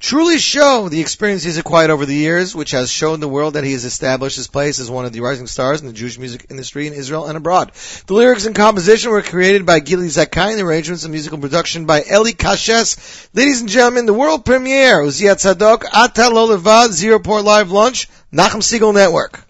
truly 0.04 0.36
show 0.36 0.90
the 0.90 1.00
experience 1.00 1.42
he's 1.42 1.56
acquired 1.56 1.88
over 1.88 2.04
the 2.04 2.14
years, 2.14 2.54
which 2.54 2.72
has 2.72 2.90
shown 2.90 3.20
the 3.20 3.28
world 3.28 3.54
that 3.54 3.64
he 3.64 3.72
has 3.72 3.86
established 3.86 4.36
his 4.36 4.48
place 4.48 4.78
as 4.78 4.90
one 4.90 5.06
of 5.06 5.12
the 5.12 5.20
rising 5.20 5.46
stars 5.46 5.80
in 5.80 5.86
the 5.86 5.94
Jewish 5.94 6.18
music 6.18 6.46
industry 6.50 6.86
in 6.86 6.92
Israel 6.92 7.24
and 7.24 7.38
abroad. 7.38 7.72
The 8.06 8.12
lyrics 8.12 8.44
and 8.44 8.54
composition 8.54 9.10
were 9.10 9.22
created 9.22 9.64
by 9.64 9.80
Gili 9.80 10.08
Zakai, 10.08 10.50
and 10.50 10.58
the 10.58 10.64
arrangements 10.64 11.04
and 11.04 11.12
musical 11.12 11.38
production 11.38 11.86
by 11.86 12.02
Eli 12.02 12.32
Kashes. 12.32 13.28
Ladies 13.32 13.60
and 13.60 13.70
gentlemen, 13.70 14.04
the 14.04 14.12
world 14.12 14.44
premiere, 14.44 15.00
Uzia 15.00 15.36
Tzadok, 15.36 15.84
Ata 15.90 16.28
Lo 16.28 16.54
Levad, 16.54 16.90
Z 16.90 17.08
Report 17.08 17.42
Live 17.42 17.70
Lunch, 17.70 18.08
Nachum 18.30 18.60
Segal 18.60 18.92
Network. 18.92 19.40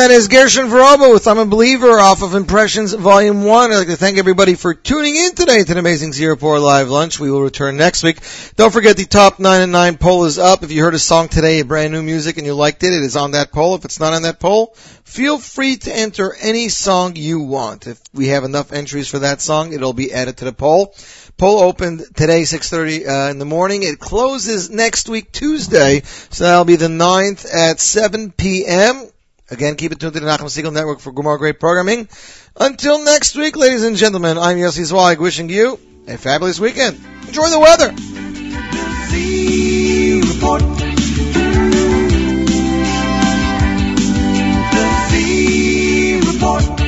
That 0.00 0.10
is 0.10 0.28
Gershon 0.28 0.68
Veroba 0.68 1.12
with 1.12 1.28
I'm 1.28 1.36
a 1.36 1.44
Believer 1.44 2.00
off 2.00 2.22
of 2.22 2.34
Impressions 2.34 2.94
Volume 2.94 3.44
1. 3.44 3.70
I'd 3.70 3.76
like 3.76 3.86
to 3.88 3.96
thank 3.96 4.16
everybody 4.16 4.54
for 4.54 4.72
tuning 4.72 5.14
in 5.14 5.34
today 5.34 5.62
to 5.62 5.72
an 5.72 5.76
Amazing 5.76 6.14
Singapore 6.14 6.58
Live 6.58 6.88
Lunch. 6.88 7.20
We 7.20 7.30
will 7.30 7.42
return 7.42 7.76
next 7.76 8.02
week. 8.02 8.16
Don't 8.56 8.72
forget 8.72 8.96
the 8.96 9.04
top 9.04 9.38
9 9.38 9.60
and 9.60 9.72
9 9.72 9.98
poll 9.98 10.24
is 10.24 10.38
up. 10.38 10.62
If 10.62 10.72
you 10.72 10.82
heard 10.82 10.94
a 10.94 10.98
song 10.98 11.28
today, 11.28 11.60
a 11.60 11.66
brand 11.66 11.92
new 11.92 12.02
music, 12.02 12.38
and 12.38 12.46
you 12.46 12.54
liked 12.54 12.82
it, 12.82 12.94
it 12.94 13.02
is 13.02 13.14
on 13.14 13.32
that 13.32 13.52
poll. 13.52 13.74
If 13.74 13.84
it's 13.84 14.00
not 14.00 14.14
on 14.14 14.22
that 14.22 14.40
poll, 14.40 14.68
feel 15.04 15.38
free 15.38 15.76
to 15.76 15.94
enter 15.94 16.34
any 16.34 16.70
song 16.70 17.16
you 17.16 17.40
want. 17.40 17.86
If 17.86 18.00
we 18.14 18.28
have 18.28 18.44
enough 18.44 18.72
entries 18.72 19.08
for 19.08 19.18
that 19.18 19.42
song, 19.42 19.74
it'll 19.74 19.92
be 19.92 20.14
added 20.14 20.38
to 20.38 20.46
the 20.46 20.54
poll. 20.54 20.94
Poll 21.36 21.60
opened 21.60 22.06
today, 22.14 22.42
6.30 22.44 23.06
uh, 23.06 23.30
in 23.32 23.38
the 23.38 23.44
morning. 23.44 23.82
It 23.82 23.98
closes 23.98 24.70
next 24.70 25.10
week, 25.10 25.30
Tuesday, 25.30 26.00
so 26.30 26.44
that'll 26.44 26.64
be 26.64 26.76
the 26.76 26.86
9th 26.86 27.54
at 27.54 27.80
7 27.80 28.32
p.m. 28.32 29.10
Again, 29.50 29.74
keep 29.74 29.90
it 29.90 29.98
tuned 29.98 30.12
to 30.14 30.20
the 30.20 30.26
Nachum 30.26 30.46
Segal 30.46 30.72
Network 30.72 31.00
for 31.00 31.12
more 31.12 31.36
great 31.36 31.58
programming. 31.58 32.08
Until 32.58 33.04
next 33.04 33.36
week, 33.36 33.56
ladies 33.56 33.82
and 33.82 33.96
gentlemen, 33.96 34.38
I'm 34.38 34.56
Yossi 34.58 34.84
Zweig 34.84 35.18
wishing 35.18 35.48
you 35.48 35.80
a 36.06 36.16
fabulous 36.16 36.60
weekend. 36.60 37.00
Enjoy 37.26 37.48
the 37.48 37.58
weather. 37.58 37.90
The 37.90 39.06
Z 39.10 40.20
Report. 40.34 40.60
The 44.72 45.08
Z 45.10 46.20
Report. 46.32 46.79